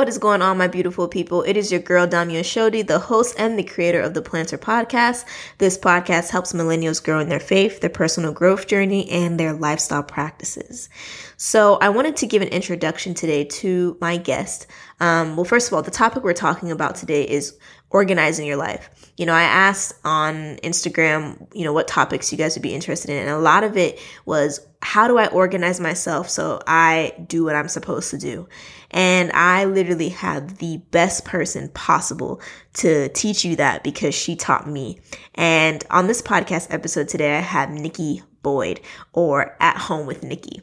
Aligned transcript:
What 0.00 0.08
is 0.08 0.16
going 0.16 0.40
on, 0.40 0.56
my 0.56 0.66
beautiful 0.66 1.08
people? 1.08 1.42
It 1.42 1.58
is 1.58 1.70
your 1.70 1.82
girl, 1.82 2.06
Damia 2.06 2.40
Shodi, 2.40 2.86
the 2.86 2.98
host 2.98 3.34
and 3.36 3.58
the 3.58 3.62
creator 3.62 4.00
of 4.00 4.14
the 4.14 4.22
Plannter 4.22 4.56
Podcast. 4.56 5.26
This 5.58 5.76
podcast 5.76 6.30
helps 6.30 6.54
millennials 6.54 7.04
grow 7.04 7.20
in 7.20 7.28
their 7.28 7.38
faith, 7.38 7.82
their 7.82 7.90
personal 7.90 8.32
growth 8.32 8.66
journey, 8.66 9.10
and 9.10 9.38
their 9.38 9.52
lifestyle 9.52 10.02
practices. 10.02 10.88
So, 11.36 11.74
I 11.82 11.90
wanted 11.90 12.16
to 12.16 12.26
give 12.26 12.40
an 12.40 12.48
introduction 12.48 13.12
today 13.12 13.44
to 13.44 13.98
my 14.00 14.16
guest. 14.16 14.66
Um, 15.00 15.36
well, 15.36 15.44
first 15.44 15.68
of 15.68 15.74
all, 15.74 15.82
the 15.82 15.90
topic 15.90 16.24
we're 16.24 16.32
talking 16.32 16.70
about 16.70 16.94
today 16.94 17.24
is 17.24 17.58
organizing 17.90 18.46
your 18.46 18.56
life. 18.56 18.88
You 19.18 19.26
know, 19.26 19.34
I 19.34 19.42
asked 19.42 19.92
on 20.02 20.56
Instagram, 20.62 21.46
you 21.52 21.64
know, 21.64 21.74
what 21.74 21.88
topics 21.88 22.32
you 22.32 22.38
guys 22.38 22.56
would 22.56 22.62
be 22.62 22.74
interested 22.74 23.10
in, 23.10 23.18
and 23.18 23.28
a 23.28 23.38
lot 23.38 23.64
of 23.64 23.76
it 23.76 23.98
was 24.24 24.66
how 24.82 25.08
do 25.08 25.18
I 25.18 25.26
organize 25.26 25.78
myself 25.78 26.30
so 26.30 26.60
I 26.66 27.14
do 27.26 27.44
what 27.44 27.54
I'm 27.54 27.68
supposed 27.68 28.10
to 28.10 28.18
do? 28.18 28.48
And 28.90 29.30
I 29.32 29.64
literally 29.64 30.08
have 30.10 30.58
the 30.58 30.78
best 30.90 31.24
person 31.24 31.68
possible 31.70 32.40
to 32.74 33.08
teach 33.10 33.44
you 33.44 33.56
that 33.56 33.84
because 33.84 34.14
she 34.14 34.34
taught 34.34 34.68
me. 34.68 34.98
And 35.34 35.84
on 35.90 36.06
this 36.06 36.22
podcast 36.22 36.72
episode 36.72 37.08
today, 37.08 37.36
I 37.36 37.40
have 37.40 37.70
Nikki 37.70 38.22
Boyd 38.42 38.80
or 39.12 39.56
At 39.60 39.76
Home 39.76 40.06
with 40.06 40.22
Nikki. 40.22 40.62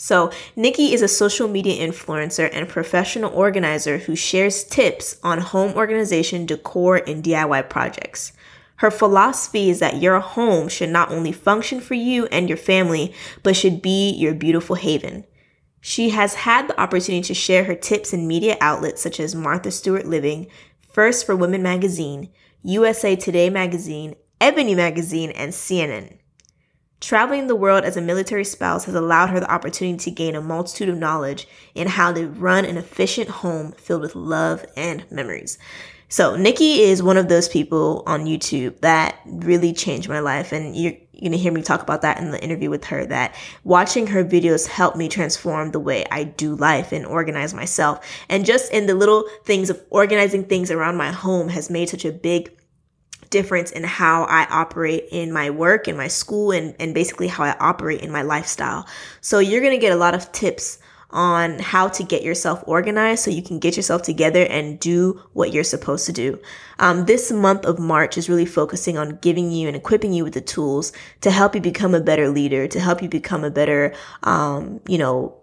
So, 0.00 0.30
Nikki 0.54 0.94
is 0.94 1.02
a 1.02 1.08
social 1.08 1.48
media 1.48 1.84
influencer 1.84 2.48
and 2.52 2.68
professional 2.68 3.34
organizer 3.34 3.98
who 3.98 4.14
shares 4.14 4.62
tips 4.62 5.18
on 5.24 5.40
home 5.40 5.74
organization, 5.74 6.46
decor, 6.46 6.96
and 6.98 7.24
DIY 7.24 7.68
projects. 7.68 8.32
Her 8.76 8.92
philosophy 8.92 9.70
is 9.70 9.80
that 9.80 10.00
your 10.00 10.20
home 10.20 10.68
should 10.68 10.90
not 10.90 11.10
only 11.10 11.32
function 11.32 11.80
for 11.80 11.94
you 11.94 12.26
and 12.26 12.48
your 12.48 12.56
family, 12.58 13.12
but 13.42 13.56
should 13.56 13.82
be 13.82 14.10
your 14.12 14.34
beautiful 14.34 14.76
haven. 14.76 15.24
She 15.80 16.10
has 16.10 16.34
had 16.34 16.68
the 16.68 16.80
opportunity 16.80 17.26
to 17.28 17.34
share 17.34 17.64
her 17.64 17.74
tips 17.74 18.12
in 18.12 18.26
media 18.26 18.56
outlets 18.60 19.00
such 19.00 19.20
as 19.20 19.34
Martha 19.34 19.70
Stewart 19.70 20.06
Living, 20.06 20.48
First 20.92 21.24
for 21.24 21.36
Women 21.36 21.62
magazine, 21.62 22.30
USA 22.62 23.14
Today 23.14 23.50
magazine, 23.50 24.14
Ebony 24.40 24.74
magazine, 24.74 25.30
and 25.30 25.52
CNN. 25.52 26.18
Traveling 27.00 27.46
the 27.46 27.54
world 27.54 27.84
as 27.84 27.96
a 27.96 28.00
military 28.00 28.44
spouse 28.44 28.84
has 28.86 28.94
allowed 28.94 29.30
her 29.30 29.38
the 29.38 29.50
opportunity 29.50 29.96
to 29.98 30.10
gain 30.10 30.34
a 30.34 30.40
multitude 30.40 30.88
of 30.88 30.98
knowledge 30.98 31.46
in 31.76 31.86
how 31.86 32.12
to 32.12 32.26
run 32.26 32.64
an 32.64 32.76
efficient 32.76 33.28
home 33.28 33.70
filled 33.72 34.02
with 34.02 34.16
love 34.16 34.66
and 34.76 35.04
memories. 35.10 35.58
So 36.08 36.36
Nikki 36.36 36.80
is 36.80 37.02
one 37.02 37.16
of 37.16 37.28
those 37.28 37.48
people 37.48 38.02
on 38.06 38.24
YouTube 38.24 38.80
that 38.80 39.20
really 39.26 39.72
changed 39.72 40.08
my 40.08 40.20
life. 40.20 40.52
And 40.52 40.74
you're, 40.74 40.94
you're 41.18 41.32
to 41.32 41.38
hear 41.38 41.52
me 41.52 41.62
talk 41.62 41.82
about 41.82 42.02
that 42.02 42.18
in 42.18 42.30
the 42.30 42.42
interview 42.42 42.70
with 42.70 42.84
her 42.86 43.04
that 43.06 43.34
watching 43.64 44.06
her 44.08 44.24
videos 44.24 44.66
helped 44.66 44.96
me 44.96 45.08
transform 45.08 45.72
the 45.72 45.80
way 45.80 46.04
I 46.10 46.24
do 46.24 46.54
life 46.54 46.92
and 46.92 47.04
organize 47.04 47.52
myself. 47.52 48.06
And 48.28 48.44
just 48.44 48.72
in 48.72 48.86
the 48.86 48.94
little 48.94 49.24
things 49.44 49.68
of 49.68 49.82
organizing 49.90 50.44
things 50.44 50.70
around 50.70 50.96
my 50.96 51.10
home 51.10 51.48
has 51.48 51.70
made 51.70 51.88
such 51.88 52.04
a 52.04 52.12
big 52.12 52.56
difference 53.30 53.70
in 53.72 53.84
how 53.84 54.24
I 54.24 54.46
operate 54.46 55.06
in 55.10 55.32
my 55.32 55.50
work, 55.50 55.88
in 55.88 55.96
my 55.96 56.08
school, 56.08 56.52
and, 56.52 56.74
and 56.80 56.94
basically 56.94 57.28
how 57.28 57.44
I 57.44 57.56
operate 57.58 58.00
in 58.00 58.10
my 58.10 58.22
lifestyle. 58.22 58.86
So 59.20 59.38
you're 59.38 59.60
to 59.72 59.78
get 59.78 59.92
a 59.92 59.96
lot 59.96 60.14
of 60.14 60.30
tips 60.32 60.78
on 61.10 61.58
how 61.58 61.88
to 61.88 62.02
get 62.02 62.22
yourself 62.22 62.62
organized 62.66 63.24
so 63.24 63.30
you 63.30 63.42
can 63.42 63.58
get 63.58 63.76
yourself 63.76 64.02
together 64.02 64.42
and 64.44 64.78
do 64.78 65.22
what 65.32 65.52
you're 65.52 65.64
supposed 65.64 66.04
to 66.06 66.12
do. 66.12 66.38
Um, 66.78 67.06
this 67.06 67.32
month 67.32 67.64
of 67.64 67.78
March 67.78 68.18
is 68.18 68.28
really 68.28 68.44
focusing 68.44 68.98
on 68.98 69.16
giving 69.22 69.50
you 69.50 69.68
and 69.68 69.76
equipping 69.76 70.12
you 70.12 70.24
with 70.24 70.34
the 70.34 70.40
tools 70.40 70.92
to 71.22 71.30
help 71.30 71.54
you 71.54 71.60
become 71.60 71.94
a 71.94 72.00
better 72.00 72.28
leader, 72.28 72.68
to 72.68 72.80
help 72.80 73.02
you 73.02 73.08
become 73.08 73.42
a 73.42 73.50
better, 73.50 73.94
um, 74.22 74.80
you 74.86 74.98
know, 74.98 75.34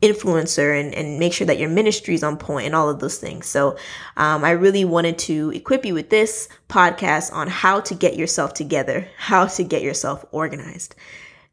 influencer 0.00 0.78
and, 0.78 0.94
and 0.94 1.20
make 1.20 1.32
sure 1.32 1.46
that 1.46 1.58
your 1.58 1.68
ministry 1.68 2.14
is 2.14 2.24
on 2.24 2.36
point 2.36 2.66
and 2.66 2.74
all 2.74 2.88
of 2.90 2.98
those 2.98 3.18
things. 3.18 3.46
So, 3.46 3.76
um, 4.16 4.44
I 4.44 4.50
really 4.50 4.84
wanted 4.84 5.16
to 5.20 5.50
equip 5.50 5.84
you 5.84 5.94
with 5.94 6.10
this 6.10 6.48
podcast 6.68 7.32
on 7.32 7.46
how 7.46 7.80
to 7.80 7.94
get 7.94 8.16
yourself 8.16 8.52
together, 8.52 9.08
how 9.16 9.46
to 9.46 9.62
get 9.62 9.82
yourself 9.82 10.24
organized. 10.32 10.96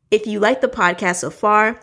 If 0.09 0.25
you 0.25 0.39
like 0.39 0.61
the 0.61 0.67
podcast 0.67 1.17
so 1.17 1.29
far, 1.29 1.79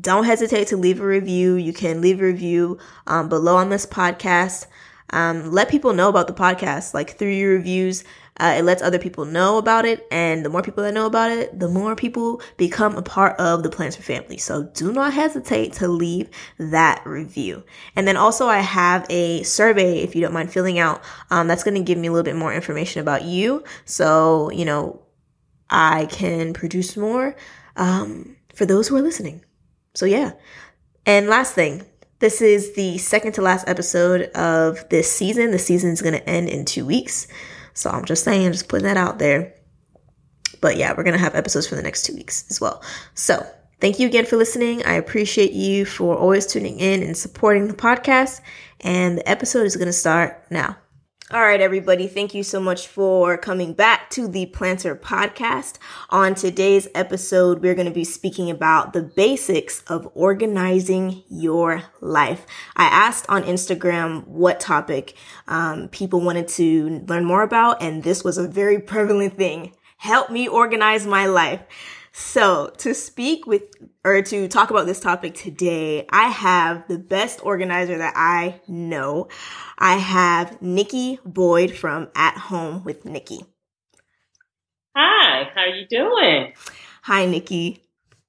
don't 0.00 0.24
hesitate 0.24 0.68
to 0.68 0.76
leave 0.76 1.00
a 1.00 1.06
review. 1.06 1.54
You 1.54 1.72
can 1.72 2.00
leave 2.00 2.20
a 2.20 2.24
review 2.24 2.78
um, 3.06 3.28
below 3.28 3.56
on 3.56 3.70
this 3.70 3.86
podcast. 3.86 4.66
Um, 5.10 5.50
let 5.50 5.70
people 5.70 5.94
know 5.94 6.08
about 6.08 6.26
the 6.26 6.34
podcast. 6.34 6.94
Like 6.94 7.18
through 7.18 7.30
your 7.30 7.52
reviews, 7.52 8.04
uh, 8.38 8.56
it 8.58 8.64
lets 8.64 8.82
other 8.82 8.98
people 8.98 9.24
know 9.24 9.58
about 9.58 9.84
it. 9.84 10.06
And 10.10 10.44
the 10.44 10.50
more 10.50 10.62
people 10.62 10.84
that 10.84 10.94
know 10.94 11.06
about 11.06 11.30
it, 11.32 11.58
the 11.58 11.68
more 11.68 11.96
people 11.96 12.40
become 12.56 12.96
a 12.96 13.02
part 13.02 13.38
of 13.40 13.62
the 13.62 13.70
Plannter 13.70 14.02
family. 14.02 14.38
So 14.38 14.64
do 14.74 14.92
not 14.92 15.12
hesitate 15.12 15.72
to 15.74 15.88
leave 15.88 16.28
that 16.58 17.02
review. 17.04 17.64
And 17.96 18.06
then 18.06 18.16
also, 18.16 18.46
I 18.46 18.58
have 18.58 19.06
a 19.08 19.42
survey, 19.42 19.98
if 20.00 20.14
you 20.14 20.20
don't 20.20 20.34
mind 20.34 20.52
filling 20.52 20.78
out, 20.78 21.02
um, 21.30 21.48
that's 21.48 21.64
going 21.64 21.74
to 21.74 21.82
give 21.82 21.98
me 21.98 22.08
a 22.08 22.12
little 22.12 22.24
bit 22.24 22.36
more 22.36 22.52
information 22.52 23.00
about 23.00 23.24
you. 23.24 23.64
So, 23.84 24.50
you 24.50 24.64
know, 24.64 25.02
I 25.70 26.06
can 26.06 26.52
produce 26.52 26.96
more 26.96 27.34
um, 27.76 28.36
for 28.54 28.66
those 28.66 28.88
who 28.88 28.96
are 28.96 29.02
listening. 29.02 29.44
So 29.98 30.06
yeah. 30.06 30.34
And 31.06 31.26
last 31.26 31.56
thing, 31.56 31.84
this 32.20 32.40
is 32.40 32.74
the 32.74 32.98
second 32.98 33.32
to 33.32 33.42
last 33.42 33.68
episode 33.68 34.30
of 34.30 34.88
this 34.90 35.10
season. 35.10 35.50
The 35.50 35.58
season 35.58 35.90
is 35.90 36.00
going 36.00 36.14
to 36.14 36.28
end 36.28 36.48
in 36.48 36.64
two 36.64 36.86
weeks. 36.86 37.26
So 37.74 37.90
I'm 37.90 38.04
just 38.04 38.22
saying, 38.22 38.52
just 38.52 38.68
putting 38.68 38.84
that 38.84 38.96
out 38.96 39.18
there. 39.18 39.54
But 40.60 40.76
yeah, 40.76 40.94
we're 40.96 41.02
going 41.02 41.16
to 41.16 41.20
have 41.20 41.34
episodes 41.34 41.66
for 41.66 41.74
the 41.74 41.82
next 41.82 42.04
two 42.04 42.14
weeks 42.14 42.44
as 42.48 42.60
well. 42.60 42.80
So 43.14 43.44
thank 43.80 43.98
you 43.98 44.06
again 44.06 44.24
for 44.24 44.36
listening. 44.36 44.84
I 44.84 44.92
appreciate 44.92 45.50
you 45.50 45.84
for 45.84 46.16
always 46.16 46.46
tuning 46.46 46.78
in 46.78 47.02
and 47.02 47.16
supporting 47.16 47.66
the 47.66 47.74
podcast. 47.74 48.40
And 48.82 49.18
the 49.18 49.28
episode 49.28 49.66
is 49.66 49.74
going 49.74 49.86
to 49.86 49.92
start 49.92 50.44
now. 50.48 50.76
All 51.30 51.42
right, 51.42 51.60
everybody. 51.60 52.08
Thank 52.08 52.32
you 52.32 52.42
so 52.42 52.58
much 52.58 52.86
for 52.86 53.36
coming 53.36 53.74
back 53.74 54.08
to 54.12 54.26
the 54.26 54.46
Plannter 54.46 54.98
podcast. 54.98 55.74
On 56.08 56.34
today's 56.34 56.88
episode, 56.94 57.60
we're 57.60 57.74
going 57.74 57.86
to 57.86 57.92
be 57.92 58.04
speaking 58.04 58.50
about 58.50 58.94
the 58.94 59.02
basics 59.02 59.82
of 59.88 60.10
organizing 60.14 61.22
your 61.28 61.82
life. 62.00 62.46
I 62.76 62.86
asked 62.86 63.26
on 63.28 63.42
Instagram 63.42 64.26
what 64.26 64.58
topic 64.58 65.16
um, 65.48 65.88
people 65.88 66.22
wanted 66.22 66.48
to 66.48 67.04
learn 67.06 67.26
more 67.26 67.42
about, 67.42 67.82
and 67.82 68.02
this 68.02 68.24
was 68.24 68.38
a 68.38 68.48
very 68.48 68.78
prevalent 68.80 69.36
thing. 69.36 69.74
Help 69.98 70.30
me 70.30 70.48
organize 70.48 71.06
my 71.06 71.26
life. 71.26 71.60
So 72.20 72.72
to 72.78 72.94
speak 72.94 73.46
with 73.46 73.62
or 74.04 74.22
to 74.22 74.48
talk 74.48 74.70
about 74.70 74.86
this 74.86 74.98
topic 74.98 75.34
today, 75.34 76.04
I 76.10 76.28
have 76.28 76.88
the 76.88 76.98
best 76.98 77.38
organizer 77.44 77.96
that 77.96 78.12
I 78.16 78.60
know. 78.66 79.28
I 79.78 79.98
have 79.98 80.60
Nikki 80.60 81.20
Boyd 81.24 81.76
from 81.76 82.08
At 82.16 82.36
Home 82.36 82.82
with 82.82 83.04
Nikki. 83.04 83.46
Hi, 84.96 85.48
how 85.54 85.60
are 85.60 85.68
you 85.68 85.86
doing? 85.88 86.54
Hi, 87.02 87.24
Nikki. 87.24 87.84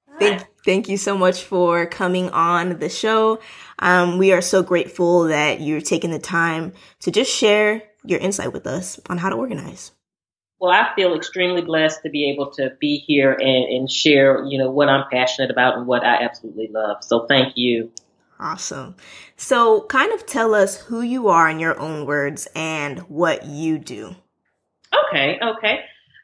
Hi. 0.08 0.18
Thank, 0.20 0.46
thank 0.64 0.88
you 0.88 0.96
so 0.96 1.18
much 1.18 1.42
for 1.42 1.84
coming 1.86 2.30
on 2.30 2.78
the 2.78 2.88
show. 2.88 3.40
Um, 3.80 4.18
we 4.18 4.32
are 4.32 4.40
so 4.40 4.62
grateful 4.62 5.24
that 5.24 5.60
you're 5.60 5.80
taking 5.80 6.12
the 6.12 6.20
time 6.20 6.74
to 7.00 7.10
just 7.10 7.32
share 7.32 7.82
your 8.04 8.20
insight 8.20 8.52
with 8.52 8.68
us 8.68 9.00
on 9.10 9.18
how 9.18 9.30
to 9.30 9.36
organize. 9.36 9.90
Well, 10.60 10.70
I 10.70 10.94
feel 10.94 11.14
extremely 11.14 11.62
blessed 11.62 12.02
to 12.02 12.10
be 12.10 12.30
able 12.30 12.50
to 12.52 12.76
be 12.78 12.98
here 12.98 13.32
and, 13.32 13.64
and 13.72 13.90
share, 13.90 14.44
you 14.44 14.58
know, 14.58 14.70
what 14.70 14.90
I'm 14.90 15.08
passionate 15.10 15.50
about 15.50 15.78
and 15.78 15.86
what 15.86 16.04
I 16.04 16.22
absolutely 16.22 16.68
love. 16.68 17.02
So 17.02 17.26
thank 17.26 17.56
you. 17.56 17.90
Awesome. 18.38 18.94
So 19.36 19.82
kind 19.82 20.12
of 20.12 20.26
tell 20.26 20.54
us 20.54 20.76
who 20.76 21.00
you 21.00 21.28
are 21.28 21.48
in 21.48 21.60
your 21.60 21.78
own 21.78 22.04
words 22.06 22.46
and 22.54 23.00
what 23.00 23.46
you 23.46 23.78
do. 23.78 24.14
Okay, 25.08 25.38
okay. 25.42 25.80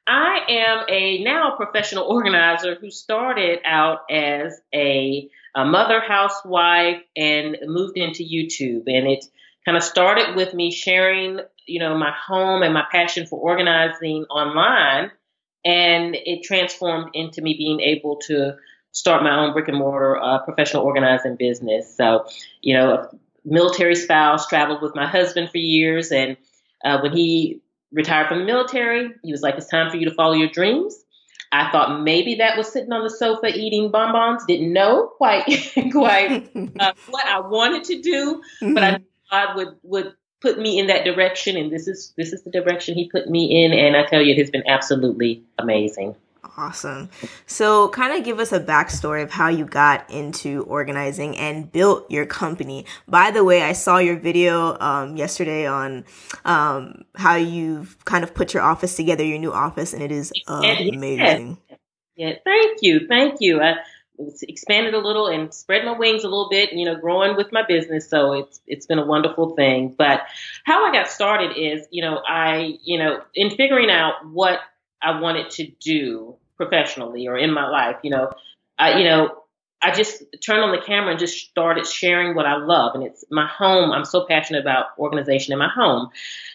I 0.07 0.41
am 0.49 0.85
a 0.89 1.23
now 1.23 1.57
professional 1.57 2.05
organizer 2.09 2.75
who 2.75 2.91
started 2.91 3.61
out 3.65 4.01
as 4.11 4.61
a, 4.75 5.31
a 5.55 5.65
mother 5.65 6.01
housewife 6.01 7.03
and 7.17 7.57
moved 7.65 7.97
into 7.97 8.23
YouTube. 8.23 8.85
And 8.87 9.09
it 9.09 9.25
kind 9.67 9.77
of 9.77 9.83
started 9.83 10.35
with 10.35 10.55
me 10.55 10.71
sharing 10.71 11.41
you 11.67 11.81
know, 11.81 11.97
my 11.97 12.13
home 12.13 12.63
and 12.63 12.73
my 12.73 12.85
passion 12.91 13.27
for 13.27 13.39
organizing 13.39 14.25
online. 14.25 15.11
And 15.65 16.15
it 16.15 16.45
transformed 16.45 17.11
into 17.15 17.43
me 17.43 17.55
being 17.55 17.81
able 17.81 18.17
to 18.27 18.57
start 18.93 19.23
my 19.23 19.37
own 19.37 19.53
brick 19.53 19.69
and 19.69 19.77
mortar 19.77 20.17
uh, 20.17 20.39
professional 20.39 20.85
organizing 20.85 21.37
business. 21.37 21.95
So, 21.97 22.27
you 22.63 22.75
know, 22.75 22.93
a 22.93 23.11
military 23.45 23.97
spouse, 23.97 24.47
traveled 24.47 24.81
with 24.81 24.95
my 24.95 25.07
husband 25.07 25.51
for 25.51 25.59
years, 25.59 26.13
and 26.13 26.37
uh, 26.85 27.01
when 27.01 27.13
he 27.13 27.63
retired 27.93 28.29
from 28.29 28.39
the 28.39 28.45
military, 28.45 29.11
he 29.25 29.33
was 29.33 29.43
like, 29.43 29.57
"It's 29.57 29.67
time 29.67 29.91
for 29.91 29.97
you 29.97 30.09
to 30.09 30.15
follow 30.15 30.35
your 30.35 30.49
dreams." 30.49 30.97
I 31.51 31.71
thought 31.73 32.03
maybe 32.03 32.37
that 32.37 32.57
was 32.57 32.73
sitting 32.73 32.93
on 32.93 33.03
the 33.03 33.11
sofa 33.11 33.49
eating 33.49 33.91
bonbons. 33.91 34.45
Didn't 34.47 34.73
know 34.73 35.09
quite 35.17 35.47
quite 35.93 36.49
uh, 36.79 36.93
what 37.11 37.27
I 37.27 37.41
wanted 37.41 37.85
to 37.85 38.01
do, 38.01 38.43
but 38.61 38.85
I 38.85 38.93
mm-hmm. 38.93 39.03
God 39.31 39.57
would 39.57 39.77
would 39.83 40.15
put 40.41 40.59
me 40.59 40.79
in 40.79 40.87
that 40.89 41.05
direction, 41.05 41.57
and 41.57 41.71
this 41.71 41.89
is 41.89 42.13
this 42.17 42.33
is 42.33 42.43
the 42.43 42.51
direction 42.51 42.95
He 42.95 43.09
put 43.09 43.29
me 43.29 43.65
in, 43.65 43.73
and 43.73 43.97
I 43.97 44.05
tell 44.05 44.23
you, 44.23 44.33
it 44.33 44.39
has 44.39 44.51
been 44.51 44.67
absolutely 44.67 45.43
amazing. 45.59 46.15
Awesome. 46.57 47.11
So, 47.47 47.89
kind 47.89 48.17
of 48.17 48.25
give 48.25 48.39
us 48.39 48.53
a 48.53 48.61
backstory 48.61 49.23
of 49.23 49.31
how 49.31 49.49
you 49.49 49.65
got 49.65 50.09
into 50.11 50.63
organizing 50.65 51.37
and 51.37 51.71
built 51.71 52.11
your 52.11 52.25
company. 52.25 52.87
By 53.09 53.31
the 53.31 53.45
way, 53.45 53.63
I 53.63 53.73
saw 53.73 53.99
your 53.99 54.17
video 54.17 54.79
um, 54.79 55.17
yesterday 55.17 55.67
on 55.67 56.05
um, 56.45 57.05
how 57.15 57.35
you've 57.35 58.03
kind 58.05 58.25
of 58.25 58.35
put 58.35 58.55
your 58.55 58.63
office 58.63 58.97
together, 58.97 59.25
your 59.25 59.39
new 59.39 59.53
office, 59.53 59.93
and 59.93 60.03
it 60.03 60.13
is 60.13 60.33
amazing. 60.47 61.59
Yeah, 62.17 62.33
thank 62.45 62.79
you, 62.81 63.07
thank 63.07 63.41
you. 63.41 63.61
I 63.61 63.75
expanded 64.43 64.95
a 64.95 64.99
little 64.99 65.27
and 65.27 65.53
spread 65.53 65.85
my 65.85 65.97
wings 65.97 66.25
a 66.25 66.29
little 66.29 66.49
bit, 66.51 66.73
you 66.73 66.85
know, 66.85 66.97
growing 66.97 67.37
with 67.37 67.53
my 67.53 67.63
business. 67.67 68.09
So 68.09 68.33
it's 68.33 68.61
it's 68.67 68.87
been 68.87 68.99
a 68.99 69.07
wonderful 69.07 69.55
thing. 69.57 69.95
But 69.97 70.23
how 70.65 70.87
I 70.87 70.93
got 70.93 71.09
started 71.09 71.57
is, 71.57 71.87
you 71.91 72.03
know, 72.03 72.21
I, 72.27 72.79
you 72.83 72.99
know, 72.99 73.21
in 73.35 73.51
figuring 73.51 73.91
out 73.91 74.15
what 74.31 74.61
I 75.03 75.21
wanted 75.21 75.51
to 75.51 75.69
do 75.81 76.37
professionally 76.57 77.29
or 77.29 77.37
in 77.37 77.53
my 77.53 77.69
life. 77.69 77.97
You 78.03 78.11
know, 78.11 78.33
I, 78.79 78.99
you 78.99 79.05
know, 79.05 79.43
I 79.83 79.93
just 79.93 80.23
turned 80.45 80.63
on 80.63 80.73
the 80.73 80.83
camera 80.85 81.11
and 81.11 81.19
just 81.19 81.49
started 81.49 81.87
sharing 81.87 82.35
what 82.35 82.47
I 82.47 82.57
love. 82.57 82.95
And 82.95 83.05
it's 83.05 83.25
my 83.31 83.47
home. 83.47 83.93
I'm 83.93 84.05
so 84.05 84.25
passionate 84.27 84.61
about 84.61 84.87
organization 84.99 85.53
in 85.53 85.59
my 85.59 85.69
home. 85.69 86.09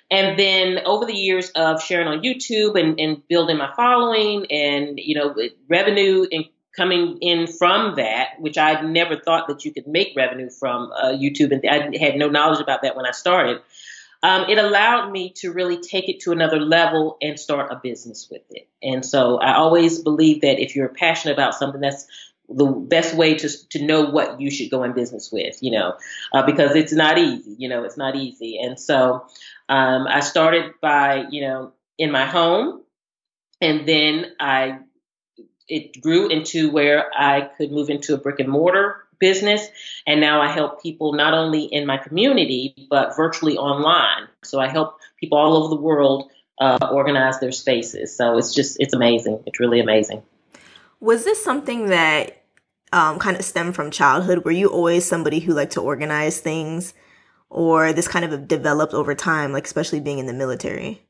And 0.09 0.37
then 0.37 0.79
over 0.85 1.05
the 1.05 1.15
years 1.15 1.51
of 1.51 1.81
sharing 1.81 2.07
on 2.07 2.21
YouTube 2.21 2.77
and, 2.77 2.99
and 2.99 3.25
building 3.29 3.57
my 3.57 3.71
following 3.75 4.51
and, 4.51 4.99
you 4.99 5.15
know, 5.15 5.35
revenue 5.69 6.25
and 6.31 6.45
coming 6.75 7.17
in 7.21 7.47
from 7.47 7.95
that, 7.95 8.39
which 8.39 8.57
I'd 8.57 8.85
never 8.85 9.17
thought 9.17 9.47
that 9.47 9.65
you 9.65 9.73
could 9.73 9.87
make 9.87 10.13
revenue 10.15 10.49
from 10.49 10.91
uh, 10.91 11.07
YouTube. 11.07 11.51
And 11.51 11.61
I 11.69 11.97
had 11.97 12.15
no 12.15 12.29
knowledge 12.29 12.61
about 12.61 12.81
that 12.83 12.95
when 12.95 13.05
I 13.05 13.11
started 13.11 13.61
um, 14.23 14.45
it 14.49 14.57
allowed 14.57 15.11
me 15.11 15.33
to 15.37 15.51
really 15.51 15.77
take 15.77 16.07
it 16.07 16.21
to 16.21 16.31
another 16.31 16.59
level 16.59 17.17
and 17.21 17.39
start 17.39 17.71
a 17.71 17.75
business 17.75 18.27
with 18.29 18.43
it. 18.51 18.67
And 18.83 19.05
so 19.05 19.37
I 19.37 19.55
always 19.55 19.99
believe 19.99 20.41
that 20.41 20.59
if 20.61 20.75
you're 20.75 20.89
passionate 20.89 21.33
about 21.33 21.55
something, 21.55 21.81
that's 21.81 22.05
the 22.47 22.65
best 22.65 23.15
way 23.15 23.35
to 23.35 23.49
to 23.69 23.83
know 23.83 24.09
what 24.09 24.39
you 24.41 24.51
should 24.51 24.69
go 24.69 24.83
in 24.83 24.93
business 24.93 25.31
with, 25.31 25.57
you 25.61 25.71
know, 25.71 25.95
uh, 26.33 26.45
because 26.45 26.75
it's 26.75 26.91
not 26.91 27.17
easy, 27.17 27.55
you 27.57 27.69
know, 27.69 27.83
it's 27.83 27.97
not 27.97 28.15
easy. 28.15 28.59
And 28.59 28.79
so 28.79 29.25
um, 29.69 30.05
I 30.07 30.19
started 30.19 30.73
by, 30.81 31.25
you 31.31 31.41
know, 31.41 31.71
in 31.97 32.11
my 32.11 32.25
home, 32.25 32.81
and 33.61 33.87
then 33.87 34.33
I 34.39 34.79
it 35.71 36.01
grew 36.01 36.27
into 36.27 36.69
where 36.69 37.09
I 37.17 37.49
could 37.57 37.71
move 37.71 37.89
into 37.89 38.13
a 38.13 38.17
brick 38.17 38.39
and 38.39 38.49
mortar 38.49 39.07
business. 39.19 39.67
And 40.05 40.19
now 40.19 40.41
I 40.41 40.51
help 40.51 40.83
people 40.83 41.13
not 41.13 41.33
only 41.33 41.63
in 41.63 41.85
my 41.85 41.97
community, 41.97 42.87
but 42.89 43.15
virtually 43.15 43.57
online. 43.57 44.27
So 44.43 44.59
I 44.59 44.67
help 44.67 44.99
people 45.17 45.37
all 45.37 45.55
over 45.55 45.73
the 45.73 45.81
world 45.81 46.29
uh, 46.59 46.89
organize 46.91 47.39
their 47.39 47.53
spaces. 47.53 48.15
So 48.15 48.37
it's 48.37 48.53
just, 48.53 48.77
it's 48.79 48.93
amazing. 48.93 49.43
It's 49.45 49.59
really 49.61 49.79
amazing. 49.79 50.23
Was 50.99 51.23
this 51.23 51.41
something 51.41 51.87
that 51.87 52.43
um, 52.91 53.17
kind 53.17 53.37
of 53.37 53.45
stemmed 53.45 53.73
from 53.73 53.91
childhood? 53.91 54.43
Were 54.43 54.51
you 54.51 54.67
always 54.67 55.05
somebody 55.07 55.39
who 55.39 55.53
liked 55.53 55.71
to 55.73 55.81
organize 55.81 56.41
things? 56.41 56.93
Or 57.49 57.93
this 57.93 58.07
kind 58.07 58.25
of 58.25 58.47
developed 58.47 58.93
over 58.93 59.15
time, 59.15 59.53
like 59.53 59.65
especially 59.65 59.99
being 60.01 60.19
in 60.19 60.25
the 60.25 60.33
military? 60.33 61.01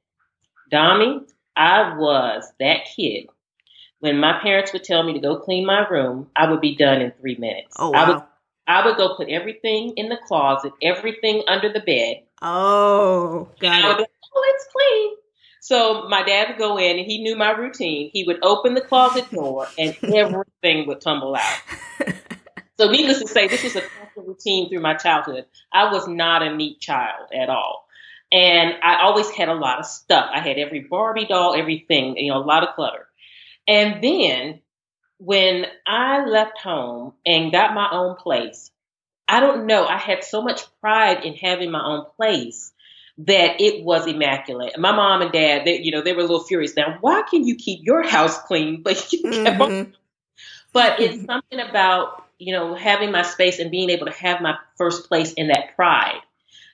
Dami, 0.71 1.27
I 1.55 1.95
was 1.97 2.51
that 2.59 2.85
kid 2.95 3.27
when 4.01 4.19
my 4.19 4.39
parents 4.41 4.73
would 4.73 4.83
tell 4.83 5.03
me 5.03 5.13
to 5.13 5.19
go 5.19 5.37
clean 5.37 5.65
my 5.65 5.87
room, 5.87 6.27
I 6.35 6.49
would 6.49 6.59
be 6.59 6.75
done 6.75 7.01
in 7.01 7.11
three 7.21 7.35
minutes. 7.35 7.75
Oh, 7.79 7.91
wow. 7.91 7.99
I 7.99 8.09
would, 8.09 8.23
I 8.67 8.85
would 8.85 8.97
go 8.97 9.15
put 9.15 9.29
everything 9.29 9.93
in 9.95 10.09
the 10.09 10.17
closet, 10.27 10.73
everything 10.81 11.43
under 11.47 11.71
the 11.71 11.79
bed. 11.79 12.23
Oh, 12.41 13.47
got 13.59 13.99
it. 13.99 14.07
oh, 14.35 14.53
it's 14.55 14.67
clean. 14.73 15.17
So 15.61 16.09
my 16.09 16.23
dad 16.23 16.49
would 16.49 16.57
go 16.57 16.77
in 16.77 16.97
and 16.97 17.05
he 17.05 17.21
knew 17.21 17.35
my 17.35 17.51
routine. 17.51 18.09
He 18.11 18.23
would 18.23 18.39
open 18.43 18.73
the 18.73 18.81
closet 18.81 19.29
door 19.29 19.67
and 19.77 19.95
everything 20.03 20.87
would 20.87 21.01
tumble 21.01 21.35
out. 21.35 21.61
so 22.79 22.89
needless 22.89 23.19
to 23.19 23.27
say, 23.27 23.47
this 23.47 23.63
was 23.63 23.75
a 23.75 23.81
constant 23.81 24.27
routine 24.27 24.69
through 24.69 24.81
my 24.81 24.95
childhood. 24.95 25.45
I 25.71 25.91
was 25.91 26.07
not 26.07 26.41
a 26.41 26.55
neat 26.55 26.79
child 26.79 27.29
at 27.39 27.49
all. 27.49 27.85
And 28.31 28.73
I 28.81 29.01
always 29.03 29.29
had 29.29 29.49
a 29.49 29.53
lot 29.53 29.77
of 29.77 29.85
stuff. 29.85 30.27
I 30.33 30.39
had 30.39 30.57
every 30.57 30.79
Barbie 30.79 31.27
doll, 31.27 31.53
everything, 31.53 32.17
you 32.17 32.31
know, 32.31 32.39
a 32.39 32.43
lot 32.43 32.63
of 32.63 32.73
clutter. 32.73 33.05
And 33.67 34.03
then 34.03 34.61
when 35.17 35.65
I 35.85 36.25
left 36.25 36.59
home 36.59 37.13
and 37.25 37.51
got 37.51 37.73
my 37.73 37.89
own 37.91 38.15
place, 38.15 38.71
I 39.27 39.39
don't 39.39 39.65
know, 39.65 39.85
I 39.85 39.97
had 39.97 40.23
so 40.23 40.41
much 40.41 40.63
pride 40.81 41.23
in 41.23 41.35
having 41.35 41.71
my 41.71 41.83
own 41.83 42.05
place 42.17 42.73
that 43.19 43.61
it 43.61 43.83
was 43.83 44.07
immaculate. 44.07 44.77
My 44.77 44.91
mom 44.91 45.21
and 45.21 45.31
dad, 45.31 45.65
they, 45.65 45.79
you 45.81 45.91
know, 45.91 46.01
they 46.01 46.13
were 46.13 46.19
a 46.19 46.23
little 46.23 46.43
furious. 46.43 46.75
Now, 46.75 46.97
why 47.01 47.23
can 47.29 47.45
you 47.45 47.55
keep 47.55 47.81
your 47.83 48.03
house 48.03 48.37
clean, 48.43 48.81
but 48.83 49.11
you 49.13 49.23
mm-hmm. 49.23 49.91
But 50.73 50.99
it's 51.01 51.25
something 51.25 51.59
about 51.59 52.25
you 52.39 52.53
know 52.53 52.75
having 52.75 53.11
my 53.11 53.21
space 53.21 53.59
and 53.59 53.69
being 53.69 53.89
able 53.89 54.07
to 54.07 54.13
have 54.13 54.41
my 54.41 54.55
first 54.75 55.07
place 55.07 55.33
in 55.33 55.49
that 55.49 55.75
pride 55.75 56.21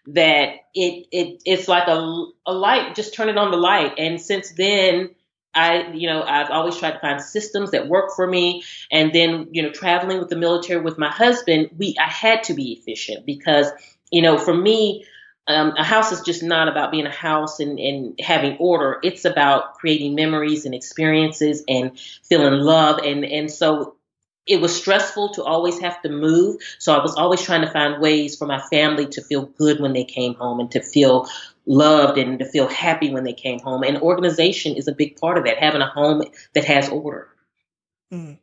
that 0.07 0.50
it 0.74 1.07
it 1.12 1.42
it's 1.45 1.68
like 1.68 1.88
a 1.88 2.25
a 2.45 2.54
light. 2.54 2.95
Just 2.95 3.13
turn 3.13 3.30
it 3.30 3.38
on 3.38 3.51
the 3.51 3.57
light, 3.57 3.94
and 3.98 4.22
since 4.22 4.51
then 4.51 5.10
I, 5.53 5.91
you 5.94 6.07
know, 6.07 6.23
I've 6.23 6.51
always 6.51 6.77
tried 6.77 6.91
to 6.91 6.99
find 6.99 7.21
systems 7.21 7.71
that 7.71 7.88
work 7.88 8.11
for 8.15 8.27
me. 8.27 8.63
And 8.91 9.11
then, 9.13 9.49
you 9.51 9.63
know, 9.63 9.71
traveling 9.71 10.19
with 10.19 10.29
the 10.29 10.35
military 10.35 10.81
with 10.81 10.97
my 10.97 11.09
husband, 11.09 11.71
we, 11.77 11.95
I 11.99 12.09
had 12.09 12.44
to 12.44 12.53
be 12.53 12.73
efficient 12.73 13.25
because, 13.25 13.67
you 14.11 14.21
know, 14.21 14.38
for 14.38 14.53
me, 14.53 15.05
um, 15.47 15.73
a 15.77 15.83
house 15.83 16.11
is 16.11 16.21
just 16.21 16.44
not 16.44 16.67
about 16.67 16.91
being 16.91 17.05
a 17.05 17.11
house 17.11 17.59
and, 17.59 17.79
and 17.79 18.19
having 18.19 18.57
order. 18.57 18.99
It's 19.01 19.25
about 19.25 19.75
creating 19.75 20.13
memories 20.13 20.65
and 20.65 20.75
experiences 20.75 21.63
and 21.67 21.97
feeling 22.00 22.59
love. 22.59 23.00
And, 23.00 23.23
and 23.25 23.50
so 23.50 23.96
it 24.47 24.61
was 24.61 24.75
stressful 24.75 25.33
to 25.33 25.44
always 25.44 25.79
have 25.79 26.01
to 26.01 26.09
move. 26.09 26.61
So 26.79 26.94
I 26.94 27.01
was 27.01 27.15
always 27.15 27.41
trying 27.41 27.61
to 27.61 27.71
find 27.71 28.01
ways 28.01 28.36
for 28.38 28.48
my 28.48 28.60
family 28.60 29.05
to 29.07 29.22
feel 29.22 29.45
good 29.57 29.79
when 29.79 29.93
they 29.93 30.05
came 30.05 30.36
home 30.36 30.60
and 30.60 30.72
to 30.72 30.81
feel 30.81 31.27
loved 31.65 32.17
and 32.17 32.39
to 32.39 32.45
feel 32.45 32.67
happy 32.67 33.12
when 33.12 33.24
they 33.24 33.33
came 33.33 33.60
home. 33.60 33.83
And 33.83 33.98
organization 33.98 34.75
is 34.75 34.88
a 34.88 34.93
big 34.93 35.17
part 35.17 35.38
of 35.38 35.43
that, 35.45 35.57
having 35.57 35.81
a 35.81 35.88
home 35.88 36.24
that 36.53 36.65
has 36.65 36.89
order. 36.89 37.27
Mm. 38.12 38.38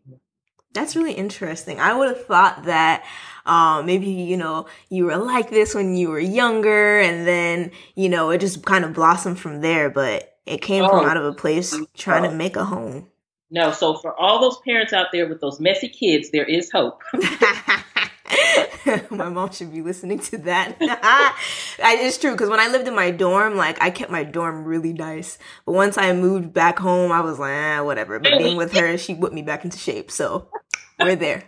That's 0.75 0.97
really 0.97 1.15
interesting. 1.15 1.81
I 1.81 1.97
would 1.97 2.09
have 2.09 2.27
thought 2.27 2.65
that 2.65 3.05
um, 3.47 3.87
maybe, 3.87 4.09
you 4.09 4.37
know, 4.37 4.67
you 4.91 5.07
were 5.07 5.17
like 5.17 5.49
this 5.49 5.75
when 5.75 5.97
you 5.97 6.11
were 6.11 6.19
younger 6.19 6.99
and 6.99 7.27
then, 7.27 7.71
you 7.95 8.09
know, 8.09 8.31
it 8.31 8.39
just 8.39 8.65
kind 8.65 8.85
of 8.85 8.93
blossomed 8.93 9.39
from 9.39 9.61
there, 9.61 9.89
but 9.89 10.37
it 10.45 10.61
came 10.61 10.85
oh, 10.85 10.89
from 10.89 11.07
out 11.07 11.17
of 11.17 11.25
a 11.25 11.33
place 11.33 11.79
trying 11.95 12.25
to 12.25 12.33
make 12.33 12.57
a 12.57 12.65
home. 12.65 13.09
No, 13.51 13.73
so 13.73 13.95
for 13.95 14.19
all 14.19 14.41
those 14.41 14.59
parents 14.65 14.93
out 14.93 15.09
there 15.13 15.29
with 15.29 15.41
those 15.41 15.61
messy 15.61 15.89
kids, 15.89 16.31
there 16.31 16.45
is 16.45 16.71
hope. 16.73 17.03
my 19.11 19.29
mom 19.29 19.51
should 19.53 19.73
be 19.73 19.83
listening 19.83 20.19
to 20.19 20.39
that. 20.39 20.77
it's 21.79 22.19
true 22.19 22.33
because 22.33 22.49
when 22.49 22.61
I 22.61 22.69
lived 22.69 22.89
in 22.89 22.95
my 22.95 23.11
dorm, 23.11 23.57
like 23.57 23.81
I 23.83 23.91
kept 23.91 24.11
my 24.11 24.25
dorm 24.25 24.65
really 24.65 24.93
nice. 24.93 25.39
But 25.67 25.73
once 25.73 25.99
I 25.99 26.13
moved 26.13 26.53
back 26.53 26.79
home, 26.79 27.13
I 27.13 27.21
was 27.21 27.39
like, 27.39 27.53
eh, 27.53 27.81
whatever. 27.81 28.19
But 28.19 28.39
being 28.39 28.57
with 28.57 28.73
her, 28.73 28.97
she 28.99 29.15
whipped 29.15 29.35
me 29.35 29.43
back 29.43 29.65
into 29.65 29.79
shape. 29.79 30.11
So 30.11 30.49
we're 30.99 31.17
there. 31.17 31.45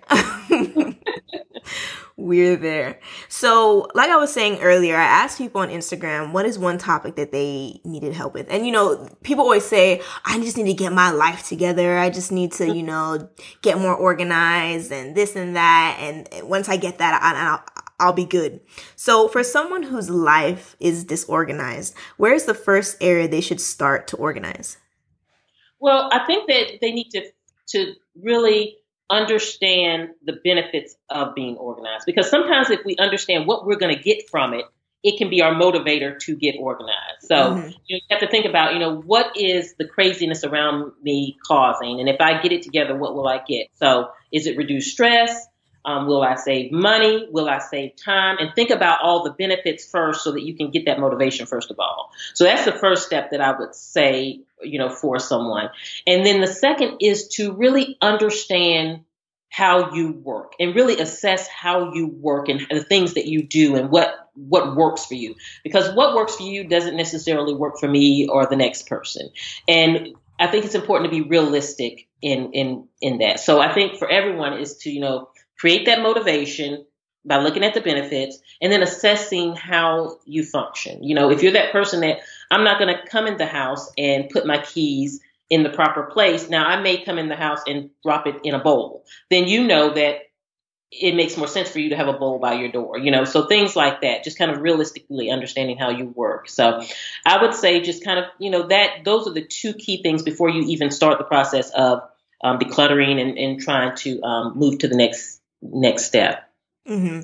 We're 2.26 2.56
there. 2.56 3.00
So, 3.28 3.88
like 3.94 4.10
I 4.10 4.16
was 4.16 4.32
saying 4.32 4.60
earlier, 4.60 4.96
I 4.96 5.04
asked 5.04 5.38
people 5.38 5.60
on 5.60 5.68
Instagram 5.68 6.32
what 6.32 6.44
is 6.44 6.58
one 6.58 6.78
topic 6.78 7.16
that 7.16 7.32
they 7.32 7.80
needed 7.84 8.12
help 8.12 8.34
with. 8.34 8.46
And 8.50 8.66
you 8.66 8.72
know, 8.72 9.08
people 9.22 9.44
always 9.44 9.64
say, 9.64 10.02
I 10.24 10.38
just 10.40 10.56
need 10.56 10.66
to 10.66 10.74
get 10.74 10.92
my 10.92 11.10
life 11.10 11.48
together. 11.48 11.98
I 11.98 12.10
just 12.10 12.32
need 12.32 12.52
to, 12.52 12.66
you 12.66 12.82
know, 12.82 13.28
get 13.62 13.78
more 13.78 13.94
organized 13.94 14.92
and 14.92 15.14
this 15.14 15.36
and 15.36 15.56
that. 15.56 15.98
And 16.00 16.28
once 16.48 16.68
I 16.68 16.76
get 16.76 16.98
that, 16.98 17.22
I, 17.22 17.50
I'll, 17.50 17.64
I'll 17.98 18.12
be 18.12 18.24
good. 18.26 18.60
So, 18.96 19.28
for 19.28 19.42
someone 19.42 19.84
whose 19.84 20.10
life 20.10 20.76
is 20.80 21.04
disorganized, 21.04 21.94
where 22.16 22.34
is 22.34 22.44
the 22.44 22.54
first 22.54 22.96
area 23.00 23.28
they 23.28 23.40
should 23.40 23.60
start 23.60 24.08
to 24.08 24.16
organize? 24.16 24.76
Well, 25.78 26.08
I 26.12 26.24
think 26.26 26.48
that 26.48 26.78
they 26.80 26.92
need 26.92 27.10
to 27.10 27.30
to 27.68 27.94
really 28.22 28.76
understand 29.08 30.10
the 30.24 30.34
benefits 30.44 30.96
of 31.08 31.34
being 31.34 31.56
organized. 31.56 32.04
Because 32.06 32.28
sometimes 32.28 32.70
if 32.70 32.80
we 32.84 32.96
understand 32.96 33.46
what 33.46 33.66
we're 33.66 33.76
going 33.76 33.96
to 33.96 34.02
get 34.02 34.28
from 34.30 34.54
it, 34.54 34.64
it 35.02 35.18
can 35.18 35.30
be 35.30 35.40
our 35.42 35.54
motivator 35.54 36.18
to 36.18 36.34
get 36.34 36.56
organized. 36.58 37.22
So 37.22 37.34
mm-hmm. 37.36 37.68
you 37.86 38.00
have 38.10 38.20
to 38.20 38.26
think 38.26 38.46
about, 38.46 38.72
you 38.72 38.80
know, 38.80 38.96
what 38.96 39.36
is 39.36 39.74
the 39.78 39.86
craziness 39.86 40.42
around 40.42 40.92
me 41.00 41.36
causing? 41.46 42.00
And 42.00 42.08
if 42.08 42.20
I 42.20 42.40
get 42.40 42.50
it 42.50 42.62
together, 42.62 42.96
what 42.96 43.14
will 43.14 43.28
I 43.28 43.38
get? 43.46 43.68
So 43.74 44.08
Is 44.32 44.46
it 44.46 44.56
reduce 44.56 44.92
stress? 44.92 45.46
Um, 45.86 46.06
will 46.06 46.22
I 46.22 46.34
save 46.34 46.72
money? 46.72 47.28
Will 47.30 47.48
I 47.48 47.58
save 47.58 47.94
time? 47.96 48.38
And 48.38 48.52
think 48.54 48.70
about 48.70 49.00
all 49.02 49.22
the 49.22 49.30
benefits 49.30 49.88
first 49.88 50.24
so 50.24 50.32
that 50.32 50.42
you 50.42 50.56
can 50.56 50.70
get 50.70 50.86
that 50.86 50.98
motivation 50.98 51.46
first 51.46 51.70
of 51.70 51.78
all. 51.78 52.10
So 52.34 52.44
that's 52.44 52.64
the 52.64 52.72
first 52.72 53.06
step 53.06 53.30
that 53.30 53.40
I 53.40 53.56
would 53.56 53.74
say, 53.74 54.40
you 54.62 54.78
know, 54.78 54.90
for 54.90 55.18
someone. 55.20 55.70
And 56.06 56.26
then 56.26 56.40
the 56.40 56.48
second 56.48 56.98
is 57.00 57.28
to 57.36 57.52
really 57.52 57.96
understand 58.02 59.04
how 59.48 59.94
you 59.94 60.12
work 60.12 60.52
and 60.58 60.74
really 60.74 60.98
assess 61.00 61.48
how 61.48 61.94
you 61.94 62.08
work 62.08 62.48
and 62.48 62.66
the 62.68 62.82
things 62.82 63.14
that 63.14 63.26
you 63.26 63.42
do 63.42 63.76
and 63.76 63.90
what 63.90 64.28
what 64.34 64.76
works 64.76 65.06
for 65.06 65.14
you 65.14 65.34
because 65.64 65.94
what 65.94 66.14
works 66.14 66.36
for 66.36 66.42
you 66.42 66.64
doesn't 66.64 66.96
necessarily 66.96 67.54
work 67.54 67.78
for 67.78 67.88
me 67.88 68.28
or 68.28 68.46
the 68.46 68.56
next 68.56 68.86
person 68.86 69.30
and 69.66 70.14
i 70.38 70.46
think 70.46 70.66
it's 70.66 70.74
important 70.74 71.10
to 71.10 71.22
be 71.22 71.26
realistic 71.26 72.06
in 72.20 72.52
in 72.52 72.86
in 73.00 73.18
that 73.18 73.40
so 73.40 73.58
i 73.60 73.72
think 73.72 73.96
for 73.98 74.10
everyone 74.10 74.52
is 74.54 74.76
to 74.76 74.90
you 74.90 75.00
know 75.00 75.28
create 75.58 75.86
that 75.86 76.02
motivation 76.02 76.84
by 77.24 77.38
looking 77.38 77.64
at 77.64 77.74
the 77.74 77.80
benefits 77.80 78.38
and 78.62 78.72
then 78.72 78.82
assessing 78.82 79.56
how 79.56 80.18
you 80.24 80.44
function. 80.44 81.02
You 81.02 81.14
know, 81.14 81.30
if 81.30 81.42
you're 81.42 81.52
that 81.52 81.72
person 81.72 82.00
that 82.00 82.18
I'm 82.50 82.64
not 82.64 82.78
going 82.78 82.94
to 82.94 83.06
come 83.08 83.26
in 83.26 83.36
the 83.36 83.46
house 83.46 83.90
and 83.98 84.28
put 84.28 84.46
my 84.46 84.62
keys 84.62 85.20
in 85.48 85.62
the 85.62 85.70
proper 85.70 86.04
place. 86.04 86.48
Now, 86.48 86.66
I 86.66 86.80
may 86.80 87.04
come 87.04 87.18
in 87.18 87.28
the 87.28 87.36
house 87.36 87.60
and 87.66 87.90
drop 88.02 88.26
it 88.26 88.36
in 88.44 88.54
a 88.54 88.58
bowl. 88.58 89.04
Then 89.30 89.46
you 89.46 89.64
know 89.64 89.94
that 89.94 90.22
it 90.90 91.14
makes 91.14 91.36
more 91.36 91.48
sense 91.48 91.68
for 91.68 91.80
you 91.80 91.90
to 91.90 91.96
have 91.96 92.08
a 92.08 92.12
bowl 92.12 92.38
by 92.38 92.54
your 92.54 92.70
door, 92.70 92.96
you 92.98 93.10
know, 93.10 93.24
so 93.24 93.46
things 93.46 93.74
like 93.74 94.02
that, 94.02 94.22
just 94.22 94.38
kind 94.38 94.52
of 94.52 94.60
realistically 94.60 95.30
understanding 95.30 95.76
how 95.76 95.90
you 95.90 96.06
work. 96.06 96.48
So 96.48 96.80
I 97.24 97.42
would 97.42 97.54
say 97.54 97.80
just 97.80 98.04
kind 98.04 98.20
of, 98.20 98.26
you 98.38 98.50
know, 98.50 98.68
that 98.68 99.04
those 99.04 99.26
are 99.26 99.32
the 99.32 99.44
two 99.44 99.74
key 99.74 100.02
things 100.02 100.22
before 100.22 100.48
you 100.48 100.62
even 100.68 100.90
start 100.92 101.18
the 101.18 101.24
process 101.24 101.70
of 101.70 102.02
um, 102.42 102.58
decluttering 102.58 103.20
and, 103.20 103.36
and 103.36 103.60
trying 103.60 103.96
to 103.96 104.22
um, 104.22 104.56
move 104.56 104.78
to 104.78 104.88
the 104.88 104.96
next 104.96 105.35
next 105.62 106.04
step. 106.04 106.50
Mm-hmm. 106.88 107.20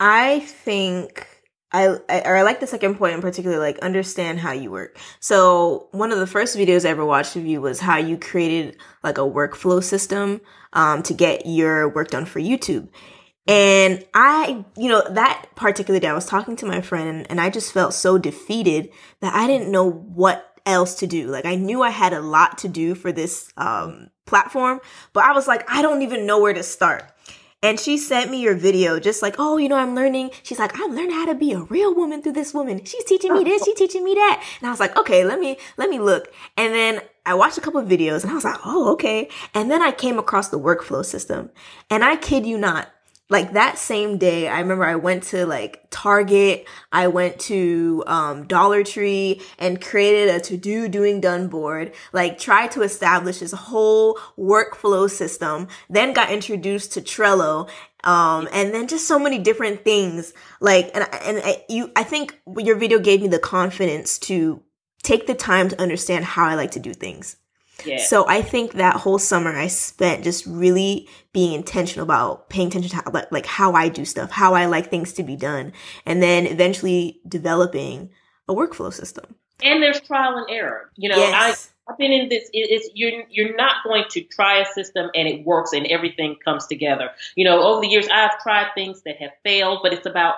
I 0.00 0.40
think 0.40 1.26
I, 1.74 1.98
I, 2.08 2.20
or 2.20 2.36
I 2.36 2.42
like 2.42 2.60
the 2.60 2.68
second 2.68 2.96
point 2.96 3.14
in 3.14 3.20
particular, 3.20 3.58
like 3.58 3.78
understand 3.80 4.38
how 4.38 4.52
you 4.52 4.70
work. 4.70 4.96
So 5.18 5.88
one 5.90 6.12
of 6.12 6.20
the 6.20 6.26
first 6.26 6.56
videos 6.56 6.86
I 6.86 6.90
ever 6.90 7.04
watched 7.04 7.34
of 7.34 7.44
you 7.44 7.60
was 7.60 7.80
how 7.80 7.96
you 7.96 8.16
created 8.16 8.76
like 9.02 9.18
a 9.18 9.22
workflow 9.22 9.82
system 9.82 10.40
um, 10.72 11.02
to 11.02 11.14
get 11.14 11.46
your 11.46 11.88
work 11.88 12.10
done 12.10 12.26
for 12.26 12.38
YouTube. 12.38 12.88
And 13.46 14.04
I, 14.14 14.64
you 14.76 14.88
know, 14.88 15.02
that 15.10 15.46
particular 15.56 15.98
day 15.98 16.06
I 16.06 16.14
was 16.14 16.26
talking 16.26 16.54
to 16.56 16.66
my 16.66 16.80
friend 16.80 17.26
and 17.28 17.40
I 17.40 17.50
just 17.50 17.72
felt 17.72 17.92
so 17.92 18.18
defeated 18.18 18.90
that 19.20 19.34
I 19.34 19.46
didn't 19.46 19.70
know 19.70 19.90
what 19.90 20.54
else 20.64 20.94
to 20.96 21.06
do. 21.08 21.26
Like 21.26 21.44
I 21.44 21.56
knew 21.56 21.82
I 21.82 21.90
had 21.90 22.12
a 22.12 22.20
lot 22.20 22.58
to 22.58 22.68
do 22.68 22.94
for 22.94 23.10
this 23.10 23.52
um, 23.56 24.10
platform, 24.26 24.80
but 25.12 25.24
I 25.24 25.32
was 25.32 25.48
like, 25.48 25.68
I 25.68 25.82
don't 25.82 26.02
even 26.02 26.24
know 26.24 26.40
where 26.40 26.54
to 26.54 26.62
start. 26.62 27.10
And 27.64 27.80
she 27.80 27.96
sent 27.96 28.30
me 28.30 28.42
your 28.42 28.54
video, 28.54 29.00
just 29.00 29.22
like, 29.22 29.36
oh, 29.38 29.56
you 29.56 29.70
know, 29.70 29.78
I'm 29.78 29.94
learning. 29.94 30.32
She's 30.42 30.58
like, 30.58 30.78
I'm 30.78 30.94
learning 30.94 31.12
how 31.12 31.24
to 31.24 31.34
be 31.34 31.52
a 31.52 31.60
real 31.60 31.94
woman 31.94 32.20
through 32.20 32.32
this 32.32 32.52
woman. 32.52 32.84
She's 32.84 33.04
teaching 33.04 33.32
me 33.32 33.42
this, 33.42 33.64
she's 33.64 33.74
teaching 33.74 34.04
me 34.04 34.12
that. 34.12 34.44
And 34.60 34.68
I 34.68 34.70
was 34.70 34.80
like, 34.80 34.94
okay, 34.98 35.24
let 35.24 35.40
me, 35.40 35.56
let 35.78 35.88
me 35.88 35.98
look. 35.98 36.30
And 36.58 36.74
then 36.74 37.00
I 37.24 37.32
watched 37.32 37.56
a 37.56 37.62
couple 37.62 37.80
of 37.80 37.88
videos 37.88 38.22
and 38.22 38.30
I 38.30 38.34
was 38.34 38.44
like, 38.44 38.60
oh, 38.66 38.92
okay. 38.92 39.30
And 39.54 39.70
then 39.70 39.80
I 39.80 39.92
came 39.92 40.18
across 40.18 40.50
the 40.50 40.60
workflow 40.60 41.02
system. 41.02 41.48
And 41.88 42.04
I 42.04 42.16
kid 42.16 42.44
you 42.44 42.58
not, 42.58 42.92
like 43.34 43.54
that 43.54 43.78
same 43.78 44.16
day, 44.16 44.46
I 44.46 44.60
remember 44.60 44.84
I 44.84 44.94
went 44.94 45.24
to 45.24 45.44
like 45.44 45.88
Target, 45.90 46.66
I 46.92 47.08
went 47.08 47.40
to 47.40 48.04
um, 48.06 48.46
Dollar 48.46 48.84
Tree 48.84 49.42
and 49.58 49.82
created 49.82 50.32
a 50.36 50.40
to 50.42 50.56
do 50.56 50.86
doing 50.86 51.20
done 51.20 51.48
board, 51.48 51.94
like 52.12 52.38
tried 52.38 52.70
to 52.72 52.82
establish 52.82 53.40
this 53.40 53.50
whole 53.50 54.20
workflow 54.38 55.10
system, 55.10 55.66
then 55.90 56.12
got 56.12 56.30
introduced 56.30 56.92
to 56.92 57.00
Trello. 57.00 57.68
Um, 58.04 58.48
and 58.52 58.72
then 58.72 58.86
just 58.86 59.08
so 59.08 59.18
many 59.18 59.40
different 59.40 59.82
things 59.82 60.32
like, 60.60 60.92
and, 60.94 61.08
and 61.24 61.42
I, 61.42 61.64
you, 61.68 61.90
I 61.96 62.04
think 62.04 62.40
your 62.58 62.76
video 62.76 63.00
gave 63.00 63.20
me 63.20 63.26
the 63.26 63.40
confidence 63.40 64.16
to 64.30 64.62
take 65.02 65.26
the 65.26 65.34
time 65.34 65.70
to 65.70 65.82
understand 65.82 66.24
how 66.24 66.46
I 66.46 66.54
like 66.54 66.70
to 66.72 66.80
do 66.80 66.94
things. 66.94 67.36
Yeah. 67.84 67.98
So 67.98 68.26
I 68.28 68.42
think 68.42 68.72
that 68.72 68.96
whole 68.96 69.18
summer 69.18 69.50
I 69.50 69.66
spent 69.66 70.24
just 70.24 70.46
really 70.46 71.08
being 71.32 71.52
intentional 71.52 72.04
about 72.04 72.48
paying 72.48 72.68
attention 72.68 72.90
to 72.90 72.96
how, 72.96 73.26
like 73.30 73.46
how 73.46 73.72
I 73.72 73.88
do 73.88 74.04
stuff, 74.04 74.30
how 74.30 74.54
I 74.54 74.66
like 74.66 74.90
things 74.90 75.12
to 75.14 75.22
be 75.22 75.36
done, 75.36 75.72
and 76.06 76.22
then 76.22 76.46
eventually 76.46 77.20
developing 77.26 78.10
a 78.48 78.54
workflow 78.54 78.92
system. 78.92 79.34
And 79.62 79.82
there's 79.82 80.00
trial 80.00 80.36
and 80.36 80.46
error. 80.50 80.90
You 80.96 81.08
know, 81.08 81.16
yes. 81.16 81.70
I 81.88 81.92
I've 81.92 81.98
been 81.98 82.12
in 82.12 82.28
this. 82.28 82.48
It's 82.52 82.88
you're 82.94 83.24
you're 83.28 83.56
not 83.56 83.76
going 83.84 84.04
to 84.10 84.22
try 84.22 84.60
a 84.60 84.66
system 84.66 85.10
and 85.14 85.28
it 85.28 85.44
works 85.44 85.72
and 85.72 85.86
everything 85.88 86.36
comes 86.44 86.66
together. 86.66 87.10
You 87.36 87.44
know, 87.44 87.62
over 87.62 87.82
the 87.82 87.88
years 87.88 88.08
I've 88.10 88.38
tried 88.40 88.68
things 88.74 89.02
that 89.02 89.16
have 89.18 89.32
failed, 89.42 89.80
but 89.82 89.92
it's 89.92 90.06
about 90.06 90.36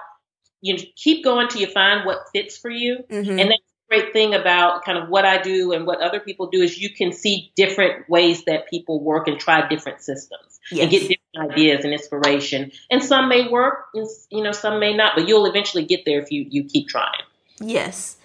you 0.61 0.75
know, 0.75 0.83
keep 0.97 1.23
going 1.23 1.49
till 1.49 1.61
you 1.61 1.67
find 1.69 2.05
what 2.05 2.29
fits 2.33 2.57
for 2.57 2.71
you, 2.71 3.05
mm-hmm. 3.09 3.39
and 3.39 3.51
that's 3.51 3.63
great 3.89 4.13
thing 4.13 4.35
about 4.35 4.85
kind 4.85 4.99
of 4.99 5.09
what 5.09 5.25
I 5.25 5.41
do 5.41 5.73
and 5.73 5.87
what 5.87 6.01
other 6.01 6.21
people 6.21 6.49
do 6.49 6.63
is 6.63 6.79
you 6.79 6.91
can 6.91 7.13
see 7.13 7.53
different 7.57 8.09
ways 8.09 8.45
that 8.45 8.69
people 8.69 9.03
work 9.03 9.29
and 9.29 9.39
try 9.39 9.67
different 9.69 10.01
systems 10.01 10.61
yes. 10.71 10.83
and 10.83 10.91
get 10.91 11.01
different 11.01 11.53
ideas 11.53 11.85
and 11.85 11.93
inspiration. 11.93 12.73
And 12.91 13.03
some 13.03 13.29
may 13.29 13.49
work, 13.49 13.87
and 13.95 14.09
you 14.31 14.43
know, 14.43 14.53
some 14.53 14.81
may 14.81 14.95
not, 14.95 15.15
but 15.17 15.29
you'll 15.29 15.47
eventually 15.47 15.85
get 15.85 16.05
there 16.05 16.21
if 16.21 16.31
you 16.31 16.47
you 16.49 16.65
keep 16.65 16.89
trying. 16.89 17.23
Yes. 17.61 18.17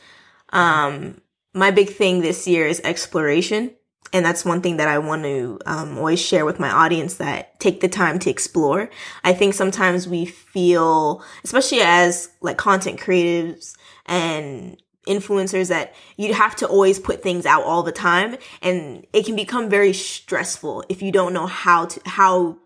Um, 0.50 1.22
my 1.54 1.72
big 1.72 1.90
thing 1.90 2.22
this 2.22 2.48
year 2.48 2.68
is 2.68 2.82
exploration. 2.84 3.72
And 4.14 4.26
that's 4.26 4.44
one 4.44 4.62
thing 4.62 4.76
that 4.78 4.90
I 4.90 4.98
want 4.98 5.24
to 5.24 5.58
um, 5.66 5.98
always 5.98 6.20
share 6.20 6.44
with 6.44 6.60
my 6.60 6.70
audience 6.70 7.16
that 7.16 7.58
take 7.62 7.80
the 7.80 7.88
time 7.88 8.20
to 8.20 8.30
explore. 8.30 8.90
I 9.24 9.32
think 9.32 9.54
sometimes 9.54 10.06
we 10.06 10.26
feel, 10.26 11.24
especially 11.46 11.80
as 11.80 12.30
like 12.42 12.58
content 12.58 13.00
creatives 13.00 13.74
and 14.06 14.76
influencers 15.08 15.70
that 15.70 15.94
you 16.18 16.34
have 16.34 16.56
to 16.56 16.68
always 16.68 17.00
put 17.00 17.24
things 17.24 17.46
out 17.46 17.64
all 17.64 17.82
the 17.82 17.92
time 17.92 18.38
and 18.62 19.06
it 19.14 19.26
can 19.26 19.36
become 19.36 19.68
very 19.68 19.94
stressful 19.94 20.84
if 20.90 21.02
you 21.02 21.12
don't 21.12 21.34
know 21.34 21.48
how 21.48 21.86
to 21.86 22.00
how 22.06 22.58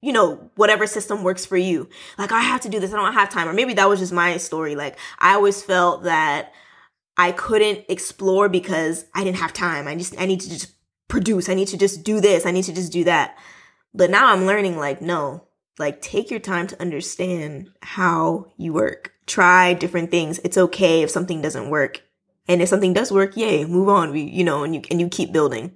you 0.00 0.12
know 0.12 0.50
whatever 0.54 0.86
system 0.86 1.22
works 1.22 1.44
for 1.44 1.58
you. 1.58 1.88
Like 2.16 2.32
i 2.32 2.40
have 2.40 2.62
to 2.62 2.68
do 2.70 2.80
this 2.80 2.92
i 2.92 2.96
don't 2.96 3.12
have 3.12 3.28
time. 3.28 3.48
Or 3.48 3.52
maybe 3.52 3.74
that 3.74 3.88
was 3.88 4.00
just 4.00 4.12
my 4.12 4.36
story. 4.38 4.76
Like 4.76 4.98
i 5.18 5.34
always 5.34 5.62
felt 5.62 6.04
that 6.04 6.52
i 7.18 7.32
couldn't 7.32 7.84
explore 7.88 8.48
because 8.48 9.04
i 9.14 9.22
didn't 9.22 9.38
have 9.38 9.52
time. 9.52 9.86
I 9.86 9.94
just 9.94 10.18
i 10.18 10.24
need 10.24 10.40
to 10.40 10.48
just 10.48 10.72
produce. 11.08 11.50
I 11.50 11.54
need 11.54 11.68
to 11.68 11.78
just 11.78 12.02
do 12.02 12.20
this. 12.20 12.46
I 12.46 12.50
need 12.50 12.64
to 12.64 12.72
just 12.72 12.92
do 12.92 13.04
that. 13.04 13.36
But 13.92 14.10
now 14.10 14.32
i'm 14.32 14.46
learning 14.46 14.78
like 14.78 15.02
no. 15.02 15.44
Like 15.78 16.00
take 16.00 16.30
your 16.30 16.40
time 16.40 16.66
to 16.68 16.80
understand 16.80 17.68
how 17.82 18.46
you 18.56 18.72
work 18.72 19.12
try 19.28 19.74
different 19.74 20.10
things. 20.10 20.40
It's 20.44 20.58
okay 20.58 21.02
if 21.02 21.10
something 21.10 21.40
doesn't 21.42 21.70
work. 21.70 22.02
And 22.48 22.62
if 22.62 22.68
something 22.68 22.94
does 22.94 23.12
work, 23.12 23.36
yay, 23.36 23.64
move 23.64 23.88
on. 23.88 24.10
We, 24.10 24.22
you 24.22 24.42
know, 24.42 24.64
and 24.64 24.74
you 24.74 24.82
and 24.90 25.00
you 25.00 25.08
keep 25.08 25.32
building. 25.32 25.72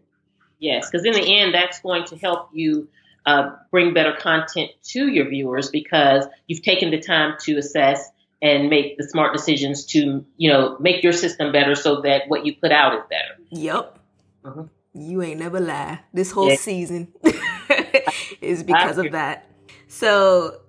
Yes, 0.58 0.88
because 0.90 1.04
in 1.04 1.12
the 1.12 1.40
end, 1.40 1.54
that's 1.54 1.80
going 1.80 2.04
to 2.06 2.16
help 2.16 2.48
you 2.52 2.88
uh, 3.26 3.50
bring 3.70 3.94
better 3.94 4.12
content 4.12 4.70
to 4.84 5.08
your 5.08 5.28
viewers 5.28 5.70
because 5.70 6.24
you've 6.46 6.62
taken 6.62 6.90
the 6.90 7.00
time 7.00 7.34
to 7.40 7.58
assess 7.58 8.10
and 8.40 8.68
make 8.70 8.96
the 8.96 9.04
smart 9.04 9.32
decisions 9.32 9.86
to, 9.86 10.24
you 10.36 10.50
know, 10.50 10.76
make 10.80 11.02
your 11.02 11.12
system 11.12 11.52
better 11.52 11.74
so 11.74 12.00
that 12.02 12.22
what 12.28 12.44
you 12.44 12.56
put 12.56 12.72
out 12.72 12.94
is 12.94 13.02
better. 13.08 13.40
Yep. 13.50 13.98
Mm-hmm. 14.44 14.62
You 14.94 15.22
ain't 15.22 15.40
never 15.40 15.60
lie. 15.60 16.00
This 16.12 16.32
whole 16.32 16.50
yeah. 16.50 16.56
season 16.56 17.12
is 18.40 18.62
because 18.62 18.98
of 18.98 19.12
that. 19.12 19.46
So 19.88 20.60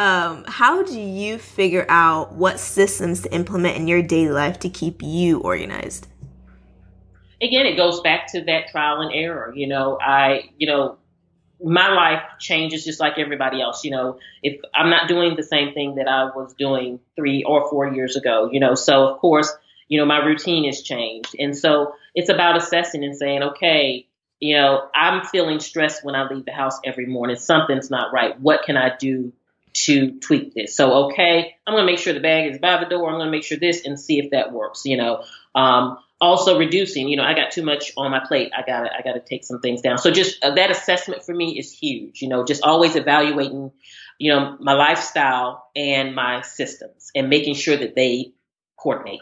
um, 0.00 0.44
how 0.48 0.82
do 0.82 0.98
you 0.98 1.36
figure 1.36 1.84
out 1.90 2.32
what 2.32 2.58
systems 2.58 3.20
to 3.20 3.34
implement 3.34 3.76
in 3.76 3.86
your 3.86 4.02
daily 4.02 4.32
life 4.32 4.58
to 4.60 4.70
keep 4.70 5.02
you 5.02 5.40
organized? 5.40 6.06
Again, 7.42 7.66
it 7.66 7.76
goes 7.76 8.00
back 8.00 8.32
to 8.32 8.42
that 8.46 8.68
trial 8.68 9.02
and 9.02 9.12
error. 9.14 9.52
You 9.54 9.66
know, 9.66 9.98
I, 10.00 10.48
you 10.56 10.66
know, 10.66 10.96
my 11.62 11.92
life 11.92 12.22
changes 12.38 12.82
just 12.82 12.98
like 12.98 13.18
everybody 13.18 13.60
else. 13.60 13.84
You 13.84 13.90
know, 13.90 14.18
if 14.42 14.58
I'm 14.74 14.88
not 14.88 15.06
doing 15.06 15.36
the 15.36 15.42
same 15.42 15.74
thing 15.74 15.96
that 15.96 16.08
I 16.08 16.24
was 16.34 16.54
doing 16.54 16.98
three 17.14 17.44
or 17.44 17.68
four 17.68 17.92
years 17.92 18.16
ago, 18.16 18.48
you 18.50 18.58
know, 18.58 18.74
so 18.74 19.06
of 19.06 19.18
course, 19.18 19.52
you 19.88 19.98
know, 19.98 20.06
my 20.06 20.24
routine 20.24 20.64
has 20.64 20.80
changed. 20.80 21.36
And 21.38 21.54
so 21.54 21.92
it's 22.14 22.30
about 22.30 22.56
assessing 22.56 23.04
and 23.04 23.14
saying, 23.14 23.42
okay, 23.42 24.06
you 24.38 24.56
know, 24.56 24.88
I'm 24.94 25.26
feeling 25.26 25.60
stressed 25.60 26.02
when 26.06 26.14
I 26.14 26.26
leave 26.26 26.46
the 26.46 26.52
house 26.52 26.80
every 26.86 27.04
morning. 27.04 27.36
Something's 27.36 27.90
not 27.90 28.14
right. 28.14 28.40
What 28.40 28.62
can 28.62 28.78
I 28.78 28.96
do 28.96 29.34
to 29.72 30.18
tweak 30.20 30.54
this. 30.54 30.76
So, 30.76 31.06
okay, 31.06 31.54
I'm 31.66 31.74
going 31.74 31.86
to 31.86 31.92
make 31.92 31.98
sure 31.98 32.12
the 32.12 32.20
bag 32.20 32.50
is 32.50 32.58
by 32.58 32.82
the 32.82 32.88
door. 32.88 33.08
I'm 33.08 33.16
going 33.16 33.26
to 33.26 33.30
make 33.30 33.44
sure 33.44 33.58
this 33.58 33.84
and 33.84 33.98
see 33.98 34.18
if 34.18 34.30
that 34.30 34.52
works, 34.52 34.84
you 34.84 34.96
know. 34.96 35.24
Um, 35.54 35.98
also 36.20 36.58
reducing, 36.58 37.08
you 37.08 37.16
know, 37.16 37.22
I 37.22 37.34
got 37.34 37.50
too 37.50 37.62
much 37.62 37.92
on 37.96 38.10
my 38.10 38.20
plate. 38.20 38.52
I 38.56 38.62
got 38.62 38.82
to 38.82 38.90
I 38.94 39.02
got 39.02 39.14
to 39.14 39.20
take 39.20 39.44
some 39.44 39.60
things 39.60 39.80
down. 39.80 39.98
So 39.98 40.10
just 40.10 40.44
uh, 40.44 40.54
that 40.54 40.70
assessment 40.70 41.24
for 41.24 41.34
me 41.34 41.58
is 41.58 41.72
huge, 41.72 42.20
you 42.20 42.28
know, 42.28 42.44
just 42.44 42.62
always 42.62 42.94
evaluating, 42.94 43.72
you 44.18 44.32
know, 44.32 44.56
my 44.60 44.74
lifestyle 44.74 45.70
and 45.74 46.14
my 46.14 46.42
systems 46.42 47.10
and 47.14 47.30
making 47.30 47.54
sure 47.54 47.76
that 47.76 47.94
they 47.94 48.32
coordinate. 48.76 49.20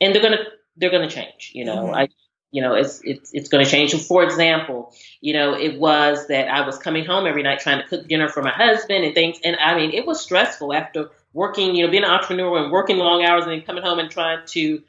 And 0.00 0.14
they're 0.14 0.22
going 0.22 0.36
to 0.36 0.44
they're 0.76 0.90
going 0.90 1.08
to 1.08 1.14
change, 1.14 1.52
you 1.54 1.64
know. 1.64 1.84
Mm-hmm. 1.84 1.94
I 1.94 2.08
You 2.52 2.62
know, 2.62 2.74
it's 2.74 3.00
it's 3.02 3.32
it's 3.32 3.48
going 3.48 3.64
to 3.64 3.70
change. 3.70 3.94
For 4.06 4.22
example, 4.22 4.94
you 5.20 5.32
know, 5.32 5.54
it 5.54 5.80
was 5.80 6.28
that 6.28 6.48
I 6.48 6.64
was 6.64 6.78
coming 6.78 7.04
home 7.04 7.26
every 7.26 7.42
night 7.42 7.60
trying 7.60 7.82
to 7.82 7.88
cook 7.88 8.06
dinner 8.06 8.28
for 8.28 8.42
my 8.42 8.50
husband 8.50 9.04
and 9.04 9.14
things, 9.14 9.38
and 9.42 9.56
I 9.56 9.74
mean, 9.74 9.92
it 9.92 10.06
was 10.06 10.20
stressful 10.20 10.72
after 10.72 11.10
working, 11.32 11.74
you 11.74 11.84
know, 11.84 11.90
being 11.90 12.04
an 12.04 12.10
entrepreneur 12.10 12.62
and 12.62 12.70
working 12.70 12.98
long 12.98 13.24
hours 13.24 13.44
and 13.44 13.52
then 13.52 13.62
coming 13.62 13.82
home 13.82 13.98
and 13.98 14.10
trying 14.10 14.46
to, 14.46 14.82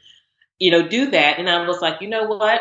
you 0.58 0.70
know, 0.70 0.86
do 0.86 1.10
that. 1.10 1.38
And 1.38 1.48
I 1.48 1.66
was 1.66 1.80
like, 1.80 2.00
you 2.00 2.08
know 2.08 2.24
what? 2.24 2.60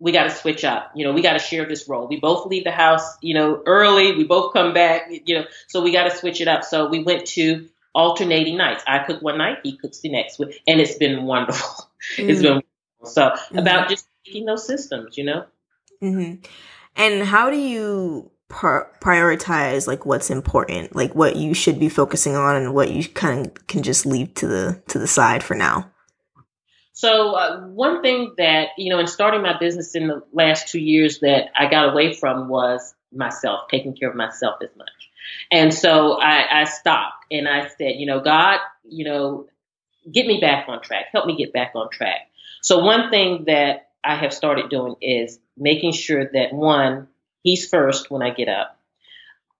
We 0.00 0.12
got 0.12 0.24
to 0.24 0.30
switch 0.30 0.64
up. 0.64 0.92
You 0.94 1.04
know, 1.04 1.12
we 1.12 1.22
got 1.22 1.32
to 1.34 1.38
share 1.38 1.66
this 1.66 1.88
role. 1.88 2.06
We 2.06 2.20
both 2.20 2.46
leave 2.46 2.64
the 2.64 2.70
house, 2.70 3.16
you 3.20 3.34
know, 3.34 3.62
early. 3.66 4.16
We 4.16 4.24
both 4.24 4.52
come 4.52 4.72
back, 4.72 5.10
you 5.26 5.34
know, 5.34 5.44
so 5.66 5.82
we 5.82 5.92
got 5.92 6.04
to 6.04 6.16
switch 6.16 6.40
it 6.40 6.48
up. 6.48 6.64
So 6.64 6.88
we 6.88 7.02
went 7.02 7.26
to 7.28 7.68
alternating 7.94 8.56
nights. 8.56 8.84
I 8.86 9.00
cook 9.00 9.20
one 9.22 9.38
night, 9.38 9.58
he 9.64 9.76
cooks 9.76 10.00
the 10.00 10.10
next, 10.10 10.38
and 10.38 10.80
it's 10.80 10.96
been 10.96 11.24
wonderful. 11.24 11.86
Mm. 12.16 12.28
It's 12.28 12.40
been 12.40 12.52
wonderful. 12.52 13.06
so 13.06 13.22
mm-hmm. 13.22 13.58
about 13.58 13.88
just 13.88 14.06
making 14.28 14.46
those 14.46 14.66
systems, 14.66 15.16
you 15.16 15.24
know. 15.24 15.44
Mm-hmm. 16.02 16.44
And 16.96 17.22
how 17.24 17.50
do 17.50 17.56
you 17.56 18.30
prioritize 18.48 19.86
like 19.86 20.06
what's 20.06 20.30
important, 20.30 20.96
like 20.96 21.14
what 21.14 21.36
you 21.36 21.54
should 21.54 21.78
be 21.78 21.88
focusing 21.88 22.34
on, 22.34 22.56
and 22.56 22.74
what 22.74 22.90
you 22.90 23.06
kind 23.08 23.46
of 23.46 23.66
can 23.66 23.82
just 23.82 24.06
leave 24.06 24.34
to 24.34 24.46
the 24.46 24.82
to 24.88 24.98
the 24.98 25.06
side 25.06 25.42
for 25.42 25.54
now? 25.54 25.90
So 26.92 27.34
uh, 27.34 27.60
one 27.60 28.02
thing 28.02 28.34
that 28.38 28.70
you 28.76 28.90
know, 28.90 28.98
in 28.98 29.06
starting 29.06 29.42
my 29.42 29.58
business 29.58 29.94
in 29.94 30.08
the 30.08 30.22
last 30.32 30.68
two 30.68 30.80
years, 30.80 31.20
that 31.20 31.50
I 31.56 31.70
got 31.70 31.92
away 31.92 32.14
from 32.14 32.48
was 32.48 32.94
myself, 33.12 33.68
taking 33.70 33.94
care 33.94 34.10
of 34.10 34.16
myself 34.16 34.56
as 34.62 34.70
much. 34.76 34.88
And 35.50 35.72
so 35.72 36.20
I, 36.20 36.62
I 36.62 36.64
stopped 36.64 37.26
and 37.30 37.48
I 37.48 37.68
said, 37.68 37.96
you 37.96 38.06
know, 38.06 38.20
God, 38.20 38.60
you 38.84 39.04
know, 39.04 39.46
get 40.10 40.26
me 40.26 40.40
back 40.40 40.68
on 40.68 40.80
track. 40.82 41.06
Help 41.12 41.26
me 41.26 41.36
get 41.36 41.52
back 41.52 41.72
on 41.74 41.90
track. 41.90 42.28
So 42.62 42.84
one 42.84 43.10
thing 43.10 43.44
that 43.46 43.87
I 44.04 44.16
have 44.16 44.32
started 44.32 44.70
doing 44.70 44.96
is 45.00 45.38
making 45.56 45.92
sure 45.92 46.30
that 46.32 46.52
one, 46.52 47.08
he's 47.42 47.68
first 47.68 48.10
when 48.10 48.22
I 48.22 48.30
get 48.30 48.48
up. 48.48 48.78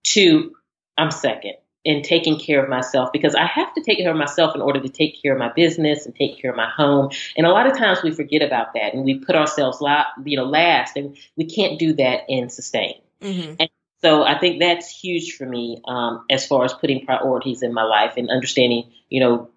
Two, 0.03 0.55
I'm 0.97 1.11
second 1.11 1.55
in 1.85 2.01
taking 2.01 2.37
care 2.37 2.61
of 2.61 2.69
myself 2.69 3.11
because 3.13 3.35
I 3.35 3.45
have 3.45 3.73
to 3.73 3.81
take 3.81 3.99
care 3.99 4.11
of 4.11 4.17
myself 4.17 4.53
in 4.53 4.61
order 4.61 4.81
to 4.81 4.89
take 4.89 5.21
care 5.21 5.33
of 5.33 5.39
my 5.39 5.51
business 5.51 6.05
and 6.05 6.13
take 6.13 6.41
care 6.41 6.51
of 6.51 6.57
my 6.57 6.69
home. 6.69 7.09
And 7.37 7.47
a 7.47 7.51
lot 7.51 7.67
of 7.67 7.77
times 7.77 8.03
we 8.03 8.11
forget 8.11 8.41
about 8.41 8.73
that 8.73 8.93
and 8.93 9.05
we 9.05 9.19
put 9.19 9.35
ourselves, 9.35 9.81
you 10.25 10.37
know, 10.37 10.45
last, 10.45 10.97
and 10.97 11.17
we 11.37 11.45
can't 11.45 11.79
do 11.79 11.93
that 11.93 12.29
and 12.29 12.51
sustain. 12.51 12.95
Mm-hmm. 13.21 13.55
And 13.59 13.69
so 14.01 14.23
I 14.23 14.37
think 14.37 14.59
that's 14.59 14.89
huge 14.89 15.35
for 15.35 15.45
me 15.45 15.81
um, 15.87 16.25
as 16.29 16.45
far 16.45 16.65
as 16.65 16.73
putting 16.73 17.05
priorities 17.05 17.63
in 17.63 17.73
my 17.73 17.83
life 17.83 18.13
and 18.17 18.29
understanding, 18.29 18.91
you 19.09 19.21
know, 19.21 19.49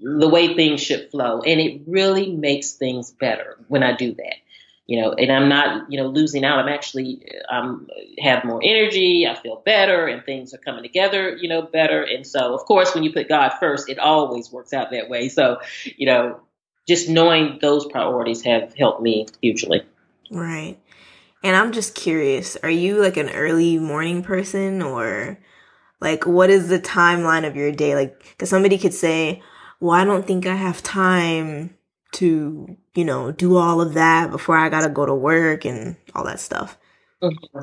the 0.00 0.28
way 0.28 0.54
things 0.54 0.80
should 0.80 1.10
flow. 1.10 1.40
And 1.40 1.60
it 1.60 1.82
really 1.86 2.34
makes 2.34 2.72
things 2.72 3.10
better 3.10 3.58
when 3.68 3.82
I 3.82 3.96
do 3.96 4.14
that. 4.14 4.36
You 4.88 5.00
know, 5.00 5.12
and 5.14 5.32
I'm 5.32 5.48
not, 5.48 5.90
you 5.90 6.00
know, 6.00 6.06
losing 6.06 6.44
out. 6.44 6.60
I'm 6.60 6.68
actually, 6.68 7.28
um, 7.50 7.88
have 8.20 8.44
more 8.44 8.60
energy. 8.62 9.26
I 9.26 9.34
feel 9.34 9.60
better, 9.64 10.06
and 10.06 10.24
things 10.24 10.54
are 10.54 10.58
coming 10.58 10.84
together, 10.84 11.36
you 11.36 11.48
know, 11.48 11.62
better. 11.62 12.04
And 12.04 12.24
so, 12.24 12.54
of 12.54 12.60
course, 12.66 12.94
when 12.94 13.02
you 13.02 13.12
put 13.12 13.28
God 13.28 13.52
first, 13.58 13.88
it 13.88 13.98
always 13.98 14.52
works 14.52 14.72
out 14.72 14.92
that 14.92 15.08
way. 15.08 15.28
So, 15.28 15.58
you 15.96 16.06
know, 16.06 16.40
just 16.86 17.08
knowing 17.08 17.58
those 17.60 17.84
priorities 17.86 18.42
have 18.42 18.74
helped 18.74 19.02
me 19.02 19.26
hugely. 19.42 19.82
Right. 20.30 20.78
And 21.42 21.56
I'm 21.56 21.72
just 21.72 21.94
curious, 21.94 22.56
are 22.62 22.70
you 22.70 23.00
like 23.00 23.16
an 23.16 23.30
early 23.30 23.78
morning 23.78 24.22
person 24.22 24.82
or 24.82 25.38
like 26.00 26.26
what 26.26 26.48
is 26.48 26.68
the 26.68 26.78
timeline 26.78 27.46
of 27.46 27.56
your 27.56 27.72
day? 27.72 27.94
Like, 27.94 28.36
cause 28.38 28.50
somebody 28.50 28.78
could 28.78 28.94
say, 28.94 29.42
well, 29.86 29.96
I 29.96 30.04
don't 30.04 30.26
think 30.26 30.46
I 30.46 30.54
have 30.54 30.82
time 30.82 31.76
to, 32.12 32.76
you 32.94 33.04
know, 33.04 33.30
do 33.30 33.56
all 33.56 33.80
of 33.80 33.94
that 33.94 34.30
before 34.30 34.56
I 34.56 34.68
got 34.68 34.82
to 34.82 34.88
go 34.88 35.06
to 35.06 35.14
work 35.14 35.64
and 35.64 35.96
all 36.14 36.24
that 36.24 36.40
stuff. 36.40 36.76
Mm-hmm. 37.22 37.60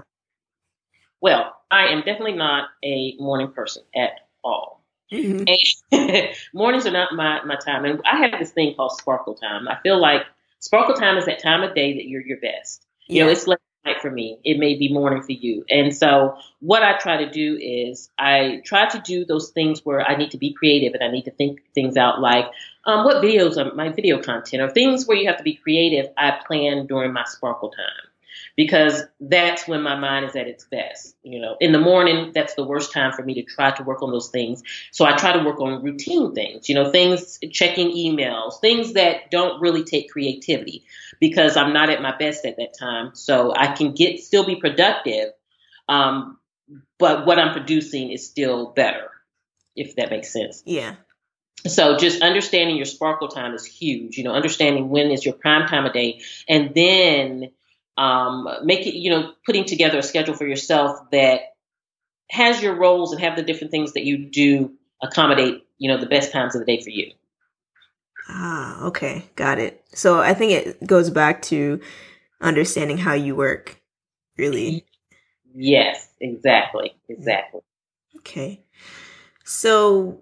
Well, 1.21 1.53
I 1.69 1.87
am 1.87 1.99
definitely 1.99 2.33
not 2.37 2.69
a 2.83 3.15
morning 3.17 3.51
person 3.51 3.83
at 3.95 4.11
all. 4.43 4.85
Mm-hmm. 5.11 6.33
mornings 6.57 6.85
are 6.85 6.91
not 6.91 7.13
my, 7.13 7.43
my 7.43 7.55
time. 7.55 7.85
And 7.85 8.01
I 8.05 8.17
have 8.25 8.39
this 8.39 8.51
thing 8.51 8.73
called 8.75 8.93
sparkle 8.93 9.35
time. 9.35 9.67
I 9.67 9.77
feel 9.83 9.99
like 9.99 10.21
sparkle 10.59 10.95
time 10.95 11.17
is 11.17 11.25
that 11.25 11.41
time 11.41 11.61
of 11.61 11.75
day 11.75 11.93
that 11.93 12.07
you're 12.07 12.25
your 12.25 12.39
best. 12.39 12.85
You 13.07 13.17
yeah. 13.17 13.25
know, 13.25 13.31
it's 13.31 13.47
like 13.47 13.59
night 13.85 14.01
for 14.01 14.11
me. 14.11 14.39
It 14.43 14.59
may 14.59 14.75
be 14.75 14.91
morning 14.91 15.21
for 15.21 15.31
you. 15.31 15.65
And 15.69 15.95
so 15.95 16.37
what 16.59 16.83
I 16.83 16.97
try 16.97 17.17
to 17.17 17.29
do 17.29 17.57
is 17.59 18.09
I 18.17 18.61
try 18.65 18.87
to 18.87 18.99
do 18.99 19.25
those 19.25 19.49
things 19.49 19.85
where 19.85 20.01
I 20.01 20.15
need 20.15 20.31
to 20.31 20.37
be 20.37 20.53
creative 20.53 20.93
and 20.93 21.03
I 21.03 21.11
need 21.11 21.25
to 21.25 21.31
think 21.31 21.61
things 21.73 21.97
out 21.97 22.21
like 22.21 22.45
um, 22.85 23.05
what 23.05 23.23
videos 23.23 23.57
are 23.57 23.73
my 23.75 23.89
video 23.89 24.21
content 24.21 24.61
or 24.61 24.69
things 24.69 25.05
where 25.07 25.17
you 25.17 25.27
have 25.27 25.37
to 25.37 25.43
be 25.43 25.55
creative. 25.55 26.11
I 26.17 26.39
plan 26.45 26.87
during 26.87 27.13
my 27.13 27.23
sparkle 27.25 27.69
time 27.69 28.12
because 28.55 29.01
that's 29.19 29.67
when 29.67 29.81
my 29.81 29.95
mind 29.95 30.25
is 30.25 30.35
at 30.35 30.47
its 30.47 30.65
best. 30.65 31.15
You 31.23 31.39
know, 31.39 31.55
in 31.59 31.71
the 31.71 31.79
morning, 31.79 32.31
that's 32.33 32.53
the 32.53 32.63
worst 32.63 32.93
time 32.93 33.11
for 33.13 33.23
me 33.23 33.35
to 33.35 33.43
try 33.43 33.71
to 33.71 33.83
work 33.83 34.03
on 34.03 34.11
those 34.11 34.29
things. 34.29 34.61
So 34.91 35.05
I 35.05 35.13
try 35.15 35.33
to 35.33 35.43
work 35.43 35.59
on 35.59 35.83
routine 35.83 36.35
things, 36.35 36.69
you 36.69 36.75
know, 36.75 36.91
things, 36.91 37.39
checking 37.51 37.91
emails, 37.91 38.59
things 38.59 38.93
that 38.93 39.31
don't 39.31 39.61
really 39.61 39.83
take 39.83 40.11
creativity 40.11 40.85
because 41.19 41.57
I'm 41.57 41.73
not 41.73 41.89
at 41.89 42.01
my 42.01 42.15
best 42.15 42.45
at 42.45 42.57
that 42.57 42.77
time. 42.77 43.11
So 43.15 43.53
I 43.55 43.73
can 43.73 43.93
get, 43.93 44.19
still 44.19 44.45
be 44.45 44.55
productive. 44.55 45.29
Um, 45.89 46.37
but 46.99 47.25
what 47.25 47.39
I'm 47.39 47.53
producing 47.53 48.11
is 48.11 48.25
still 48.25 48.67
better, 48.67 49.09
if 49.75 49.95
that 49.95 50.09
makes 50.09 50.31
sense. 50.31 50.63
Yeah. 50.65 50.95
So 51.65 51.97
just 51.97 52.21
understanding 52.21 52.75
your 52.75 52.85
sparkle 52.85 53.29
time 53.29 53.53
is 53.53 53.65
huge. 53.65 54.17
You 54.17 54.25
know, 54.25 54.33
understanding 54.33 54.89
when 54.89 55.11
is 55.11 55.25
your 55.25 55.33
prime 55.33 55.67
time 55.67 55.85
of 55.85 55.93
day, 55.93 56.21
and 56.47 56.73
then 56.75 57.51
um, 57.97 58.47
make 58.63 58.87
it, 58.87 58.95
you 58.95 59.09
know, 59.09 59.33
putting 59.45 59.65
together 59.65 59.99
a 59.99 60.03
schedule 60.03 60.35
for 60.35 60.47
yourself 60.47 60.99
that 61.11 61.41
has 62.29 62.61
your 62.61 62.75
roles 62.75 63.11
and 63.11 63.21
have 63.21 63.35
the 63.35 63.43
different 63.43 63.71
things 63.71 63.93
that 63.93 64.03
you 64.03 64.17
do 64.17 64.73
accommodate, 65.01 65.63
you 65.77 65.89
know, 65.89 65.97
the 65.97 66.07
best 66.07 66.31
times 66.31 66.55
of 66.55 66.59
the 66.59 66.65
day 66.65 66.81
for 66.81 66.89
you. 66.89 67.11
Ah, 68.29 68.85
okay. 68.85 69.29
Got 69.35 69.59
it. 69.59 69.83
So 69.93 70.19
I 70.19 70.33
think 70.33 70.51
it 70.51 70.87
goes 70.87 71.09
back 71.09 71.41
to 71.43 71.81
understanding 72.41 72.97
how 72.97 73.13
you 73.13 73.35
work, 73.35 73.81
really. 74.37 74.85
Yes, 75.53 76.07
exactly. 76.19 76.95
Exactly. 77.09 77.61
Okay. 78.17 78.63
So 79.43 80.21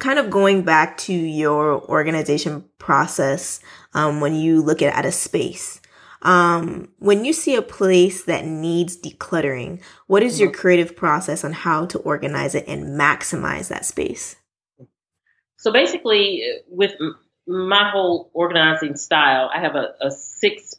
kind 0.00 0.18
of 0.18 0.28
going 0.28 0.62
back 0.62 0.98
to 0.98 1.12
your 1.12 1.80
organization 1.88 2.64
process 2.78 3.60
um, 3.94 4.20
when 4.20 4.34
you 4.34 4.60
look 4.60 4.82
at, 4.82 4.94
at 4.94 5.06
a 5.06 5.12
space 5.12 5.80
um, 6.26 6.88
when 6.98 7.24
you 7.24 7.32
see 7.32 7.54
a 7.54 7.62
place 7.62 8.24
that 8.24 8.44
needs 8.44 8.96
decluttering, 8.96 9.80
what 10.08 10.24
is 10.24 10.40
your 10.40 10.50
mm-hmm. 10.50 10.60
creative 10.60 10.96
process 10.96 11.44
on 11.44 11.52
how 11.52 11.86
to 11.86 11.98
organize 12.00 12.56
it 12.56 12.66
and 12.66 12.98
maximize 13.00 13.68
that 13.68 13.86
space? 13.86 14.34
So 15.56 15.72
basically, 15.72 16.42
with 16.68 16.92
my 17.46 17.90
whole 17.90 18.30
organizing 18.34 18.96
style, 18.96 19.48
I 19.54 19.60
have 19.60 19.76
a, 19.76 19.94
a 20.02 20.10
six 20.10 20.74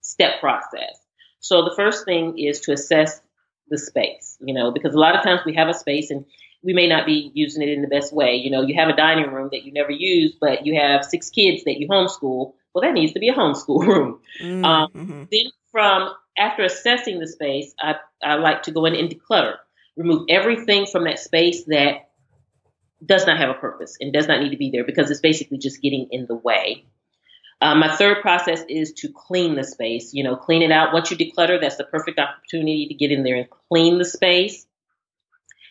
step 0.00 0.40
process. 0.40 0.98
So 1.40 1.64
the 1.64 1.74
first 1.76 2.06
thing 2.06 2.38
is 2.38 2.60
to 2.60 2.72
assess 2.72 3.20
the 3.68 3.76
space, 3.76 4.38
you 4.40 4.54
know, 4.54 4.70
because 4.70 4.94
a 4.94 4.98
lot 4.98 5.14
of 5.14 5.22
times 5.22 5.42
we 5.44 5.54
have 5.54 5.68
a 5.68 5.74
space 5.74 6.10
and 6.10 6.24
we 6.62 6.72
may 6.72 6.88
not 6.88 7.04
be 7.04 7.30
using 7.34 7.62
it 7.62 7.68
in 7.68 7.82
the 7.82 7.88
best 7.88 8.10
way. 8.10 8.36
You 8.36 8.50
know, 8.50 8.62
you 8.62 8.74
have 8.76 8.88
a 8.88 8.96
dining 8.96 9.30
room 9.30 9.50
that 9.52 9.64
you 9.64 9.72
never 9.72 9.90
use, 9.90 10.34
but 10.40 10.64
you 10.64 10.80
have 10.80 11.04
six 11.04 11.28
kids 11.28 11.64
that 11.64 11.78
you 11.78 11.88
homeschool 11.88 12.54
well, 12.78 12.88
that 12.88 12.98
needs 12.98 13.12
to 13.12 13.20
be 13.20 13.28
a 13.28 13.34
homeschool 13.34 13.80
room. 13.86 14.20
Mm-hmm. 14.40 14.64
Um, 14.64 15.28
then, 15.30 15.46
from 15.70 16.14
after 16.36 16.64
assessing 16.64 17.18
the 17.18 17.26
space, 17.26 17.74
I, 17.78 17.96
I 18.22 18.34
like 18.34 18.64
to 18.64 18.70
go 18.70 18.84
in 18.84 18.94
and 18.94 19.10
declutter, 19.10 19.56
remove 19.96 20.26
everything 20.28 20.86
from 20.86 21.04
that 21.04 21.18
space 21.18 21.64
that 21.64 22.08
does 23.04 23.26
not 23.26 23.38
have 23.38 23.50
a 23.50 23.54
purpose 23.54 23.96
and 24.00 24.12
does 24.12 24.26
not 24.26 24.40
need 24.40 24.50
to 24.50 24.56
be 24.56 24.70
there 24.70 24.84
because 24.84 25.10
it's 25.10 25.20
basically 25.20 25.58
just 25.58 25.82
getting 25.82 26.08
in 26.10 26.26
the 26.26 26.34
way. 26.34 26.84
Um, 27.60 27.80
my 27.80 27.94
third 27.96 28.22
process 28.22 28.62
is 28.68 28.92
to 28.94 29.08
clean 29.08 29.56
the 29.56 29.64
space. 29.64 30.14
You 30.14 30.22
know, 30.22 30.36
clean 30.36 30.62
it 30.62 30.70
out. 30.70 30.92
Once 30.92 31.10
you 31.10 31.16
declutter, 31.16 31.60
that's 31.60 31.76
the 31.76 31.84
perfect 31.84 32.18
opportunity 32.18 32.86
to 32.86 32.94
get 32.94 33.10
in 33.10 33.24
there 33.24 33.36
and 33.36 33.48
clean 33.68 33.98
the 33.98 34.04
space. 34.04 34.64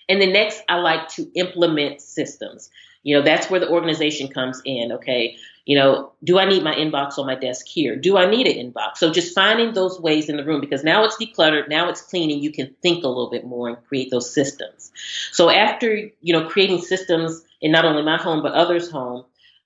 And 0.10 0.22
then 0.22 0.34
next, 0.34 0.62
I 0.68 0.76
like 0.78 1.10
to 1.10 1.30
implement 1.36 2.02
systems. 2.02 2.70
You 3.08 3.16
know, 3.16 3.22
that's 3.22 3.50
where 3.50 3.62
the 3.62 3.70
organization 3.70 4.28
comes 4.28 4.62
in. 4.66 4.92
Okay. 4.92 5.38
You 5.66 5.78
know, 5.78 6.12
do 6.26 6.40
I 6.40 6.44
need 6.44 6.62
my 6.62 6.76
inbox 6.76 7.18
on 7.18 7.26
my 7.26 7.36
desk 7.36 7.66
here? 7.66 7.96
Do 7.96 8.18
I 8.18 8.30
need 8.30 8.48
an 8.48 8.58
inbox? 8.58 8.98
So 8.98 9.14
just 9.14 9.34
finding 9.34 9.74
those 9.74 9.98
ways 9.98 10.28
in 10.28 10.36
the 10.36 10.44
room 10.44 10.60
because 10.60 10.84
now 10.84 11.06
it's 11.06 11.16
decluttered, 11.16 11.70
now 11.70 11.88
it's 11.88 12.02
clean, 12.02 12.32
and 12.32 12.44
you 12.44 12.52
can 12.52 12.76
think 12.82 13.06
a 13.06 13.08
little 13.08 13.30
bit 13.30 13.46
more 13.46 13.70
and 13.70 13.78
create 13.88 14.12
those 14.12 14.34
systems. 14.34 14.92
So 15.32 15.50
after, 15.50 15.96
you 16.22 16.34
know, 16.34 16.50
creating 16.50 16.82
systems 16.82 17.46
in 17.62 17.72
not 17.72 17.86
only 17.86 18.04
my 18.04 18.18
home, 18.18 18.44
but 18.44 18.52
others' 18.52 18.92
home, 18.92 19.24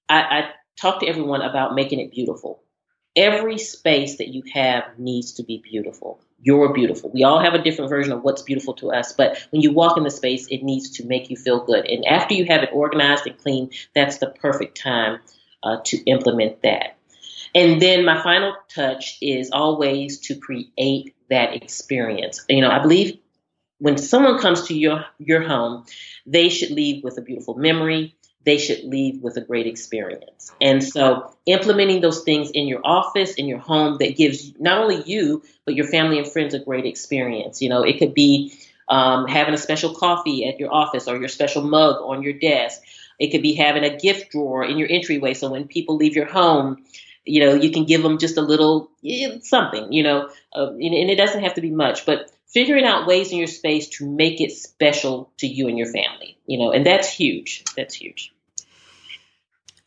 I, 0.07 0.21
I 0.21 0.49
talk 0.79 0.99
to 0.99 1.07
everyone 1.07 1.41
about 1.41 1.73
making 1.73 1.99
it 1.99 2.11
beautiful. 2.11 2.61
Every 3.15 3.57
space 3.57 4.19
that 4.19 4.27
you 4.27 4.43
have 4.53 4.83
needs 4.99 5.33
to 5.33 5.43
be 5.43 5.57
beautiful 5.57 6.21
you're 6.41 6.73
beautiful. 6.73 7.11
We 7.11 7.23
all 7.23 7.39
have 7.39 7.53
a 7.53 7.61
different 7.61 7.89
version 7.89 8.11
of 8.11 8.23
what's 8.23 8.41
beautiful 8.41 8.73
to 8.75 8.91
us, 8.91 9.13
but 9.13 9.37
when 9.51 9.61
you 9.61 9.71
walk 9.71 9.97
in 9.97 10.03
the 10.03 10.09
space, 10.09 10.47
it 10.47 10.63
needs 10.63 10.89
to 10.91 11.05
make 11.05 11.29
you 11.29 11.37
feel 11.37 11.63
good. 11.63 11.85
And 11.85 12.05
after 12.05 12.33
you 12.33 12.45
have 12.45 12.63
it 12.63 12.69
organized 12.73 13.27
and 13.27 13.37
clean, 13.37 13.69
that's 13.93 14.17
the 14.17 14.27
perfect 14.27 14.81
time 14.81 15.19
uh, 15.63 15.77
to 15.85 15.97
implement 16.05 16.61
that. 16.63 16.97
And 17.53 17.81
then 17.81 18.05
my 18.05 18.21
final 18.23 18.55
touch 18.73 19.17
is 19.21 19.51
always 19.51 20.19
to 20.21 20.35
create 20.35 21.13
that 21.29 21.53
experience. 21.55 22.43
You 22.49 22.61
know, 22.61 22.71
I 22.71 22.79
believe 22.79 23.17
when 23.79 23.97
someone 23.97 24.39
comes 24.39 24.67
to 24.67 24.77
your 24.77 25.05
your 25.17 25.41
home, 25.41 25.85
they 26.25 26.49
should 26.49 26.71
leave 26.71 27.03
with 27.03 27.17
a 27.17 27.21
beautiful 27.21 27.55
memory. 27.55 28.15
They 28.43 28.57
should 28.57 28.83
leave 28.83 29.21
with 29.21 29.37
a 29.37 29.41
great 29.41 29.67
experience. 29.67 30.51
And 30.59 30.83
so 30.83 31.33
implementing 31.45 32.01
those 32.01 32.23
things 32.23 32.51
in 32.51 32.67
your 32.67 32.81
office, 32.83 33.35
in 33.35 33.47
your 33.47 33.59
home 33.59 33.97
that 33.99 34.17
gives 34.17 34.53
not 34.59 34.79
only 34.79 35.03
you, 35.03 35.43
but 35.65 35.75
your 35.75 35.87
family 35.87 36.17
and 36.17 36.27
friends 36.27 36.53
a 36.53 36.59
great 36.59 36.85
experience. 36.85 37.61
You 37.61 37.69
know, 37.69 37.83
it 37.83 37.99
could 37.99 38.13
be 38.13 38.53
um, 38.89 39.27
having 39.27 39.53
a 39.53 39.57
special 39.57 39.93
coffee 39.93 40.47
at 40.47 40.59
your 40.59 40.73
office 40.73 41.07
or 41.07 41.17
your 41.17 41.29
special 41.29 41.61
mug 41.61 41.97
on 42.01 42.23
your 42.23 42.33
desk. 42.33 42.81
It 43.19 43.29
could 43.31 43.43
be 43.43 43.53
having 43.53 43.83
a 43.83 43.95
gift 43.95 44.31
drawer 44.31 44.65
in 44.65 44.77
your 44.77 44.89
entryway. 44.89 45.35
So 45.35 45.51
when 45.51 45.67
people 45.67 45.95
leave 45.95 46.15
your 46.15 46.25
home, 46.25 46.83
you 47.23 47.41
know, 47.41 47.53
you 47.53 47.71
can 47.71 47.85
give 47.85 48.01
them 48.01 48.17
just 48.17 48.37
a 48.37 48.41
little 48.41 48.89
something, 49.41 49.93
you 49.93 50.03
know, 50.03 50.29
uh, 50.55 50.69
and 50.71 51.09
it 51.09 51.15
doesn't 51.15 51.43
have 51.43 51.53
to 51.53 51.61
be 51.61 51.69
much, 51.69 52.05
but 52.05 52.31
figuring 52.53 52.85
out 52.85 53.07
ways 53.07 53.31
in 53.31 53.37
your 53.37 53.47
space 53.47 53.87
to 53.89 54.09
make 54.09 54.41
it 54.41 54.51
special 54.51 55.31
to 55.37 55.47
you 55.47 55.67
and 55.67 55.77
your 55.77 55.91
family, 55.91 56.37
you 56.45 56.59
know, 56.59 56.71
and 56.71 56.85
that's 56.85 57.09
huge. 57.09 57.63
That's 57.75 57.95
huge. 57.95 58.33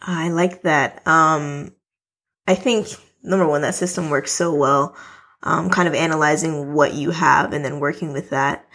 I 0.00 0.31
like 0.31 0.62
that. 0.62 1.07
Um, 1.07 1.72
I 2.46 2.55
think 2.55 2.88
number 3.22 3.46
one, 3.46 3.62
that 3.62 3.74
system 3.74 4.11
works 4.11 4.33
so 4.33 4.55
well. 4.55 4.96
Um, 5.42 5.68
kind 5.68 5.88
of 5.88 5.94
analyzing 5.94 6.72
what 6.72 6.94
you 6.94 7.11
have 7.11 7.53
and 7.53 7.64
then 7.64 7.81
working 7.81 8.12
with 8.12 8.31
that. 8.31 8.66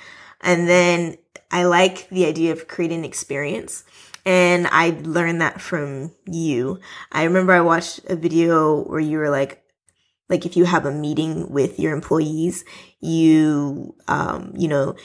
And 0.41 0.67
then 0.67 1.17
I 1.49 1.63
like 1.63 2.07
the 2.09 2.25
idea 2.25 2.51
of 2.51 2.67
creating 2.67 2.99
an 2.99 3.05
experience. 3.05 3.83
And 4.25 4.67
I 4.67 4.99
learned 5.01 5.41
that 5.41 5.61
from 5.61 6.11
you. 6.25 6.79
I 7.11 7.23
remember 7.23 7.53
I 7.53 7.61
watched 7.61 8.01
a 8.07 8.15
video 8.15 8.83
where 8.83 8.99
you 8.99 9.17
were 9.17 9.31
like, 9.31 9.58
like 10.29 10.45
if 10.45 10.55
you 10.55 10.65
have 10.65 10.85
a 10.85 10.91
meeting 10.91 11.51
with 11.51 11.79
your 11.79 11.93
employees, 11.93 12.63
you, 12.99 13.95
um, 14.07 14.53
you 14.55 14.67
know, 14.67 14.95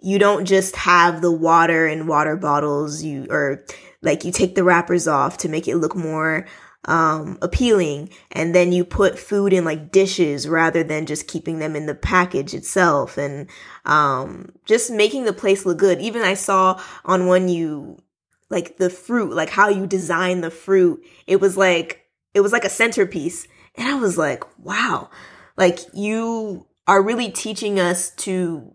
you 0.00 0.18
don't 0.18 0.46
just 0.46 0.74
have 0.76 1.20
the 1.20 1.30
water 1.30 1.86
and 1.86 2.08
water 2.08 2.36
bottles, 2.36 3.02
you, 3.02 3.26
or 3.30 3.64
like 4.00 4.24
you 4.24 4.32
take 4.32 4.54
the 4.54 4.64
wrappers 4.64 5.06
off 5.06 5.38
to 5.38 5.48
make 5.48 5.68
it 5.68 5.76
look 5.76 5.94
more, 5.94 6.46
um, 6.86 7.38
appealing. 7.40 8.10
And 8.32 8.54
then 8.54 8.72
you 8.72 8.84
put 8.84 9.18
food 9.18 9.52
in 9.52 9.64
like 9.64 9.92
dishes 9.92 10.48
rather 10.48 10.82
than 10.82 11.06
just 11.06 11.28
keeping 11.28 11.60
them 11.60 11.76
in 11.76 11.86
the 11.86 11.94
package 11.94 12.54
itself 12.54 13.16
and, 13.16 13.48
um, 13.84 14.52
just 14.64 14.90
making 14.90 15.24
the 15.24 15.32
place 15.32 15.64
look 15.64 15.78
good. 15.78 16.00
Even 16.00 16.22
I 16.22 16.34
saw 16.34 16.82
on 17.04 17.26
one 17.26 17.48
you, 17.48 18.02
like 18.50 18.78
the 18.78 18.90
fruit, 18.90 19.32
like 19.32 19.50
how 19.50 19.68
you 19.68 19.86
design 19.86 20.40
the 20.40 20.50
fruit. 20.50 21.04
It 21.26 21.40
was 21.40 21.56
like, 21.56 22.06
it 22.34 22.40
was 22.40 22.52
like 22.52 22.64
a 22.64 22.70
centerpiece 22.70 23.46
and 23.76 23.88
I 23.88 23.94
was 23.94 24.18
like, 24.18 24.44
wow, 24.58 25.10
like 25.56 25.80
you 25.94 26.66
are 26.86 27.02
really 27.02 27.30
teaching 27.30 27.78
us 27.78 28.10
to 28.10 28.74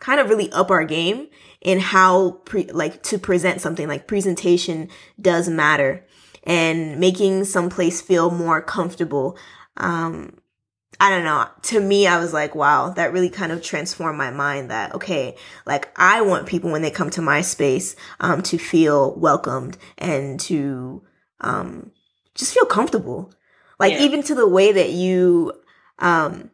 kind 0.00 0.20
of 0.20 0.28
really 0.28 0.50
up 0.52 0.70
our 0.70 0.84
game 0.84 1.28
in 1.60 1.80
how 1.80 2.32
pre- 2.44 2.70
like 2.70 3.02
to 3.02 3.18
present 3.18 3.60
something 3.60 3.88
like 3.88 4.06
presentation 4.06 4.88
does 5.20 5.48
matter 5.48 6.06
and 6.44 6.98
making 6.98 7.44
some 7.44 7.68
place 7.68 8.00
feel 8.00 8.30
more 8.30 8.62
comfortable. 8.62 9.36
Um, 9.76 10.38
I 11.00 11.10
don't 11.10 11.24
know. 11.24 11.46
To 11.62 11.80
me, 11.80 12.06
I 12.06 12.18
was 12.18 12.32
like, 12.32 12.54
wow, 12.54 12.90
that 12.90 13.12
really 13.12 13.30
kind 13.30 13.52
of 13.52 13.62
transformed 13.62 14.18
my 14.18 14.30
mind 14.30 14.70
that, 14.70 14.94
okay, 14.94 15.36
like 15.66 15.88
I 15.96 16.22
want 16.22 16.48
people 16.48 16.70
when 16.70 16.82
they 16.82 16.90
come 16.90 17.10
to 17.10 17.22
my 17.22 17.40
space, 17.40 17.94
um, 18.20 18.42
to 18.42 18.58
feel 18.58 19.14
welcomed 19.16 19.78
and 19.96 20.40
to, 20.40 21.02
um, 21.40 21.92
just 22.34 22.54
feel 22.54 22.66
comfortable. 22.66 23.32
Like 23.78 23.94
yeah. 23.94 24.02
even 24.02 24.22
to 24.24 24.34
the 24.34 24.48
way 24.48 24.72
that 24.72 24.90
you, 24.90 25.52
um, 25.98 26.50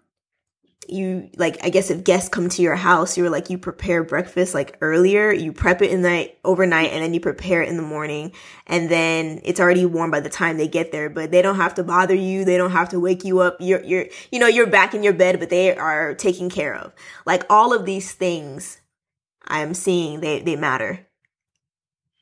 you 0.88 1.30
like 1.36 1.58
i 1.64 1.70
guess 1.70 1.90
if 1.90 2.04
guests 2.04 2.28
come 2.28 2.48
to 2.48 2.62
your 2.62 2.76
house 2.76 3.16
you're 3.16 3.30
like 3.30 3.50
you 3.50 3.58
prepare 3.58 4.02
breakfast 4.02 4.54
like 4.54 4.76
earlier 4.80 5.32
you 5.32 5.52
prep 5.52 5.82
it 5.82 5.90
in 5.90 6.02
the 6.02 6.08
night 6.08 6.38
overnight 6.44 6.90
and 6.90 7.02
then 7.02 7.14
you 7.14 7.20
prepare 7.20 7.62
it 7.62 7.68
in 7.68 7.76
the 7.76 7.82
morning 7.82 8.32
and 8.66 8.90
then 8.90 9.40
it's 9.44 9.60
already 9.60 9.86
warm 9.86 10.10
by 10.10 10.20
the 10.20 10.28
time 10.28 10.56
they 10.56 10.68
get 10.68 10.92
there 10.92 11.08
but 11.08 11.30
they 11.30 11.42
don't 11.42 11.56
have 11.56 11.74
to 11.74 11.84
bother 11.84 12.14
you 12.14 12.44
they 12.44 12.56
don't 12.56 12.72
have 12.72 12.88
to 12.88 13.00
wake 13.00 13.24
you 13.24 13.40
up 13.40 13.56
you're 13.60 13.82
you're 13.82 14.06
you 14.30 14.38
know 14.38 14.46
you're 14.46 14.66
back 14.66 14.94
in 14.94 15.02
your 15.02 15.12
bed 15.12 15.38
but 15.38 15.50
they 15.50 15.76
are 15.76 16.14
taken 16.14 16.50
care 16.50 16.74
of 16.74 16.92
like 17.26 17.44
all 17.50 17.72
of 17.72 17.84
these 17.84 18.12
things 18.12 18.80
i'm 19.46 19.74
seeing 19.74 20.20
they 20.20 20.40
they 20.40 20.56
matter 20.56 21.06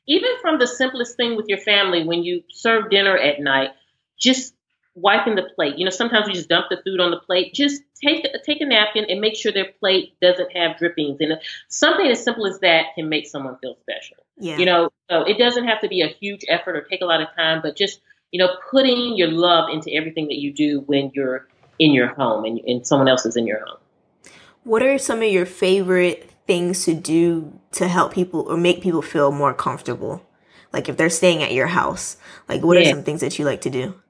even 0.05 0.31
from 0.41 0.59
the 0.59 0.67
simplest 0.67 1.15
thing 1.15 1.35
with 1.35 1.45
your 1.47 1.59
family 1.59 2.05
when 2.05 2.23
you 2.23 2.43
serve 2.49 2.89
dinner 2.89 3.17
at 3.17 3.39
night 3.39 3.69
just 4.17 4.53
wiping 4.95 5.35
the 5.35 5.49
plate. 5.55 5.77
You 5.77 5.85
know, 5.85 5.91
sometimes 5.91 6.27
we 6.27 6.33
just 6.33 6.49
dump 6.49 6.67
the 6.69 6.77
food 6.83 6.99
on 6.99 7.11
the 7.11 7.19
plate. 7.19 7.53
Just 7.53 7.81
take 8.01 8.25
take 8.45 8.61
a 8.61 8.65
napkin 8.65 9.05
and 9.09 9.19
make 9.19 9.35
sure 9.35 9.51
their 9.51 9.71
plate 9.79 10.15
doesn't 10.21 10.55
have 10.55 10.77
drippings. 10.77 11.17
And 11.19 11.39
something 11.67 12.07
as 12.07 12.23
simple 12.23 12.45
as 12.45 12.59
that 12.59 12.87
can 12.95 13.09
make 13.09 13.27
someone 13.27 13.57
feel 13.61 13.77
special. 13.81 14.17
Yeah. 14.37 14.57
You 14.57 14.65
know, 14.65 14.89
so 15.09 15.23
it 15.23 15.37
doesn't 15.37 15.67
have 15.67 15.81
to 15.81 15.87
be 15.87 16.01
a 16.01 16.07
huge 16.07 16.45
effort 16.47 16.75
or 16.75 16.81
take 16.81 17.01
a 17.01 17.05
lot 17.05 17.21
of 17.21 17.27
time, 17.35 17.61
but 17.61 17.75
just 17.75 18.01
you 18.33 18.39
know, 18.39 18.49
putting 18.71 19.15
your 19.15 19.29
love 19.29 19.69
into 19.69 19.93
everything 19.93 20.27
that 20.27 20.39
you 20.39 20.51
do 20.51 20.81
when 20.87 21.11
you're 21.13 21.47
in 21.77 21.93
your 21.93 22.07
home 22.07 22.43
and, 22.43 22.59
and 22.65 22.85
someone 22.85 23.07
else 23.07 23.25
is 23.25 23.37
in 23.37 23.45
your 23.45 23.63
home. 23.63 23.77
What 24.63 24.81
are 24.81 24.97
some 24.97 25.21
of 25.21 25.29
your 25.29 25.45
favorite 25.45 26.31
things 26.47 26.83
to 26.85 26.95
do 26.95 27.53
to 27.73 27.87
help 27.87 28.11
people 28.11 28.41
or 28.41 28.57
make 28.57 28.81
people 28.81 29.03
feel 29.03 29.31
more 29.31 29.53
comfortable? 29.53 30.27
Like 30.73 30.89
if 30.89 30.97
they're 30.97 31.11
staying 31.11 31.43
at 31.43 31.53
your 31.53 31.67
house, 31.67 32.17
like 32.49 32.63
what 32.63 32.81
yeah. 32.81 32.87
are 32.87 32.89
some 32.89 33.03
things 33.03 33.21
that 33.21 33.37
you 33.37 33.45
like 33.45 33.61
to 33.61 33.69
do? 33.69 34.01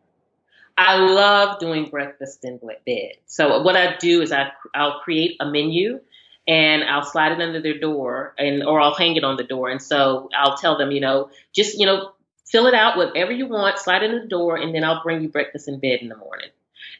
I 0.77 0.97
love 0.97 1.59
doing 1.59 1.89
breakfast 1.89 2.43
in 2.43 2.59
bed. 2.86 3.13
So 3.25 3.62
what 3.62 3.75
I 3.75 3.95
do 3.97 4.21
is 4.21 4.31
I 4.31 4.51
I'll 4.73 4.99
create 5.01 5.38
a 5.39 5.45
menu 5.45 5.99
and 6.47 6.83
I'll 6.83 7.03
slide 7.03 7.31
it 7.31 7.41
under 7.41 7.62
their 7.62 7.79
door 7.79 8.33
and 8.38 8.63
or 8.63 8.81
I'll 8.81 8.95
hang 8.95 9.15
it 9.15 9.23
on 9.23 9.38
the 9.38 9.43
door. 9.43 9.69
And 9.69 9.81
so 9.81 10.29
I'll 10.36 10.57
tell 10.57 10.77
them, 10.77 10.91
you 10.91 11.01
know, 11.01 11.29
just 11.53 11.77
you 11.77 11.86
know, 11.86 12.12
fill 12.45 12.67
it 12.67 12.73
out 12.73 12.97
whatever 12.97 13.31
you 13.31 13.47
want, 13.47 13.77
slide 13.77 14.03
it 14.03 14.12
in 14.12 14.21
the 14.21 14.27
door, 14.27 14.55
and 14.55 14.73
then 14.73 14.83
I'll 14.83 15.03
bring 15.03 15.21
you 15.21 15.29
breakfast 15.29 15.67
in 15.67 15.79
bed 15.79 15.99
in 16.01 16.09
the 16.09 16.17
morning. 16.17 16.49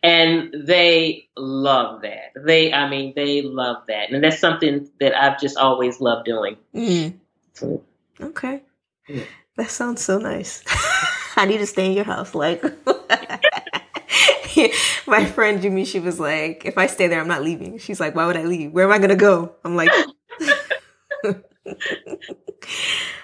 And 0.02 0.54
they 0.68 1.30
love 1.38 2.02
that. 2.02 2.34
They, 2.36 2.74
I 2.74 2.90
mean, 2.90 3.14
they 3.16 3.42
love 3.42 3.84
that, 3.88 4.12
and 4.12 4.24
that's 4.24 4.40
something 4.40 4.90
that 5.00 5.16
I've 5.16 5.40
just 5.40 5.56
always 5.56 6.02
loved 6.02 6.26
doing. 6.26 6.58
Mm. 6.76 7.14
So, 7.54 7.84
okay, 8.20 8.64
yeah. 9.08 9.24
that 9.56 9.70
sounds 9.70 10.04
so 10.04 10.18
nice. 10.18 10.64
I 11.38 11.46
need 11.46 11.60
to 11.60 11.68
stay 11.68 11.86
in 11.86 11.94
your 11.94 12.06
house, 12.06 12.36
like. 12.36 12.64
my 15.08 15.26
friend 15.26 15.62
Jimmy, 15.62 15.86
she 15.86 16.00
was 16.00 16.20
like, 16.20 16.66
if 16.66 16.78
I 16.78 16.88
stay 16.88 17.08
there, 17.08 17.20
I'm 17.20 17.28
not 17.28 17.44
leaving. 17.44 17.78
She's 17.78 18.00
like, 18.00 18.16
why 18.16 18.26
would 18.26 18.38
I 18.38 18.44
leave? 18.44 18.72
Where 18.72 18.86
am 18.86 18.92
I 18.92 18.98
going 18.98 19.10
to 19.10 19.16
go? 19.16 19.56
I'm 19.64 19.76
like, 19.76 19.90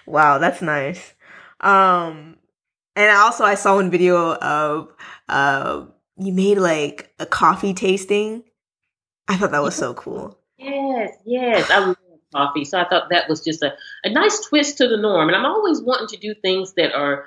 wow, 0.06 0.38
that's 0.38 0.62
nice. 0.62 1.14
Um, 1.60 2.38
and 2.96 3.12
also 3.18 3.44
I 3.44 3.56
saw 3.56 3.76
one 3.76 3.92
video 3.92 4.36
of, 4.36 4.94
uh, 5.28 5.86
you 6.18 6.34
made 6.34 6.58
like 6.58 7.14
a 7.20 7.26
coffee 7.26 7.74
tasting. 7.74 8.44
I 9.28 9.38
thought 9.38 9.52
that 9.52 9.64
was 9.64 9.76
so 9.76 9.94
cool. 9.94 10.38
Yes, 10.58 11.16
yes. 11.26 11.70
I 11.70 11.80
love 11.80 11.98
coffee. 12.34 12.66
So 12.66 12.80
I 12.80 12.88
thought 12.88 13.10
that 13.10 13.30
was 13.30 13.44
just 13.44 13.64
a, 13.64 13.74
a 14.04 14.10
nice 14.10 14.40
twist 14.42 14.78
to 14.78 14.88
the 14.88 14.98
norm. 14.98 15.30
And 15.30 15.36
I'm 15.36 15.46
always 15.46 15.82
wanting 15.82 16.08
to 16.08 16.18
do 16.18 16.34
things 16.34 16.74
that 16.74 16.94
are 16.94 17.26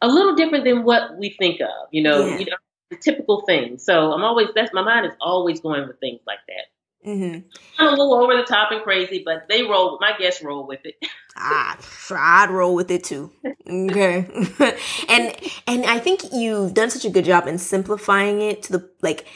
a 0.00 0.08
little 0.08 0.34
different 0.34 0.64
than 0.64 0.84
what 0.84 1.16
we 1.18 1.30
think 1.38 1.60
of, 1.60 1.88
you 1.90 2.02
know, 2.02 2.26
yeah. 2.26 2.38
you 2.38 2.44
know, 2.46 2.56
the 2.90 2.96
typical 2.96 3.42
thing. 3.46 3.78
So 3.78 4.12
I'm 4.12 4.24
always 4.24 4.48
that's 4.54 4.72
my 4.72 4.82
mind 4.82 5.06
is 5.06 5.12
always 5.20 5.60
going 5.60 5.86
with 5.86 6.00
things 6.00 6.20
like 6.26 6.40
that. 6.48 7.08
Mm-hmm. 7.08 7.48
I'm 7.78 7.86
a 7.86 7.90
little 7.90 8.14
over 8.14 8.36
the 8.36 8.42
top 8.42 8.72
and 8.72 8.82
crazy, 8.82 9.22
but 9.24 9.46
they 9.48 9.62
roll. 9.62 9.98
My 10.00 10.12
guests 10.18 10.42
roll 10.42 10.66
with 10.66 10.80
it. 10.84 10.96
ah, 11.36 11.78
I'd 12.10 12.50
roll 12.50 12.74
with 12.74 12.90
it 12.90 13.04
too. 13.04 13.30
Okay, 13.66 14.26
and 15.08 15.36
and 15.66 15.86
I 15.86 15.98
think 16.00 16.22
you've 16.32 16.74
done 16.74 16.90
such 16.90 17.04
a 17.04 17.10
good 17.10 17.24
job 17.24 17.46
in 17.46 17.58
simplifying 17.58 18.42
it 18.42 18.62
to 18.64 18.72
the 18.72 18.90
like 19.00 19.26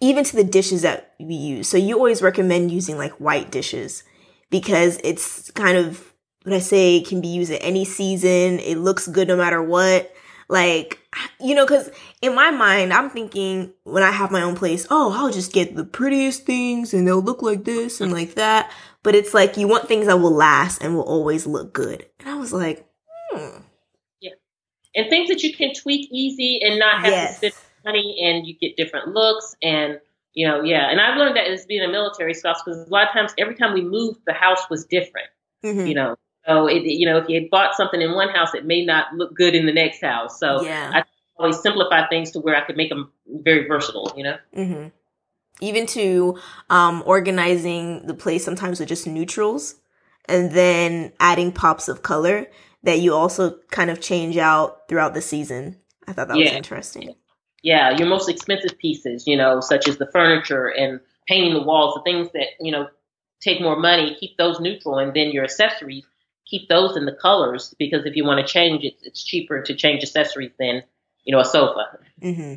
even 0.00 0.24
to 0.24 0.36
the 0.36 0.44
dishes 0.44 0.82
that 0.82 1.14
we 1.20 1.34
use. 1.34 1.68
So 1.68 1.76
you 1.76 1.96
always 1.96 2.22
recommend 2.22 2.72
using 2.72 2.96
like 2.96 3.12
white 3.12 3.50
dishes 3.50 4.02
because 4.50 4.98
it's 5.04 5.50
kind 5.52 5.76
of 5.76 6.12
what 6.42 6.54
I 6.54 6.58
say 6.58 7.02
can 7.02 7.20
be 7.20 7.28
used 7.28 7.52
at 7.52 7.62
any 7.62 7.84
season. 7.84 8.58
It 8.58 8.78
looks 8.78 9.06
good 9.06 9.28
no 9.28 9.36
matter 9.36 9.62
what. 9.62 10.12
Like, 10.50 10.98
you 11.38 11.54
know, 11.54 11.64
cause 11.64 11.90
in 12.20 12.34
my 12.34 12.50
mind, 12.50 12.92
I'm 12.92 13.08
thinking 13.08 13.72
when 13.84 14.02
I 14.02 14.10
have 14.10 14.32
my 14.32 14.42
own 14.42 14.56
place, 14.56 14.84
oh, 14.90 15.12
I'll 15.16 15.30
just 15.30 15.52
get 15.52 15.76
the 15.76 15.84
prettiest 15.84 16.44
things 16.44 16.92
and 16.92 17.06
they'll 17.06 17.22
look 17.22 17.40
like 17.40 17.62
this 17.62 18.00
and 18.00 18.10
like 18.10 18.34
that. 18.34 18.68
But 19.04 19.14
it's 19.14 19.32
like 19.32 19.56
you 19.56 19.68
want 19.68 19.86
things 19.86 20.06
that 20.06 20.18
will 20.18 20.34
last 20.34 20.82
and 20.82 20.96
will 20.96 21.04
always 21.04 21.46
look 21.46 21.72
good. 21.72 22.04
And 22.18 22.28
I 22.28 22.34
was 22.34 22.52
like, 22.52 22.84
hmm. 23.30 23.60
Yeah. 24.20 24.32
And 24.96 25.08
things 25.08 25.28
that 25.28 25.44
you 25.44 25.54
can 25.54 25.72
tweak 25.72 26.08
easy 26.10 26.58
and 26.62 26.80
not 26.80 27.04
have 27.04 27.12
yes. 27.12 27.40
to 27.40 27.50
spend 27.52 27.54
money 27.84 28.18
and 28.20 28.44
you 28.44 28.56
get 28.58 28.76
different 28.76 29.14
looks 29.14 29.54
and 29.62 30.00
you 30.32 30.48
know, 30.48 30.62
yeah. 30.62 30.90
And 30.90 31.00
I've 31.00 31.16
learned 31.16 31.36
that 31.36 31.46
as 31.46 31.64
being 31.66 31.82
a 31.82 31.88
military 31.88 32.34
spouse 32.34 32.60
because 32.64 32.88
a 32.88 32.90
lot 32.90 33.06
of 33.06 33.12
times 33.12 33.32
every 33.38 33.54
time 33.54 33.72
we 33.72 33.82
moved, 33.82 34.20
the 34.26 34.32
house 34.32 34.68
was 34.68 34.84
different. 34.84 35.28
Mm-hmm. 35.64 35.86
You 35.86 35.94
know, 35.94 36.16
so 36.46 36.66
it, 36.66 36.82
you 36.82 37.06
know, 37.06 37.18
if 37.18 37.28
you 37.28 37.40
had 37.40 37.50
bought 37.50 37.74
something 37.74 38.00
in 38.00 38.14
one 38.14 38.30
house, 38.30 38.54
it 38.54 38.64
may 38.64 38.84
not 38.84 39.14
look 39.14 39.34
good 39.34 39.54
in 39.54 39.66
the 39.66 39.72
next 39.72 40.00
house. 40.00 40.38
So 40.38 40.62
yeah. 40.62 40.90
I 40.94 41.04
always 41.38 41.60
simplify 41.60 42.08
things 42.08 42.30
to 42.32 42.40
where 42.40 42.56
I 42.56 42.62
could 42.62 42.76
make 42.76 42.88
them 42.88 43.12
very 43.26 43.66
versatile, 43.66 44.12
you 44.16 44.24
know? 44.24 44.36
Mm-hmm. 44.56 44.88
Even 45.60 45.86
to 45.86 46.38
um, 46.70 47.02
organizing 47.06 48.06
the 48.06 48.14
place 48.14 48.44
sometimes 48.44 48.80
with 48.80 48.88
just 48.88 49.06
neutrals 49.06 49.74
and 50.26 50.52
then 50.52 51.12
adding 51.20 51.52
pops 51.52 51.88
of 51.88 52.02
color 52.02 52.46
that 52.82 53.00
you 53.00 53.14
also 53.14 53.58
kind 53.70 53.90
of 53.90 54.00
change 54.00 54.36
out 54.36 54.88
throughout 54.88 55.12
the 55.12 55.20
season. 55.20 55.76
I 56.08 56.12
thought 56.12 56.28
that 56.28 56.38
yeah. 56.38 56.44
was 56.44 56.52
interesting. 56.52 57.14
Yeah, 57.62 57.90
your 57.90 58.08
most 58.08 58.30
expensive 58.30 58.78
pieces, 58.78 59.26
you 59.26 59.36
know, 59.36 59.60
such 59.60 59.86
as 59.86 59.98
the 59.98 60.08
furniture 60.10 60.68
and 60.68 61.00
painting 61.28 61.52
the 61.52 61.62
walls, 61.62 61.94
the 61.94 62.02
things 62.02 62.30
that, 62.32 62.46
you 62.58 62.72
know, 62.72 62.88
take 63.40 63.60
more 63.60 63.76
money, 63.76 64.16
keep 64.18 64.38
those 64.38 64.60
neutral. 64.60 64.98
And 64.98 65.12
then 65.12 65.30
your 65.30 65.44
accessories, 65.44 66.04
keep 66.50 66.68
those 66.68 66.96
in 66.96 67.06
the 67.06 67.12
colors 67.12 67.74
because 67.78 68.04
if 68.04 68.16
you 68.16 68.24
want 68.24 68.44
to 68.44 68.52
change 68.52 68.84
it, 68.84 68.94
it's 69.02 69.22
cheaper 69.22 69.62
to 69.62 69.74
change 69.74 70.02
accessories 70.02 70.50
than, 70.58 70.82
you 71.24 71.34
know, 71.34 71.40
a 71.40 71.44
sofa. 71.44 71.98
Mm-hmm. 72.20 72.54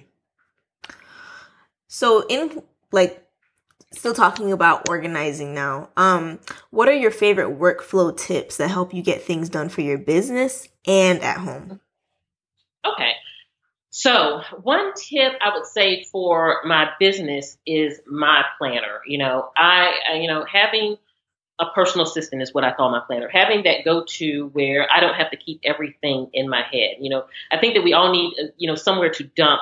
So, 1.88 2.26
in 2.28 2.64
like 2.92 3.24
still 3.92 4.14
talking 4.14 4.52
about 4.52 4.90
organizing 4.90 5.54
now 5.54 5.90
um 5.98 6.40
what 6.72 6.90
are 6.90 6.94
your 6.94 7.12
favorite 7.12 7.60
workflow 7.60 8.16
tips 8.16 8.58
that 8.58 8.68
help 8.68 8.94
you 8.94 9.04
get 9.04 9.22
things 9.22 9.50
done 9.50 9.70
for 9.70 9.82
your 9.82 10.00
business 10.00 10.68
and 10.88 11.22
at 11.22 11.38
home 11.38 11.80
okay 12.86 13.12
so 13.92 14.42
one 14.64 14.94
tip 14.96 15.34
i 15.42 15.56
would 15.56 15.66
say 15.66 16.04
for 16.12 16.62
my 16.66 16.90
business 17.00 17.58
is 17.68 18.00
my 18.08 18.44
planner 18.58 19.02
you 19.06 19.20
know 19.20 19.50
i, 19.56 19.94
I 20.12 20.16
you 20.16 20.28
know 20.28 20.44
having 20.52 20.98
a 21.60 21.66
personal 21.76 22.08
assistant 22.08 22.42
is 22.42 22.54
what 22.54 22.64
I 22.64 22.74
call 22.74 22.90
my 22.92 23.02
planner. 23.06 23.30
Having 23.32 23.64
that 23.64 23.86
go 23.86 24.04
to 24.18 24.50
where 24.54 24.88
I 24.92 25.00
don't 25.00 25.14
have 25.14 25.32
to 25.32 25.38
keep 25.38 25.62
everything 25.64 26.30
in 26.34 26.50
my 26.50 26.64
head. 26.64 26.96
You 27.00 27.10
know, 27.10 27.26
I 27.52 27.60
think 27.60 27.76
that 27.76 27.84
we 27.84 27.94
all 27.94 28.12
need, 28.12 28.34
you 28.58 28.68
know, 28.68 28.76
somewhere 28.76 29.12
to 29.12 29.24
dump 29.24 29.62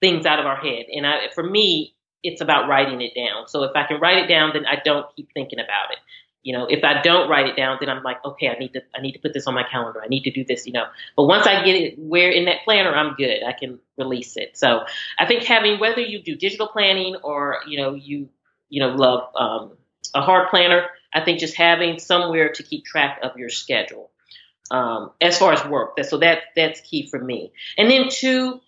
things 0.00 0.26
out 0.26 0.40
of 0.40 0.46
our 0.46 0.56
head. 0.56 0.86
And 0.92 1.06
I, 1.06 1.28
for 1.34 1.42
me, 1.42 1.94
it's 2.22 2.40
about 2.40 2.68
writing 2.68 3.00
it 3.00 3.14
down. 3.14 3.48
So 3.48 3.62
if 3.62 3.72
I 3.76 3.86
can 3.86 4.00
write 4.00 4.18
it 4.18 4.28
down, 4.28 4.50
then 4.54 4.66
I 4.66 4.80
don't 4.84 5.06
keep 5.14 5.28
thinking 5.32 5.60
about 5.60 5.92
it. 5.92 5.98
You 6.42 6.52
know, 6.52 6.66
if 6.66 6.84
I 6.84 7.00
don't 7.00 7.30
write 7.30 7.46
it 7.46 7.56
down, 7.56 7.78
then 7.80 7.88
I'm 7.88 8.02
like, 8.02 8.22
okay, 8.24 8.48
I 8.48 8.58
need 8.58 8.74
to, 8.74 8.82
I 8.94 9.00
need 9.00 9.12
to 9.12 9.18
put 9.18 9.32
this 9.32 9.46
on 9.46 9.54
my 9.54 9.62
calendar. 9.62 10.02
I 10.02 10.08
need 10.08 10.24
to 10.24 10.30
do 10.30 10.44
this, 10.44 10.66
you 10.66 10.72
know. 10.72 10.84
But 11.16 11.24
once 11.24 11.46
I 11.46 11.64
get 11.64 11.74
it 11.74 11.98
where 11.98 12.30
in 12.30 12.46
that 12.46 12.64
planner, 12.64 12.94
I'm 12.94 13.14
good. 13.14 13.42
I 13.46 13.52
can 13.52 13.78
release 13.96 14.36
it. 14.36 14.58
So 14.58 14.84
I 15.18 15.26
think 15.26 15.44
having, 15.44 15.78
whether 15.78 16.02
you 16.02 16.22
do 16.22 16.34
digital 16.34 16.68
planning 16.68 17.16
or, 17.22 17.60
you 17.66 17.78
know, 17.80 17.94
you, 17.94 18.28
you 18.68 18.80
know, 18.80 18.88
love 18.88 19.30
um, 19.34 19.72
a 20.14 20.20
hard 20.20 20.50
planner, 20.50 20.86
I 21.14 21.24
think 21.24 21.38
just 21.38 21.54
having 21.54 21.98
somewhere 21.98 22.52
to 22.52 22.62
keep 22.62 22.84
track 22.84 23.20
of 23.22 23.36
your 23.36 23.50
schedule 23.50 24.10
um, 24.70 25.12
as 25.20 25.38
far 25.38 25.52
as 25.52 25.64
work. 25.64 25.98
So 26.04 26.18
that, 26.18 26.38
that's 26.56 26.80
key 26.80 27.08
for 27.08 27.18
me. 27.18 27.52
And 27.78 27.90
then 27.90 28.08
two, 28.10 28.60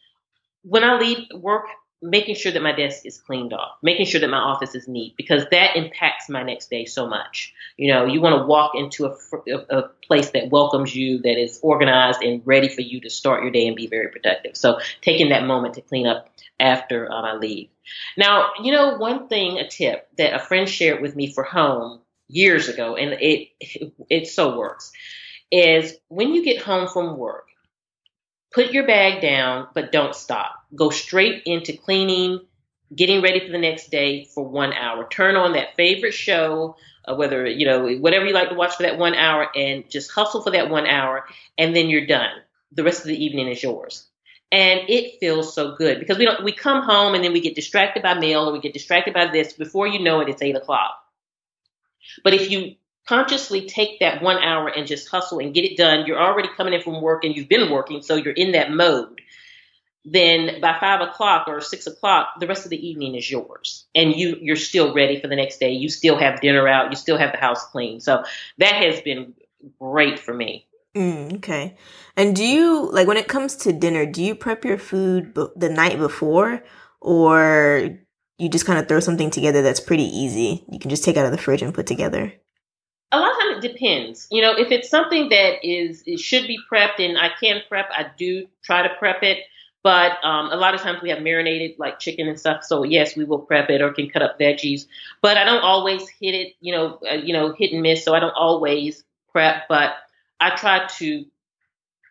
when 0.62 0.84
I 0.84 0.98
leave 0.98 1.26
work, 1.34 1.66
making 2.02 2.34
sure 2.34 2.52
that 2.52 2.62
my 2.62 2.72
desk 2.72 3.06
is 3.06 3.18
cleaned 3.18 3.52
off, 3.52 3.78
making 3.82 4.06
sure 4.06 4.20
that 4.20 4.28
my 4.28 4.38
office 4.38 4.74
is 4.74 4.86
neat, 4.86 5.16
because 5.16 5.44
that 5.50 5.76
impacts 5.76 6.28
my 6.28 6.42
next 6.42 6.68
day 6.70 6.84
so 6.84 7.08
much. 7.08 7.54
You 7.76 7.92
know, 7.92 8.04
you 8.04 8.20
want 8.20 8.40
to 8.40 8.46
walk 8.46 8.72
into 8.74 9.06
a, 9.06 9.16
a, 9.50 9.78
a, 9.78 9.88
place 10.06 10.30
that 10.30 10.50
welcomes 10.50 10.94
you, 10.94 11.18
that 11.22 11.40
is 11.40 11.58
organized 11.62 12.22
and 12.22 12.42
ready 12.44 12.68
for 12.68 12.82
you 12.82 13.00
to 13.00 13.10
start 13.10 13.42
your 13.42 13.50
day 13.50 13.66
and 13.66 13.74
be 13.74 13.88
very 13.88 14.08
productive. 14.08 14.56
So 14.56 14.78
taking 15.00 15.30
that 15.30 15.44
moment 15.44 15.74
to 15.74 15.80
clean 15.80 16.06
up 16.06 16.28
after 16.60 17.10
um, 17.10 17.24
I 17.24 17.34
leave. 17.36 17.68
Now, 18.16 18.50
you 18.62 18.72
know, 18.72 18.96
one 18.98 19.28
thing, 19.28 19.58
a 19.58 19.66
tip 19.66 20.08
that 20.16 20.34
a 20.34 20.38
friend 20.38 20.68
shared 20.68 21.02
with 21.02 21.16
me 21.16 21.32
for 21.32 21.42
home 21.42 22.00
years 22.28 22.68
ago, 22.68 22.96
and 22.96 23.12
it, 23.20 23.48
it, 24.10 24.26
so 24.26 24.58
works, 24.58 24.92
is 25.50 25.94
when 26.08 26.34
you 26.34 26.44
get 26.44 26.62
home 26.62 26.88
from 26.88 27.16
work, 27.16 27.46
put 28.52 28.72
your 28.72 28.86
bag 28.86 29.20
down, 29.20 29.68
but 29.74 29.92
don't 29.92 30.14
stop. 30.14 30.54
Go 30.74 30.90
straight 30.90 31.42
into 31.46 31.76
cleaning, 31.76 32.40
getting 32.94 33.22
ready 33.22 33.40
for 33.40 33.52
the 33.52 33.58
next 33.58 33.90
day 33.90 34.24
for 34.24 34.44
one 34.44 34.72
hour. 34.72 35.06
Turn 35.08 35.36
on 35.36 35.52
that 35.52 35.76
favorite 35.76 36.14
show, 36.14 36.76
uh, 37.06 37.14
whether, 37.14 37.46
you 37.46 37.66
know, 37.66 37.88
whatever 37.98 38.26
you 38.26 38.32
like 38.32 38.48
to 38.48 38.54
watch 38.54 38.76
for 38.76 38.82
that 38.82 38.98
one 38.98 39.14
hour, 39.14 39.48
and 39.54 39.88
just 39.90 40.10
hustle 40.10 40.42
for 40.42 40.50
that 40.50 40.70
one 40.70 40.86
hour, 40.86 41.26
and 41.56 41.74
then 41.76 41.88
you're 41.88 42.06
done. 42.06 42.30
The 42.72 42.82
rest 42.82 43.00
of 43.00 43.06
the 43.06 43.24
evening 43.24 43.48
is 43.48 43.62
yours. 43.62 44.06
And 44.52 44.82
it 44.88 45.18
feels 45.18 45.54
so 45.54 45.74
good 45.74 45.98
because 45.98 46.18
we 46.18 46.24
don't, 46.24 46.44
we 46.44 46.52
come 46.52 46.82
home 46.82 47.14
and 47.14 47.24
then 47.24 47.32
we 47.32 47.40
get 47.40 47.56
distracted 47.56 48.02
by 48.04 48.14
mail 48.14 48.48
or 48.48 48.52
we 48.52 48.60
get 48.60 48.74
distracted 48.74 49.12
by 49.12 49.26
this. 49.26 49.52
Before 49.52 49.88
you 49.88 49.98
know 49.98 50.20
it, 50.20 50.28
it's 50.28 50.40
eight 50.40 50.54
o'clock. 50.54 50.96
But 52.24 52.34
if 52.34 52.50
you 52.50 52.76
consciously 53.06 53.66
take 53.66 54.00
that 54.00 54.22
one 54.22 54.42
hour 54.42 54.68
and 54.68 54.86
just 54.86 55.08
hustle 55.08 55.38
and 55.38 55.54
get 55.54 55.64
it 55.64 55.76
done, 55.76 56.06
you're 56.06 56.20
already 56.20 56.48
coming 56.56 56.74
in 56.74 56.82
from 56.82 57.00
work 57.00 57.24
and 57.24 57.36
you've 57.36 57.48
been 57.48 57.70
working, 57.70 58.02
so 58.02 58.16
you're 58.16 58.32
in 58.32 58.52
that 58.52 58.72
mode. 58.72 59.20
Then 60.04 60.60
by 60.60 60.76
five 60.78 61.00
o'clock 61.00 61.48
or 61.48 61.60
six 61.60 61.86
o'clock, 61.86 62.38
the 62.38 62.46
rest 62.46 62.64
of 62.64 62.70
the 62.70 62.88
evening 62.88 63.16
is 63.16 63.28
yours, 63.28 63.86
and 63.92 64.14
you 64.14 64.36
you're 64.40 64.54
still 64.54 64.94
ready 64.94 65.20
for 65.20 65.26
the 65.26 65.34
next 65.34 65.58
day. 65.58 65.72
You 65.72 65.88
still 65.88 66.16
have 66.16 66.40
dinner 66.40 66.68
out, 66.68 66.90
you 66.90 66.96
still 66.96 67.18
have 67.18 67.32
the 67.32 67.38
house 67.38 67.64
clean. 67.66 67.98
So 67.98 68.22
that 68.58 68.74
has 68.74 69.00
been 69.00 69.34
great 69.80 70.20
for 70.20 70.32
me. 70.32 70.66
Mm, 70.94 71.36
okay. 71.36 71.76
And 72.16 72.36
do 72.36 72.44
you 72.44 72.88
like 72.92 73.08
when 73.08 73.16
it 73.16 73.26
comes 73.26 73.56
to 73.56 73.72
dinner? 73.72 74.06
Do 74.06 74.22
you 74.22 74.34
prep 74.36 74.64
your 74.64 74.78
food 74.78 75.34
b- 75.34 75.48
the 75.56 75.68
night 75.68 75.98
before, 75.98 76.62
or 77.00 77.98
you 78.38 78.48
just 78.48 78.66
kind 78.66 78.78
of 78.78 78.88
throw 78.88 79.00
something 79.00 79.30
together 79.30 79.62
that's 79.62 79.80
pretty 79.80 80.04
easy? 80.04 80.64
You 80.70 80.78
can 80.78 80.90
just 80.90 81.04
take 81.04 81.16
out 81.16 81.26
of 81.26 81.32
the 81.32 81.38
fridge 81.38 81.62
and 81.62 81.74
put 81.74 81.86
together 81.86 82.32
a 83.12 83.18
lot 83.18 83.32
of 83.32 83.38
time 83.38 83.56
it 83.56 83.60
depends. 83.60 84.26
You 84.30 84.42
know, 84.42 84.52
if 84.56 84.70
it's 84.70 84.88
something 84.88 85.28
that 85.28 85.64
is 85.64 86.02
it 86.06 86.20
should 86.20 86.46
be 86.46 86.58
prepped 86.70 86.98
and 86.98 87.16
I 87.18 87.30
can 87.40 87.62
prep, 87.68 87.88
I 87.90 88.06
do 88.16 88.46
try 88.64 88.82
to 88.82 88.94
prep 88.98 89.22
it. 89.22 89.38
But 89.82 90.18
um, 90.24 90.50
a 90.50 90.56
lot 90.56 90.74
of 90.74 90.80
times 90.80 91.00
we 91.00 91.10
have 91.10 91.22
marinated 91.22 91.78
like 91.78 92.00
chicken 92.00 92.26
and 92.26 92.38
stuff, 92.38 92.64
so 92.64 92.82
yes, 92.82 93.16
we 93.16 93.24
will 93.24 93.38
prep 93.38 93.70
it 93.70 93.80
or 93.80 93.92
can 93.92 94.10
cut 94.10 94.20
up 94.20 94.38
veggies. 94.38 94.86
But 95.22 95.36
I 95.36 95.44
don't 95.44 95.62
always 95.62 96.08
hit 96.20 96.34
it, 96.34 96.54
you 96.60 96.72
know, 96.72 96.98
uh, 97.08 97.14
you 97.14 97.32
know, 97.32 97.54
hit 97.56 97.72
and 97.72 97.82
miss. 97.82 98.04
So 98.04 98.12
I 98.12 98.18
don't 98.18 98.34
always 98.34 99.04
prep, 99.30 99.68
but 99.68 99.94
I 100.40 100.56
try 100.56 100.88
to, 100.98 101.24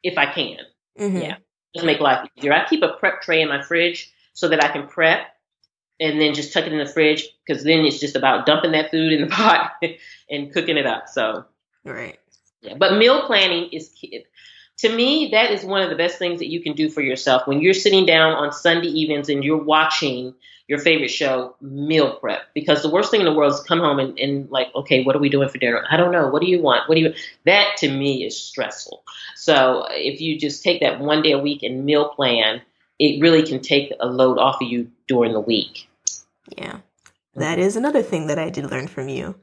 if 0.03 0.17
I 0.17 0.25
can, 0.31 0.59
mm-hmm. 0.97 1.17
yeah, 1.17 1.35
just 1.73 1.85
make 1.85 1.99
life 1.99 2.29
easier. 2.37 2.53
I 2.53 2.65
keep 2.65 2.81
a 2.81 2.93
prep 2.93 3.21
tray 3.21 3.41
in 3.41 3.49
my 3.49 3.61
fridge 3.61 4.09
so 4.31 4.47
that 4.47 4.63
I 4.63 4.69
can 4.69 4.87
prep 4.87 5.34
and 5.99 6.19
then 6.19 6.33
just 6.33 6.53
tuck 6.53 6.65
it 6.65 6.73
in 6.73 6.79
the 6.79 6.85
fridge 6.85 7.27
because 7.45 7.63
then 7.63 7.85
it's 7.85 7.99
just 7.99 8.15
about 8.15 8.45
dumping 8.45 8.71
that 8.71 8.91
food 8.91 9.13
in 9.13 9.21
the 9.21 9.27
pot 9.35 9.73
and 10.29 10.51
cooking 10.53 10.77
it 10.77 10.85
up. 10.85 11.07
So, 11.09 11.45
right. 11.83 12.19
Yeah, 12.61 12.75
but 12.77 12.97
meal 12.97 13.25
planning 13.25 13.69
is 13.71 13.89
key. 13.89 14.25
To 14.79 14.93
me, 14.93 15.29
that 15.31 15.51
is 15.51 15.63
one 15.63 15.81
of 15.81 15.89
the 15.89 15.95
best 15.95 16.19
things 16.19 16.39
that 16.39 16.47
you 16.47 16.61
can 16.61 16.73
do 16.73 16.89
for 16.89 17.01
yourself 17.01 17.47
when 17.47 17.61
you're 17.61 17.73
sitting 17.73 18.05
down 18.05 18.33
on 18.33 18.51
Sunday 18.51 18.89
evenings 18.89 19.29
and 19.29 19.43
you're 19.43 19.63
watching 19.63 20.33
your 20.67 20.79
favorite 20.79 21.09
show, 21.09 21.55
meal 21.61 22.15
prep. 22.15 22.41
Because 22.53 22.81
the 22.81 22.89
worst 22.89 23.11
thing 23.11 23.21
in 23.21 23.25
the 23.25 23.33
world 23.33 23.53
is 23.53 23.59
come 23.61 23.79
home 23.79 23.99
and, 23.99 24.17
and 24.17 24.49
like, 24.49 24.73
okay, 24.75 25.03
what 25.03 25.15
are 25.15 25.19
we 25.19 25.29
doing 25.29 25.47
for 25.47 25.59
dinner? 25.59 25.85
I 25.89 25.95
don't 25.95 26.11
know. 26.11 26.27
What 26.27 26.41
do 26.41 26.49
you 26.49 26.61
want? 26.61 26.89
What 26.89 26.95
do 26.95 27.01
you? 27.01 27.13
That 27.45 27.77
to 27.77 27.89
me 27.89 28.25
is 28.25 28.39
stressful. 28.39 29.03
So 29.35 29.85
if 29.91 30.19
you 30.19 30.39
just 30.39 30.63
take 30.63 30.81
that 30.81 30.99
one 30.99 31.21
day 31.21 31.33
a 31.33 31.39
week 31.39 31.61
and 31.61 31.85
meal 31.85 32.09
plan 32.09 32.61
it 32.99 33.21
really 33.21 33.43
can 33.43 33.61
take 33.61 33.91
a 33.99 34.07
load 34.07 34.37
off 34.37 34.61
of 34.61 34.67
you 34.67 34.91
during 35.07 35.33
the 35.33 35.39
week. 35.39 35.89
Yeah. 36.57 36.79
That 37.35 37.59
is 37.59 37.75
another 37.75 38.01
thing 38.01 38.27
that 38.27 38.39
I 38.39 38.49
did 38.49 38.71
learn 38.71 38.87
from 38.87 39.09
you. 39.09 39.35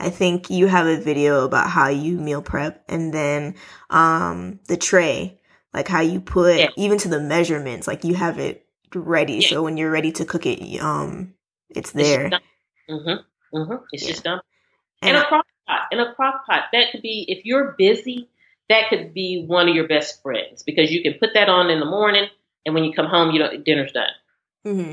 I 0.00 0.10
think 0.10 0.50
you 0.50 0.66
have 0.66 0.86
a 0.86 0.96
video 0.96 1.44
about 1.44 1.68
how 1.70 1.88
you 1.88 2.16
meal 2.16 2.42
prep 2.42 2.82
and 2.88 3.12
then 3.12 3.54
um 3.90 4.58
the 4.66 4.76
tray, 4.76 5.38
like 5.72 5.86
how 5.86 6.00
you 6.00 6.20
put 6.20 6.58
yeah. 6.58 6.70
even 6.76 6.98
to 6.98 7.08
the 7.08 7.20
measurements, 7.20 7.86
like 7.86 8.04
you 8.04 8.14
have 8.14 8.38
it 8.38 8.66
ready. 8.94 9.34
Yeah. 9.34 9.48
So 9.48 9.62
when 9.62 9.76
you're 9.76 9.90
ready 9.90 10.10
to 10.12 10.24
cook 10.24 10.46
it, 10.46 10.80
um 10.80 11.34
it's 11.68 11.92
there. 11.92 12.26
It's, 12.26 12.36
mm-hmm. 12.90 13.56
Mm-hmm. 13.56 13.84
it's 13.92 14.02
yeah. 14.02 14.08
just 14.08 14.24
done. 14.24 14.40
And, 15.02 15.16
and 15.16 15.24
a 15.24 15.28
crock 15.28 15.46
pot. 15.68 15.80
In 15.92 16.00
a 16.00 16.14
crock 16.14 16.46
pot. 16.46 16.64
That 16.72 16.90
could 16.90 17.02
be 17.02 17.26
if 17.28 17.44
you're 17.44 17.74
busy, 17.78 18.28
that 18.68 18.88
could 18.88 19.12
be 19.12 19.44
one 19.46 19.68
of 19.68 19.74
your 19.74 19.86
best 19.86 20.22
friends 20.22 20.62
because 20.62 20.90
you 20.90 21.02
can 21.02 21.14
put 21.14 21.34
that 21.34 21.48
on 21.48 21.70
in 21.70 21.78
the 21.78 21.86
morning 21.86 22.28
and 22.64 22.74
when 22.74 22.84
you 22.84 22.92
come 22.92 23.06
home, 23.06 23.30
you 23.30 23.38
don't 23.38 23.64
dinner's 23.64 23.92
done. 23.92 24.08
Mm-hmm. 24.66 24.92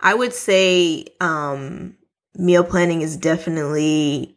I 0.00 0.14
would 0.14 0.32
say 0.32 1.06
um, 1.20 1.96
meal 2.36 2.64
planning 2.64 3.02
is 3.02 3.16
definitely 3.16 4.36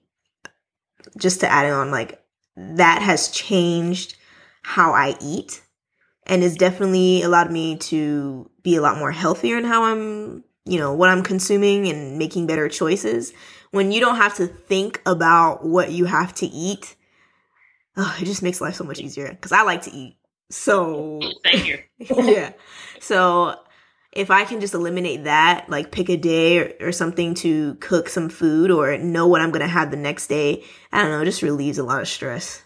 just 1.17 1.41
to 1.41 1.51
add 1.51 1.69
on 1.69 1.91
like 1.91 2.21
that 2.55 3.01
has 3.01 3.29
changed 3.29 4.15
how 4.61 4.93
I 4.93 5.15
eat 5.21 5.61
and 6.29 6.43
it's 6.43 6.55
definitely 6.55 7.23
allowed 7.23 7.51
me 7.51 7.75
to 7.77 8.49
be 8.61 8.75
a 8.75 8.81
lot 8.81 8.97
more 8.97 9.11
healthier 9.11 9.57
in 9.57 9.65
how 9.65 9.83
I'm, 9.83 10.43
you 10.63 10.77
know, 10.77 10.93
what 10.93 11.09
I'm 11.09 11.23
consuming 11.23 11.87
and 11.87 12.19
making 12.19 12.45
better 12.45 12.69
choices. 12.69 13.33
When 13.71 13.91
you 13.91 13.99
don't 13.99 14.17
have 14.17 14.35
to 14.35 14.45
think 14.45 15.01
about 15.07 15.65
what 15.65 15.91
you 15.91 16.05
have 16.05 16.35
to 16.35 16.45
eat, 16.45 16.95
oh, 17.97 18.15
it 18.21 18.25
just 18.25 18.43
makes 18.43 18.61
life 18.61 18.75
so 18.75 18.83
much 18.83 18.99
easier 18.99 19.29
because 19.29 19.51
I 19.51 19.63
like 19.63 19.81
to 19.83 19.91
eat. 19.91 20.17
So 20.49 21.19
thank 21.43 21.67
you. 21.67 21.79
yeah. 21.99 22.53
So 22.99 23.55
if 24.11 24.31
I 24.31 24.45
can 24.45 24.59
just 24.59 24.73
eliminate 24.73 25.25
that, 25.25 25.69
like 25.69 25.91
pick 25.91 26.09
a 26.09 26.17
day 26.17 26.59
or, 26.59 26.73
or, 26.87 26.91
something 26.91 27.35
to 27.35 27.75
cook 27.75 28.09
some 28.09 28.29
food 28.29 28.71
or 28.71 28.97
know 28.97 29.27
what 29.27 29.41
I'm 29.41 29.51
going 29.51 29.61
to 29.61 29.67
have 29.67 29.91
the 29.91 29.97
next 29.97 30.27
day, 30.27 30.63
I 30.91 31.01
don't 31.01 31.11
know, 31.11 31.21
it 31.21 31.25
just 31.25 31.43
relieves 31.43 31.77
a 31.77 31.83
lot 31.83 32.01
of 32.01 32.07
stress. 32.07 32.63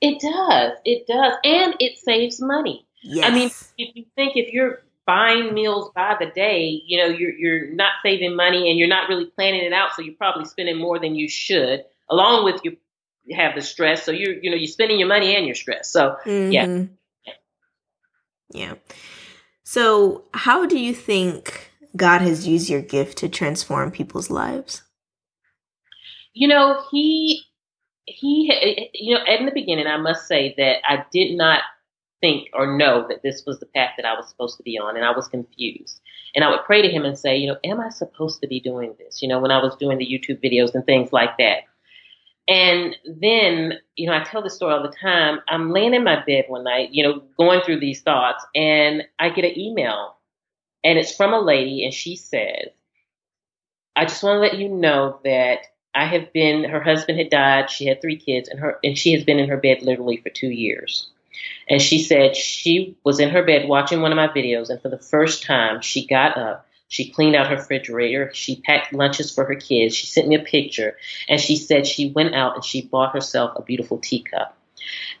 It 0.00 0.20
does. 0.20 0.72
It 0.84 1.06
does. 1.06 1.34
And 1.44 1.76
it 1.78 1.98
saves 1.98 2.40
money. 2.40 2.86
Yes. 3.02 3.30
I 3.30 3.34
mean, 3.34 3.50
if 3.78 3.96
you 3.96 4.04
think 4.16 4.36
if 4.36 4.52
you're 4.52 4.82
buying 5.06 5.54
meals 5.54 5.90
by 5.94 6.16
the 6.18 6.26
day, 6.26 6.82
you 6.86 6.98
know, 6.98 7.06
you're 7.06 7.32
you're 7.32 7.72
not 7.72 7.92
saving 8.02 8.36
money 8.36 8.70
and 8.70 8.78
you're 8.78 8.88
not 8.88 9.08
really 9.08 9.26
planning 9.26 9.62
it 9.64 9.72
out, 9.72 9.94
so 9.94 10.02
you're 10.02 10.14
probably 10.14 10.44
spending 10.44 10.78
more 10.78 10.98
than 10.98 11.14
you 11.14 11.28
should. 11.28 11.84
Along 12.10 12.44
with 12.44 12.60
you 12.64 12.76
have 13.34 13.54
the 13.54 13.60
stress, 13.60 14.04
so 14.04 14.12
you're 14.12 14.34
you 14.34 14.50
know 14.50 14.56
you're 14.56 14.66
spending 14.66 14.98
your 14.98 15.08
money 15.08 15.36
and 15.36 15.46
your 15.46 15.54
stress. 15.54 15.92
So 15.92 16.16
mm-hmm. 16.24 16.52
yeah, 16.52 16.84
yeah. 18.52 18.74
So 19.64 20.24
how 20.34 20.66
do 20.66 20.78
you 20.78 20.94
think 20.94 21.70
God 21.96 22.20
has 22.20 22.46
used 22.46 22.68
your 22.68 22.82
gift 22.82 23.18
to 23.18 23.28
transform 23.28 23.90
people's 23.90 24.30
lives? 24.30 24.82
You 26.34 26.48
know, 26.48 26.82
he 26.90 27.44
he 28.06 28.90
you 28.94 29.14
know 29.14 29.20
in 29.26 29.46
the 29.46 29.52
beginning 29.52 29.86
i 29.86 29.96
must 29.96 30.26
say 30.26 30.54
that 30.56 30.76
i 30.84 31.04
did 31.12 31.36
not 31.36 31.62
think 32.20 32.48
or 32.52 32.76
know 32.76 33.06
that 33.08 33.22
this 33.22 33.44
was 33.46 33.60
the 33.60 33.66
path 33.66 33.90
that 33.96 34.06
i 34.06 34.14
was 34.14 34.28
supposed 34.28 34.56
to 34.56 34.62
be 34.62 34.78
on 34.78 34.96
and 34.96 35.04
i 35.04 35.14
was 35.14 35.28
confused 35.28 36.00
and 36.34 36.44
i 36.44 36.48
would 36.50 36.64
pray 36.64 36.82
to 36.82 36.88
him 36.88 37.04
and 37.04 37.18
say 37.18 37.36
you 37.36 37.46
know 37.46 37.58
am 37.64 37.80
i 37.80 37.88
supposed 37.88 38.40
to 38.40 38.48
be 38.48 38.60
doing 38.60 38.94
this 38.98 39.22
you 39.22 39.28
know 39.28 39.38
when 39.38 39.50
i 39.50 39.62
was 39.62 39.76
doing 39.76 39.98
the 39.98 40.06
youtube 40.06 40.42
videos 40.42 40.74
and 40.74 40.84
things 40.84 41.12
like 41.12 41.36
that 41.38 41.60
and 42.48 42.96
then 43.04 43.74
you 43.96 44.06
know 44.06 44.16
i 44.16 44.24
tell 44.24 44.42
this 44.42 44.54
story 44.54 44.72
all 44.72 44.82
the 44.82 44.96
time 44.96 45.40
i'm 45.48 45.70
laying 45.70 45.94
in 45.94 46.04
my 46.04 46.22
bed 46.24 46.44
one 46.48 46.64
night 46.64 46.90
you 46.92 47.02
know 47.02 47.22
going 47.36 47.60
through 47.62 47.78
these 47.78 48.00
thoughts 48.00 48.44
and 48.54 49.02
i 49.18 49.28
get 49.28 49.44
an 49.44 49.58
email 49.58 50.16
and 50.82 50.98
it's 50.98 51.14
from 51.14 51.32
a 51.32 51.40
lady 51.40 51.84
and 51.84 51.94
she 51.94 52.16
says 52.16 52.68
i 53.94 54.04
just 54.04 54.22
want 54.22 54.36
to 54.36 54.40
let 54.40 54.58
you 54.58 54.68
know 54.68 55.20
that 55.24 55.66
I 55.94 56.06
have 56.06 56.32
been, 56.32 56.64
her 56.64 56.80
husband 56.80 57.18
had 57.18 57.30
died. 57.30 57.70
She 57.70 57.86
had 57.86 58.00
three 58.00 58.16
kids 58.16 58.48
and 58.48 58.58
her, 58.60 58.78
and 58.82 58.96
she 58.96 59.12
has 59.12 59.24
been 59.24 59.38
in 59.38 59.48
her 59.48 59.56
bed 59.56 59.82
literally 59.82 60.16
for 60.16 60.30
two 60.30 60.48
years. 60.48 61.08
And 61.68 61.82
she 61.82 62.02
said 62.02 62.36
she 62.36 62.96
was 63.04 63.20
in 63.20 63.30
her 63.30 63.42
bed 63.42 63.68
watching 63.68 64.00
one 64.00 64.12
of 64.12 64.16
my 64.16 64.28
videos. 64.28 64.70
And 64.70 64.80
for 64.80 64.88
the 64.88 64.98
first 64.98 65.42
time, 65.42 65.80
she 65.82 66.06
got 66.06 66.36
up. 66.36 66.66
She 66.92 67.10
cleaned 67.10 67.34
out 67.34 67.46
her 67.46 67.56
refrigerator. 67.56 68.30
She 68.34 68.60
packed 68.60 68.92
lunches 68.92 69.34
for 69.34 69.46
her 69.46 69.54
kids. 69.54 69.96
She 69.96 70.06
sent 70.06 70.28
me 70.28 70.34
a 70.34 70.42
picture. 70.42 70.98
And 71.26 71.40
she 71.40 71.56
said 71.56 71.86
she 71.86 72.10
went 72.10 72.34
out 72.34 72.54
and 72.54 72.62
she 72.62 72.82
bought 72.82 73.14
herself 73.14 73.52
a 73.56 73.62
beautiful 73.62 73.96
teacup. 73.96 74.54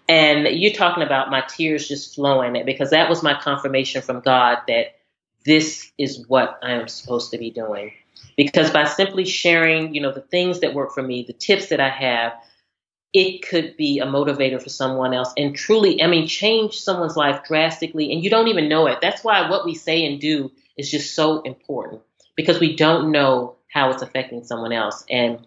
And 0.06 0.46
you're 0.48 0.74
talking 0.74 1.02
about 1.02 1.30
my 1.30 1.40
tears 1.48 1.88
just 1.88 2.14
flowing 2.14 2.62
because 2.66 2.90
that 2.90 3.08
was 3.08 3.22
my 3.22 3.40
confirmation 3.40 4.02
from 4.02 4.20
God 4.20 4.58
that 4.68 4.96
this 5.46 5.90
is 5.96 6.26
what 6.28 6.58
I 6.62 6.72
am 6.72 6.88
supposed 6.88 7.30
to 7.30 7.38
be 7.38 7.50
doing 7.50 7.92
because 8.36 8.70
by 8.70 8.84
simply 8.84 9.24
sharing, 9.24 9.94
you 9.94 10.02
know, 10.02 10.12
the 10.12 10.20
things 10.20 10.60
that 10.60 10.74
work 10.74 10.92
for 10.92 11.02
me, 11.02 11.24
the 11.26 11.32
tips 11.32 11.68
that 11.68 11.80
I 11.80 11.88
have, 11.88 12.34
it 13.14 13.48
could 13.48 13.78
be 13.78 13.98
a 13.98 14.06
motivator 14.06 14.62
for 14.62 14.68
someone 14.68 15.14
else 15.14 15.32
and 15.38 15.56
truly, 15.56 16.02
I 16.02 16.06
mean, 16.06 16.26
change 16.26 16.80
someone's 16.80 17.16
life 17.16 17.44
drastically 17.44 18.12
and 18.12 18.22
you 18.22 18.28
don't 18.28 18.48
even 18.48 18.68
know 18.68 18.88
it. 18.88 18.98
That's 19.00 19.24
why 19.24 19.48
what 19.48 19.64
we 19.64 19.74
say 19.74 20.04
and 20.04 20.20
do 20.20 20.52
is 20.76 20.90
just 20.90 21.14
so 21.14 21.42
important 21.42 22.02
because 22.36 22.60
we 22.60 22.76
don't 22.76 23.10
know 23.10 23.56
how 23.68 23.90
it's 23.90 24.02
affecting 24.02 24.44
someone 24.44 24.72
else. 24.72 25.04
And 25.08 25.46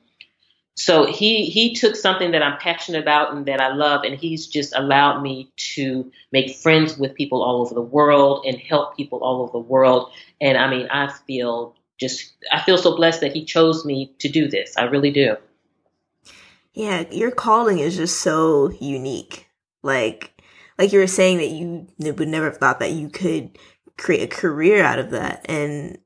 so 0.77 1.05
he 1.05 1.45
he 1.45 1.73
took 1.73 1.95
something 1.95 2.31
that 2.31 2.43
I'm 2.43 2.57
passionate 2.59 3.01
about 3.01 3.33
and 3.33 3.45
that 3.45 3.61
I 3.61 3.73
love, 3.73 4.03
and 4.03 4.19
he's 4.19 4.47
just 4.47 4.75
allowed 4.75 5.21
me 5.21 5.51
to 5.75 6.11
make 6.33 6.55
friends 6.55 6.97
with 6.97 7.15
people 7.15 7.41
all 7.41 7.61
over 7.61 7.73
the 7.73 7.81
world 7.81 8.45
and 8.45 8.57
help 8.57 8.97
people 8.97 9.19
all 9.19 9.41
over 9.41 9.53
the 9.53 9.59
world. 9.59 10.11
And 10.41 10.57
I 10.57 10.69
mean, 10.69 10.87
I 10.91 11.07
feel 11.25 11.75
just 11.97 12.33
I 12.51 12.61
feel 12.61 12.77
so 12.77 12.95
blessed 12.95 13.21
that 13.21 13.31
he 13.31 13.45
chose 13.45 13.85
me 13.85 14.13
to 14.19 14.27
do 14.27 14.49
this. 14.49 14.75
I 14.75 14.83
really 14.83 15.11
do. 15.11 15.37
Yeah, 16.73 17.09
your 17.09 17.31
calling 17.31 17.79
is 17.79 17.95
just 17.95 18.19
so 18.19 18.69
unique. 18.81 19.47
Like 19.81 20.33
like 20.77 20.91
you 20.91 20.99
were 20.99 21.07
saying 21.07 21.37
that 21.37 21.47
you 21.47 21.87
would 21.99 22.27
never 22.27 22.47
have 22.47 22.57
thought 22.57 22.79
that 22.79 22.91
you 22.91 23.07
could 23.07 23.57
create 23.97 24.23
a 24.23 24.35
career 24.35 24.83
out 24.83 24.99
of 24.99 25.11
that 25.11 25.45
and 25.49 25.97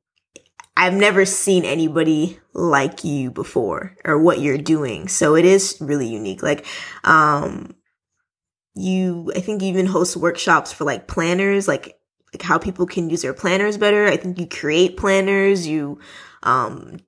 I've 0.78 0.93
never 0.93 1.25
seen 1.25 1.65
anybody 1.65 2.39
like 2.54 3.04
you 3.04 3.32
before 3.32 3.97
or 4.06 4.17
what 4.17 4.39
you're 4.39 4.58
doing. 4.58 5.10
So 5.10 5.36
it 5.36 5.43
is 5.43 5.78
really 5.82 6.08
unique. 6.08 6.41
Like 6.41 6.65
um 7.04 7.75
you 8.75 9.32
I 9.36 9.41
think 9.41 9.62
you 9.62 9.69
even 9.69 9.88
host 9.88 10.15
workshops 10.15 10.71
for 10.71 10.86
like 10.86 11.08
planners 11.08 11.67
like 11.67 11.99
like 12.34 12.41
how 12.41 12.58
people 12.58 12.86
can 12.86 13.10
use 13.10 13.21
their 13.21 13.34
planners 13.34 13.78
better. 13.78 14.06
I 14.06 14.17
think 14.17 14.39
you 14.39 14.47
create 14.47 14.97
planners, 14.97 15.67
you 15.67 15.99
um, 16.43 16.99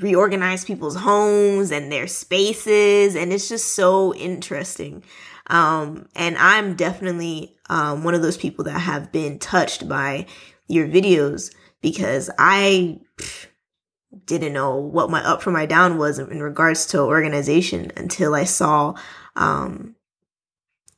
reorganize 0.00 0.64
people's 0.64 0.96
homes 0.96 1.70
and 1.70 1.90
their 1.90 2.06
spaces, 2.06 3.16
and 3.16 3.32
it's 3.32 3.48
just 3.48 3.74
so 3.74 4.14
interesting. 4.14 5.02
Um, 5.48 6.08
and 6.14 6.36
I'm 6.38 6.74
definitely 6.74 7.56
um, 7.68 8.04
one 8.04 8.14
of 8.14 8.22
those 8.22 8.36
people 8.36 8.64
that 8.64 8.78
have 8.78 9.12
been 9.12 9.38
touched 9.38 9.88
by 9.88 10.26
your 10.66 10.86
videos 10.86 11.54
because 11.80 12.30
I 12.38 13.00
didn't 14.24 14.52
know 14.52 14.76
what 14.76 15.10
my 15.10 15.22
up 15.22 15.42
from 15.42 15.52
my 15.52 15.66
down 15.66 15.98
was 15.98 16.18
in 16.18 16.42
regards 16.42 16.86
to 16.86 17.00
organization 17.00 17.92
until 17.96 18.34
I 18.34 18.44
saw 18.44 18.94
um, 19.36 19.94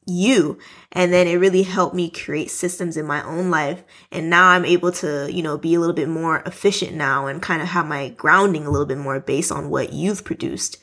you. 0.07 0.59
And 0.93 1.13
then 1.13 1.27
it 1.27 1.37
really 1.37 1.63
helped 1.63 1.95
me 1.95 2.11
create 2.11 2.51
systems 2.51 2.97
in 2.97 3.07
my 3.07 3.23
own 3.25 3.51
life. 3.51 3.83
And 4.11 4.31
now 4.31 4.49
I'm 4.49 4.65
able 4.65 4.93
to, 4.93 5.29
you 5.31 5.43
know, 5.43 5.59
be 5.59 5.75
a 5.75 5.81
little 5.81 5.95
bit 5.95 6.09
more 6.09 6.43
efficient 6.47 6.95
now 6.95 7.27
and 7.27 7.43
kind 7.43 7.63
of 7.63 7.69
have 7.69 7.87
my 7.87 8.11
grounding 8.11 8.67
a 8.67 8.71
little 8.71 8.87
bit 8.87 8.99
more 8.99 9.21
based 9.21 9.53
on 9.53 9.71
what 9.71 9.93
you've 9.93 10.25
produced. 10.25 10.79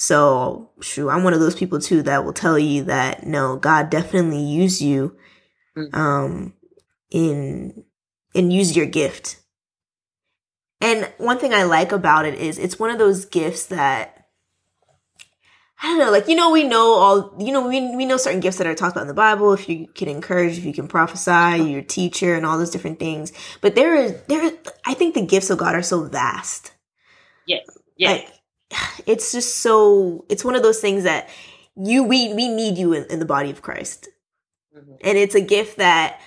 So, 0.00 0.70
true, 0.80 1.10
I'm 1.10 1.24
one 1.24 1.34
of 1.34 1.40
those 1.40 1.54
people 1.54 1.78
too 1.78 2.00
that 2.04 2.24
will 2.24 2.32
tell 2.32 2.58
you 2.58 2.84
that 2.84 3.26
no, 3.26 3.56
God 3.56 3.90
definitely 3.90 4.42
used 4.42 4.80
you, 4.80 5.14
mm. 5.76 5.94
um, 5.94 6.54
in, 7.10 7.84
and 8.34 8.50
use 8.50 8.74
your 8.74 8.86
gift. 8.86 9.40
And 10.80 11.04
one 11.18 11.38
thing 11.38 11.52
I 11.52 11.64
like 11.64 11.92
about 11.92 12.24
it 12.24 12.32
is 12.32 12.58
it's 12.58 12.78
one 12.78 12.88
of 12.88 12.98
those 12.98 13.26
gifts 13.26 13.66
that 13.66 14.26
I 15.82 15.88
don't 15.88 15.98
know, 15.98 16.10
like, 16.10 16.28
you 16.28 16.34
know, 16.34 16.50
we 16.50 16.64
know 16.64 16.94
all, 16.94 17.36
you 17.38 17.52
know, 17.52 17.68
we, 17.68 17.94
we 17.94 18.06
know 18.06 18.16
certain 18.16 18.40
gifts 18.40 18.56
that 18.56 18.66
are 18.66 18.74
talked 18.74 18.92
about 18.92 19.02
in 19.02 19.08
the 19.08 19.12
Bible. 19.12 19.52
If 19.52 19.68
you 19.68 19.86
can 19.86 20.08
encourage, 20.08 20.56
if 20.56 20.64
you 20.64 20.72
can 20.72 20.88
prophesy, 20.88 21.62
you're 21.62 21.80
a 21.80 21.82
teacher 21.82 22.34
and 22.34 22.46
all 22.46 22.56
those 22.56 22.70
different 22.70 22.98
things. 22.98 23.32
But 23.60 23.74
there 23.74 23.94
is, 23.94 24.18
there, 24.28 24.50
I 24.86 24.94
think 24.94 25.14
the 25.14 25.26
gifts 25.26 25.50
of 25.50 25.58
God 25.58 25.74
are 25.74 25.82
so 25.82 26.04
vast. 26.04 26.72
Yes. 27.44 27.66
Yes. 27.98 28.22
Like, 28.22 28.39
it's 29.06 29.32
just 29.32 29.58
so, 29.58 30.24
it's 30.28 30.44
one 30.44 30.54
of 30.54 30.62
those 30.62 30.80
things 30.80 31.04
that 31.04 31.28
you, 31.76 32.02
we, 32.04 32.32
we 32.34 32.48
need 32.48 32.78
you 32.78 32.92
in, 32.92 33.04
in 33.10 33.18
the 33.18 33.26
body 33.26 33.50
of 33.50 33.62
Christ. 33.62 34.08
Mm-hmm. 34.76 34.94
And 35.02 35.18
it's 35.18 35.34
a 35.34 35.40
gift 35.40 35.78
that, 35.78 36.20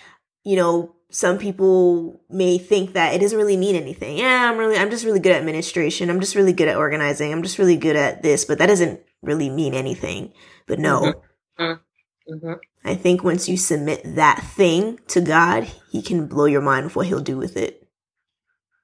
you 0.44 0.56
know, 0.56 0.96
some 1.14 1.38
people 1.38 2.20
may 2.30 2.58
think 2.58 2.94
that 2.94 3.14
it 3.14 3.20
doesn't 3.20 3.38
really 3.38 3.56
mean 3.56 3.76
anything. 3.76 4.18
Yeah, 4.18 4.50
I'm 4.50 4.58
really, 4.58 4.78
I'm 4.78 4.90
just 4.90 5.06
really 5.06 5.20
good 5.20 5.32
at 5.32 5.40
administration. 5.40 6.10
I'm 6.10 6.20
just 6.20 6.36
really 6.36 6.54
good 6.54 6.68
at 6.68 6.76
organizing. 6.76 7.32
I'm 7.32 7.44
just 7.44 7.60
really 7.60 7.78
good 7.78 7.96
at 7.96 8.24
this, 8.24 8.46
but 8.46 8.58
that 8.58 8.66
doesn't 8.66 9.00
really 9.22 9.50
mean 9.50 9.76
anything. 9.76 10.34
But 10.66 10.80
no, 10.80 11.14
mm-hmm. 11.60 11.64
mm-hmm. 11.64 12.34
mm-hmm. 12.34 12.54
I 12.84 12.96
think 12.96 13.24
once 13.24 13.48
you 13.48 13.58
submit 13.58 14.02
that 14.16 14.44
thing 14.56 15.00
to 15.10 15.22
God, 15.22 15.68
He 15.92 16.02
can 16.02 16.28
blow 16.28 16.46
your 16.46 16.62
mind 16.62 16.86
with 16.86 16.96
what 16.96 17.06
He'll 17.06 17.20
do 17.20 17.38
with 17.38 17.58
it. 17.58 17.83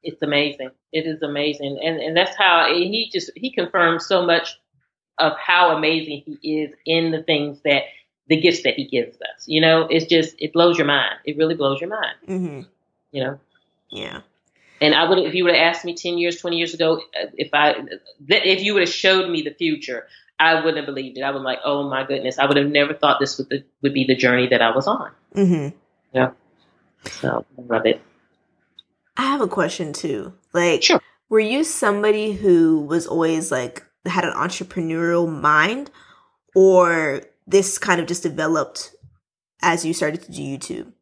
It's 0.01 0.21
amazing. 0.21 0.71
It 0.91 1.05
is 1.05 1.21
amazing, 1.21 1.79
and 1.83 1.99
and 1.99 2.15
that's 2.15 2.35
how 2.37 2.67
He 2.73 3.09
just 3.11 3.31
He 3.35 3.51
confirms 3.51 4.05
so 4.05 4.25
much 4.25 4.59
of 5.17 5.33
how 5.37 5.75
amazing 5.75 6.23
He 6.25 6.61
is 6.61 6.73
in 6.85 7.11
the 7.11 7.21
things 7.23 7.59
that 7.65 7.83
the 8.27 8.39
gifts 8.39 8.63
that 8.63 8.75
He 8.75 8.87
gives 8.87 9.17
us. 9.17 9.47
You 9.47 9.61
know, 9.61 9.87
it's 9.89 10.05
just 10.05 10.35
it 10.39 10.53
blows 10.53 10.77
your 10.77 10.87
mind. 10.87 11.15
It 11.25 11.37
really 11.37 11.55
blows 11.55 11.81
your 11.81 11.89
mind. 11.89 12.15
Mm-hmm. 12.27 12.61
You 13.11 13.23
know. 13.23 13.39
Yeah. 13.89 14.21
And 14.81 14.95
I 14.95 15.09
would, 15.09 15.17
if 15.19 15.35
you 15.35 15.43
would 15.43 15.55
have 15.55 15.75
asked 15.75 15.83
me 15.83 15.95
ten 15.95 16.17
years, 16.17 16.39
twenty 16.39 16.57
years 16.57 16.73
ago, 16.73 17.01
if 17.33 17.49
I, 17.53 17.75
if 18.27 18.63
you 18.63 18.73
would 18.75 18.83
have 18.83 18.93
showed 18.93 19.29
me 19.29 19.41
the 19.41 19.53
future, 19.53 20.07
I 20.39 20.55
wouldn't 20.55 20.77
have 20.77 20.85
believed 20.85 21.17
it. 21.17 21.21
I 21.21 21.31
was 21.31 21.43
like, 21.43 21.59
oh 21.65 21.89
my 21.89 22.05
goodness, 22.05 22.39
I 22.39 22.45
would 22.45 22.55
have 22.55 22.69
never 22.69 22.93
thought 22.93 23.19
this 23.19 23.37
would, 23.37 23.65
would 23.81 23.93
be 23.93 24.05
the 24.05 24.15
journey 24.15 24.47
that 24.47 24.61
I 24.61 24.73
was 24.73 24.87
on. 24.87 25.11
Mm-hmm. 25.35 25.75
Yeah. 26.13 26.31
So 27.05 27.45
I 27.57 27.61
love 27.61 27.85
it. 27.85 28.01
I 29.19 29.23
have 29.23 29.41
a 29.41 29.49
question 29.49 29.91
too. 29.91 30.31
Like, 30.53 30.81
sure. 30.81 31.01
were 31.27 31.41
you 31.41 31.65
somebody 31.65 32.31
who 32.31 32.79
was 32.79 33.05
always 33.05 33.51
like, 33.51 33.83
had 34.05 34.23
an 34.23 34.33
entrepreneurial 34.33 35.29
mind 35.29 35.91
or 36.55 37.23
this 37.45 37.77
kind 37.77 37.99
of 37.99 38.07
just 38.07 38.23
developed 38.23 38.95
as 39.61 39.83
you 39.83 39.93
started 39.93 40.21
to 40.21 40.31
do 40.31 40.41
YouTube? 40.41 40.93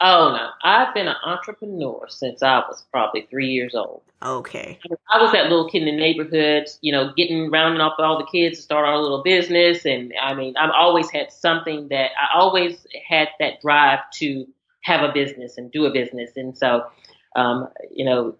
Oh 0.00 0.32
no, 0.34 0.48
I've 0.64 0.94
been 0.94 1.06
an 1.06 1.16
entrepreneur 1.22 2.06
since 2.08 2.42
I 2.42 2.60
was 2.60 2.86
probably 2.90 3.26
three 3.28 3.48
years 3.48 3.74
old. 3.74 4.00
Okay. 4.22 4.78
I 5.10 5.20
was 5.20 5.32
that 5.32 5.50
little 5.50 5.68
kid 5.68 5.82
in 5.82 5.94
the 5.94 6.00
neighborhood, 6.00 6.68
you 6.80 6.92
know, 6.92 7.12
getting 7.14 7.50
rounding 7.50 7.82
up 7.82 7.96
all 7.98 8.16
the 8.16 8.24
kids 8.24 8.56
to 8.56 8.62
start 8.62 8.86
our 8.86 8.98
little 8.98 9.22
business, 9.22 9.84
and 9.84 10.14
I 10.20 10.32
mean, 10.32 10.56
I've 10.56 10.70
always 10.70 11.10
had 11.10 11.30
something 11.30 11.88
that 11.88 12.12
I 12.18 12.38
always 12.38 12.86
had 13.06 13.28
that 13.38 13.60
drive 13.60 14.00
to 14.14 14.46
have 14.86 15.02
a 15.02 15.12
business 15.12 15.58
and 15.58 15.70
do 15.70 15.86
a 15.86 15.90
business, 15.90 16.30
and 16.36 16.56
so, 16.56 16.86
um, 17.34 17.68
you 17.90 18.04
know, 18.04 18.36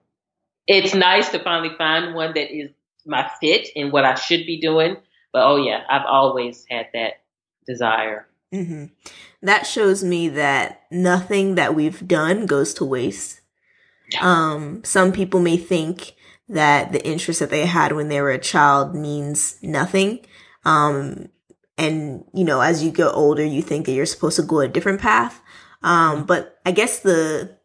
it's 0.66 0.94
nice 0.94 1.28
to 1.30 1.38
finally 1.38 1.74
find 1.76 2.14
one 2.14 2.34
that 2.34 2.54
is 2.54 2.70
my 3.04 3.30
fit 3.40 3.68
in 3.74 3.90
what 3.90 4.04
I 4.04 4.14
should 4.14 4.46
be 4.46 4.60
doing. 4.60 4.96
But 5.32 5.44
oh 5.44 5.56
yeah, 5.56 5.82
I've 5.88 6.06
always 6.06 6.64
had 6.70 6.86
that 6.94 7.20
desire 7.66 8.26
Mm-hmm. 8.52 8.86
That 9.42 9.66
shows 9.66 10.04
me 10.04 10.28
that 10.30 10.82
nothing 10.90 11.56
that 11.56 11.74
we've 11.74 12.06
done 12.06 12.46
goes 12.46 12.74
to 12.74 12.84
waste. 12.84 13.40
Um, 14.20 14.84
some 14.84 15.12
people 15.12 15.40
may 15.40 15.56
think 15.56 16.14
that 16.48 16.92
the 16.92 17.04
interest 17.04 17.40
that 17.40 17.50
they 17.50 17.66
had 17.66 17.92
when 17.92 18.08
they 18.08 18.20
were 18.20 18.30
a 18.30 18.38
child 18.38 18.94
means 18.94 19.58
nothing. 19.62 20.24
Um, 20.64 21.28
and 21.76 22.24
you 22.32 22.44
know, 22.44 22.60
as 22.60 22.84
you 22.84 22.92
get 22.92 23.08
older, 23.08 23.44
you 23.44 23.62
think 23.62 23.86
that 23.86 23.92
you're 23.92 24.06
supposed 24.06 24.36
to 24.36 24.42
go 24.42 24.60
a 24.60 24.68
different 24.68 25.00
path. 25.00 25.42
Um, 25.86 26.24
but 26.26 26.58
I 26.66 26.72
guess 26.72 26.98
the 26.98 27.56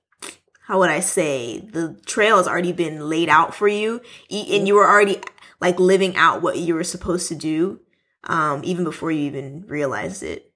how 0.67 0.77
would 0.77 0.91
I 0.91 0.99
say 0.99 1.59
the 1.59 1.99
trail 2.05 2.37
has 2.37 2.47
already 2.47 2.71
been 2.71 3.09
laid 3.09 3.29
out 3.29 3.55
for 3.55 3.67
you, 3.67 3.99
and 4.29 4.67
you 4.67 4.75
were 4.75 4.87
already 4.87 5.19
like 5.59 5.79
living 5.79 6.15
out 6.15 6.43
what 6.43 6.59
you 6.59 6.75
were 6.75 6.83
supposed 6.83 7.27
to 7.29 7.35
do, 7.35 7.79
um, 8.25 8.61
even 8.63 8.83
before 8.83 9.11
you 9.11 9.23
even 9.23 9.65
realized 9.67 10.21
it. 10.21 10.53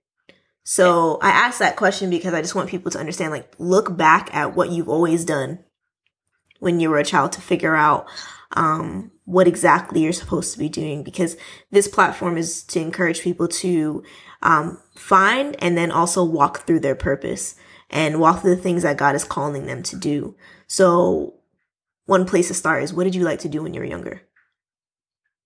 So 0.63 1.17
I 1.23 1.31
asked 1.31 1.57
that 1.57 1.75
question 1.75 2.11
because 2.11 2.35
I 2.35 2.41
just 2.41 2.53
want 2.53 2.69
people 2.69 2.91
to 2.91 2.99
understand, 2.99 3.31
like, 3.31 3.51
look 3.57 3.97
back 3.97 4.33
at 4.33 4.55
what 4.55 4.69
you've 4.69 4.89
always 4.89 5.25
done 5.25 5.59
when 6.59 6.79
you 6.79 6.91
were 6.91 6.99
a 6.99 7.03
child 7.03 7.31
to 7.33 7.41
figure 7.41 7.75
out 7.75 8.07
um, 8.51 9.11
what 9.25 9.47
exactly 9.47 10.01
you're 10.01 10.13
supposed 10.13 10.53
to 10.53 10.59
be 10.59 10.69
doing 10.69 11.03
because 11.03 11.35
this 11.71 11.87
platform 11.87 12.37
is 12.37 12.63
to 12.63 12.79
encourage 12.79 13.21
people 13.21 13.47
to 13.47 14.03
um, 14.43 14.79
find 14.95 15.55
and 15.59 15.77
then 15.77 15.91
also 15.91 16.23
walk 16.23 16.65
through 16.65 16.79
their 16.79 16.95
purpose 16.95 17.55
and 17.89 18.19
walk 18.19 18.41
through 18.41 18.55
the 18.55 18.61
things 18.61 18.83
that 18.83 18.97
God 18.97 19.15
is 19.15 19.23
calling 19.23 19.65
them 19.65 19.83
to 19.83 19.95
do. 19.95 20.35
So, 20.67 21.35
one 22.05 22.25
place 22.25 22.47
to 22.49 22.53
start 22.53 22.83
is 22.83 22.93
what 22.93 23.03
did 23.03 23.15
you 23.15 23.23
like 23.23 23.39
to 23.39 23.49
do 23.49 23.63
when 23.63 23.73
you 23.73 23.79
were 23.79 23.85
younger? 23.85 24.21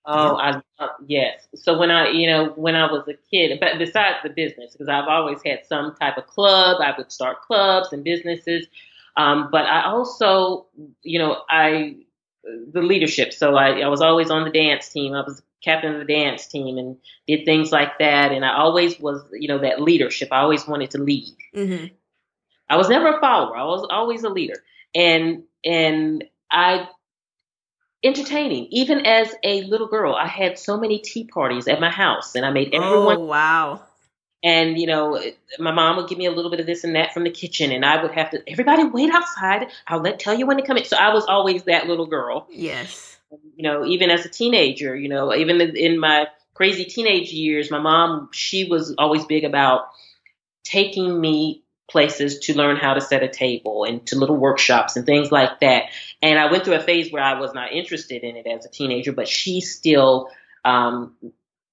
Oh, 0.05 0.37
I 0.37 0.61
uh, 0.79 0.87
yes. 1.05 1.47
So 1.53 1.77
when 1.77 1.91
I, 1.91 2.09
you 2.09 2.27
know, 2.27 2.53
when 2.55 2.75
I 2.75 2.91
was 2.91 3.07
a 3.07 3.13
kid, 3.29 3.59
but 3.59 3.77
besides 3.77 4.17
the 4.23 4.29
business, 4.29 4.71
because 4.71 4.87
I've 4.87 5.07
always 5.07 5.39
had 5.45 5.65
some 5.65 5.95
type 5.95 6.17
of 6.17 6.25
club, 6.25 6.81
I 6.81 6.95
would 6.97 7.11
start 7.11 7.41
clubs 7.41 7.93
and 7.93 8.03
businesses. 8.03 8.65
Um, 9.17 9.49
but 9.51 9.65
I 9.65 9.85
also, 9.85 10.65
you 11.03 11.19
know, 11.19 11.43
I 11.49 11.97
the 12.43 12.81
leadership. 12.81 13.33
So 13.33 13.55
I, 13.55 13.81
I 13.81 13.87
was 13.87 14.01
always 14.01 14.31
on 14.31 14.45
the 14.45 14.49
dance 14.49 14.89
team. 14.89 15.13
I 15.13 15.21
was 15.21 15.43
captain 15.63 15.93
of 15.93 15.99
the 15.99 16.13
dance 16.13 16.47
team 16.47 16.77
and 16.77 16.97
did 17.27 17.45
things 17.45 17.71
like 17.71 17.99
that. 17.99 18.31
And 18.31 18.45
I 18.45 18.55
always 18.55 18.99
was, 18.99 19.23
you 19.33 19.47
know, 19.47 19.59
that 19.59 19.81
leadership. 19.81 20.29
I 20.31 20.41
always 20.41 20.67
wanted 20.67 20.91
to 20.91 20.99
lead. 20.99 21.35
Mm-hmm. 21.55 21.87
I 22.69 22.77
was 22.77 22.89
never 22.89 23.17
a 23.17 23.19
follower. 23.19 23.57
I 23.57 23.63
was 23.63 23.87
always 23.89 24.23
a 24.23 24.29
leader. 24.29 24.55
And 24.95 25.43
and 25.65 26.23
I 26.51 26.87
entertaining. 28.03 28.67
Even 28.71 29.05
as 29.05 29.33
a 29.43 29.63
little 29.63 29.87
girl, 29.87 30.15
I 30.15 30.27
had 30.27 30.57
so 30.57 30.79
many 30.79 30.99
tea 30.99 31.25
parties 31.25 31.67
at 31.67 31.79
my 31.79 31.89
house, 31.89 32.35
and 32.35 32.45
I 32.45 32.51
made 32.51 32.73
everyone. 32.73 33.17
Oh 33.17 33.25
wow! 33.25 33.81
And, 34.41 34.79
you 34.79 34.87
know, 34.87 35.21
my 35.59 35.71
mom 35.71 35.97
would 35.97 36.07
give 36.07 36.17
me 36.17 36.25
a 36.25 36.31
little 36.31 36.49
bit 36.49 36.61
of 36.61 36.65
this 36.65 36.85
and 36.85 36.95
that 36.95 37.13
from 37.13 37.23
the 37.25 37.29
kitchen, 37.29 37.71
and 37.71 37.83
I 37.83 38.01
would 38.01 38.11
have 38.11 38.31
to, 38.31 38.41
everybody 38.49 38.85
wait 38.85 39.13
outside. 39.13 39.67
I'll 39.85 39.99
let 39.99 40.17
tell 40.17 40.33
you 40.33 40.45
when 40.45 40.55
to 40.57 40.63
come 40.63 40.77
in. 40.77 40.85
So 40.85 40.95
I 40.95 41.13
was 41.13 41.25
always 41.25 41.63
that 41.63 41.87
little 41.87 42.05
girl. 42.05 42.47
Yes. 42.49 43.08
You 43.31 43.63
know, 43.63 43.85
even 43.85 44.09
as 44.09 44.25
a 44.25 44.29
teenager, 44.29 44.95
you 44.95 45.09
know, 45.09 45.33
even 45.33 45.61
in 45.61 45.99
my 45.99 46.27
crazy 46.53 46.85
teenage 46.85 47.31
years, 47.31 47.69
my 47.69 47.79
mom, 47.79 48.29
she 48.31 48.65
was 48.65 48.95
always 48.97 49.25
big 49.25 49.43
about 49.43 49.89
taking 50.63 51.19
me 51.19 51.63
places 51.89 52.39
to 52.39 52.55
learn 52.55 52.77
how 52.77 52.93
to 52.93 53.01
set 53.01 53.23
a 53.23 53.27
table 53.27 53.83
and 53.83 54.05
to 54.07 54.17
little 54.17 54.37
workshops 54.37 54.95
and 54.95 55.05
things 55.05 55.31
like 55.31 55.59
that. 55.59 55.85
And 56.21 56.37
I 56.37 56.51
went 56.51 56.65
through 56.65 56.75
a 56.75 56.81
phase 56.81 57.11
where 57.11 57.23
I 57.23 57.39
was 57.39 57.53
not 57.53 57.71
interested 57.71 58.23
in 58.23 58.35
it 58.35 58.45
as 58.45 58.65
a 58.65 58.69
teenager, 58.69 59.11
but 59.11 59.27
she 59.27 59.61
still 59.61 60.29
um, 60.63 61.15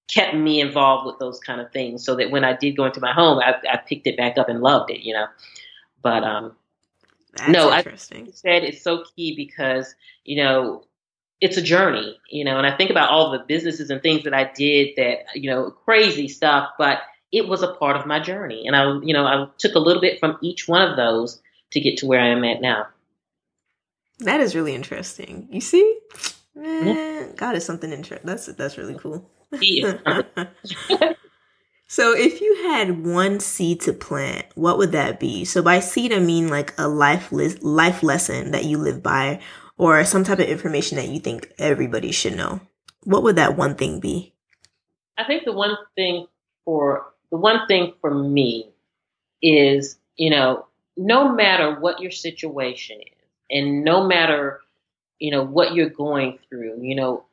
kept 0.09 0.35
me 0.35 0.61
involved 0.61 1.07
with 1.07 1.19
those 1.19 1.41
kind 1.41 1.61
of 1.61 1.73
things 1.73 2.05
so 2.05 2.17
that 2.17 2.31
when 2.31 2.45
I 2.45 2.57
did 2.57 2.77
go 2.77 2.87
into 2.87 3.01
my 3.01 3.13
home, 3.13 3.39
I, 3.39 3.55
I 3.71 3.77
picked 3.77 4.07
it 4.07 4.17
back 4.17 4.39
up 4.39 4.49
and 4.49 4.61
loved 4.61 4.91
it, 4.91 5.01
you 5.01 5.13
know. 5.15 5.27
But 6.03 6.25
um, 6.25 6.57
That's 7.37 7.51
no, 7.51 7.73
interesting. 7.73 8.29
I 8.29 8.31
said 8.31 8.65
it's 8.65 8.83
so 8.83 9.05
key 9.17 9.35
because 9.37 9.95
you 10.25 10.43
know 10.43 10.85
it's 11.41 11.57
a 11.57 11.63
journey, 11.63 12.19
you 12.31 12.45
know, 12.45 12.59
and 12.59 12.67
I 12.67 12.77
think 12.77 12.91
about 12.91 13.11
all 13.11 13.31
the 13.31 13.39
businesses 13.41 13.91
and 13.91 14.03
things 14.03 14.25
that 14.25 14.35
I 14.35 14.51
did 14.55 14.97
that 14.97 15.27
you 15.35 15.51
know 15.51 15.71
crazy 15.71 16.29
stuff, 16.29 16.71
but 16.79 17.01
it 17.33 17.49
was 17.49 17.63
a 17.63 17.75
part 17.75 17.97
of 17.97 18.07
my 18.07 18.21
journey, 18.21 18.67
and 18.67 18.75
I 18.75 18.85
you 19.03 19.13
know 19.13 19.27
I 19.27 19.49
took 19.59 19.75
a 19.75 19.81
little 19.81 20.01
bit 20.01 20.19
from 20.19 20.39
each 20.43 20.67
one 20.67 20.89
of 20.89 20.97
those 20.97 21.41
to 21.73 21.81
get 21.81 21.99
to 21.99 22.07
where 22.07 22.21
I 22.21 22.29
am 22.29 22.45
at 22.45 22.63
now. 22.63 22.87
That 24.21 24.41
is 24.41 24.55
really 24.55 24.75
interesting. 24.75 25.49
You 25.51 25.61
see, 25.61 25.99
yeah. 26.55 27.27
God 27.37 27.55
is 27.55 27.65
something 27.65 27.93
interesting. 27.93 28.27
That's 28.27 28.47
that's 28.47 28.79
really 28.79 28.95
cool. 28.95 29.31
so 31.87 32.17
if 32.17 32.41
you 32.41 32.63
had 32.65 33.05
one 33.05 33.41
seed 33.41 33.83
to 33.83 33.93
plant, 33.93 34.47
what 34.55 34.79
would 34.79 34.93
that 34.93 35.21
be? 35.21 35.45
So 35.45 35.63
by 35.63 35.81
seed, 35.81 36.13
I 36.13 36.19
mean 36.19 36.49
like 36.49 36.73
a 36.79 36.89
life 36.89 37.31
li- 37.31 37.59
life 37.61 38.03
lesson 38.03 38.53
that 38.53 38.65
you 38.65 38.79
live 38.79 39.03
by 39.03 39.41
or 39.79 40.05
some 40.05 40.25
type 40.25 40.39
of 40.39 40.47
information 40.47 40.97
that 40.97 41.09
you 41.09 41.21
think 41.21 41.53
everybody 41.59 42.13
should 42.13 42.37
know. 42.37 42.61
What 43.05 43.23
would 43.23 43.37
that 43.37 43.57
one 43.57 43.75
thing 43.75 44.01
be? 44.01 44.35
I 45.19 45.25
think 45.25 45.45
the 45.45 45.53
one 45.53 45.77
thing 45.95 46.27
for 46.65 47.07
the 47.31 47.37
one 47.37 47.67
thing 47.67 47.95
for 48.01 48.15
me 48.15 48.71
is, 49.43 49.99
you 50.17 50.31
know, 50.31 50.67
no 50.97 51.33
matter 51.33 51.79
what 51.79 52.01
your 52.01 52.11
situation 52.11 52.99
is 53.01 53.29
and 53.51 53.85
no 53.85 54.07
matter, 54.07 54.61
you 55.19 55.31
know, 55.31 55.43
what 55.43 55.75
you're 55.75 55.91
going 55.91 56.39
through, 56.49 56.83
you 56.83 56.95
know, 56.95 57.25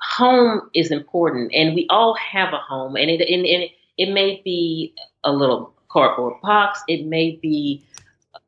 home 0.00 0.70
is 0.74 0.90
important, 0.90 1.52
and 1.54 1.74
we 1.74 1.86
all 1.90 2.14
have 2.14 2.52
a 2.52 2.58
home, 2.58 2.96
and 2.96 3.10
it 3.10 3.20
and, 3.20 3.46
and 3.46 3.64
it 3.98 4.12
may 4.12 4.40
be 4.44 4.94
a 5.24 5.32
little 5.32 5.74
cardboard 5.88 6.40
box, 6.42 6.82
it 6.88 7.04
may 7.06 7.32
be 7.42 7.84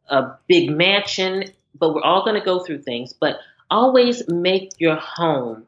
a 0.09 0.31
big 0.49 0.70
mansion, 0.70 1.45
but 1.83 1.95
we're 1.95 2.03
all 2.05 2.24
going 2.24 2.39
to 2.39 2.45
go 2.45 2.61
through 2.61 2.80
things. 2.80 3.12
But 3.12 3.41
always 3.68 4.28
make 4.28 4.70
your 4.78 4.95
home 4.95 5.66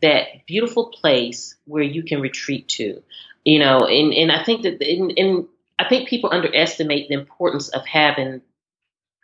that 0.00 0.46
beautiful 0.46 0.90
place 0.90 1.56
where 1.64 1.82
you 1.82 2.04
can 2.04 2.20
retreat 2.20 2.68
to. 2.68 3.02
You 3.44 3.58
know, 3.58 3.80
and, 3.80 4.14
and 4.14 4.30
I 4.30 4.44
think 4.44 4.62
that 4.62 4.80
in, 4.80 5.10
in 5.10 5.48
I 5.76 5.88
think 5.88 6.08
people 6.08 6.30
underestimate 6.32 7.08
the 7.08 7.14
importance 7.14 7.68
of 7.68 7.84
having 7.84 8.42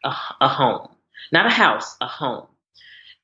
a, 0.02 0.12
a 0.40 0.48
home, 0.48 0.88
not 1.30 1.46
a 1.46 1.50
house, 1.50 1.96
a 2.00 2.08
home. 2.08 2.48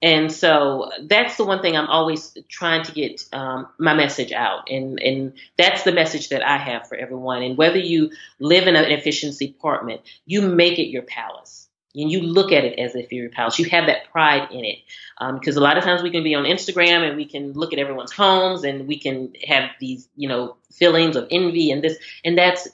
And 0.01 0.31
so 0.31 0.93
that's 1.09 1.37
the 1.37 1.45
one 1.45 1.61
thing 1.61 1.77
I'm 1.77 1.89
always 1.89 2.39
trying 2.49 2.85
to 2.85 2.93
get 2.93 3.25
um, 3.33 3.67
my 3.79 3.95
message 3.95 4.31
out. 4.31 4.71
And, 4.71 5.01
and 5.03 5.33
that's 5.57 5.83
the 5.83 5.91
message 5.91 6.29
that 6.29 6.47
I 6.47 6.57
have 6.57 6.87
for 6.87 6.97
everyone. 6.97 7.43
And 7.43 7.59
whether 7.59 7.79
you 7.79 8.13
live 8.39 8.69
in 8.69 8.77
an 8.77 8.85
efficiency 8.85 9.57
apartment, 9.59 10.03
you 10.25 10.43
make 10.43 10.79
it 10.79 10.89
your 10.89 11.03
palace. 11.03 11.68
And 12.01 12.11
you 12.11 12.21
look 12.21 12.53
at 12.53 12.65
it 12.65 12.79
as 12.79 12.95
if 12.95 13.13
you're 13.13 13.25
your 13.25 13.33
palace. 13.33 13.59
You 13.59 13.69
have 13.71 13.87
that 13.87 14.11
pride 14.11 14.51
in 14.53 14.65
it. 14.65 14.79
Because 15.19 15.57
um, 15.57 15.63
a 15.63 15.65
lot 15.65 15.79
of 15.79 15.85
times 15.85 16.03
we 16.03 16.11
can 16.11 16.23
be 16.23 16.35
on 16.35 16.45
Instagram 16.45 17.07
and 17.07 17.17
we 17.17 17.25
can 17.25 17.53
look 17.53 17.73
at 17.73 17.79
everyone's 17.79 18.13
homes 18.13 18.65
and 18.65 18.87
we 18.87 18.99
can 18.99 19.33
have 19.47 19.71
these, 19.81 20.09
you 20.17 20.29
know, 20.29 20.57
feelings 20.73 21.17
of 21.17 21.27
envy 21.31 21.71
and 21.71 21.83
this. 21.83 21.99
And 22.25 22.39
that's, 22.39 22.69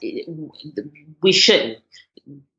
we 1.21 1.31
shouldn't 1.31 1.79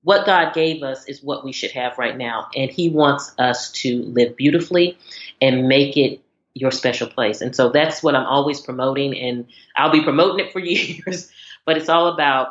what 0.06 0.24
God 0.24 0.54
gave 0.54 0.84
us 0.84 1.04
is 1.06 1.20
what 1.20 1.44
we 1.44 1.50
should 1.50 1.72
have 1.72 1.98
right 1.98 2.16
now. 2.16 2.46
And 2.54 2.70
He 2.70 2.88
wants 2.88 3.34
us 3.40 3.72
to 3.72 4.04
live 4.04 4.36
beautifully 4.36 4.96
and 5.42 5.66
make 5.66 5.96
it 5.96 6.20
your 6.54 6.70
special 6.70 7.08
place. 7.08 7.40
And 7.40 7.56
so 7.56 7.70
that's 7.70 8.04
what 8.04 8.14
I'm 8.14 8.24
always 8.24 8.60
promoting. 8.60 9.18
And 9.18 9.48
I'll 9.76 9.90
be 9.90 10.04
promoting 10.04 10.46
it 10.46 10.52
for 10.52 10.60
years, 10.60 11.28
but 11.64 11.76
it's 11.76 11.88
all 11.88 12.06
about, 12.06 12.50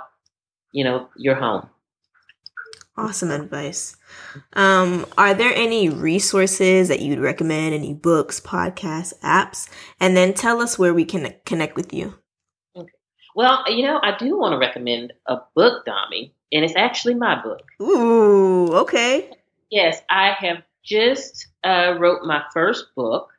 you 0.73 0.83
know, 0.83 1.07
your 1.15 1.35
home. 1.35 1.69
Awesome 2.97 3.31
advice. 3.31 3.97
Um, 4.53 5.05
are 5.17 5.33
there 5.33 5.53
any 5.53 5.89
resources 5.89 6.87
that 6.87 7.01
you'd 7.01 7.19
recommend, 7.19 7.73
any 7.73 7.93
books, 7.93 8.39
podcasts, 8.39 9.13
apps? 9.19 9.69
And 9.99 10.15
then 10.15 10.33
tell 10.33 10.61
us 10.61 10.79
where 10.79 10.93
we 10.93 11.03
can 11.03 11.33
connect 11.45 11.75
with 11.75 11.93
you. 11.93 12.15
Okay. 12.75 12.91
Well, 13.35 13.69
you 13.69 13.83
know, 13.83 13.99
I 14.01 14.15
do 14.17 14.37
want 14.37 14.53
to 14.53 14.57
recommend 14.57 15.11
a 15.25 15.39
book, 15.55 15.85
Dami 15.85 16.31
and 16.51 16.63
it's 16.63 16.75
actually 16.75 17.15
my 17.15 17.41
book. 17.41 17.63
Ooh, 17.81 18.73
okay. 18.77 19.29
Yes, 19.69 20.01
I 20.09 20.31
have 20.39 20.63
just 20.83 21.47
uh, 21.63 21.95
wrote 21.99 22.23
my 22.23 22.43
first 22.53 22.95
book. 22.95 23.29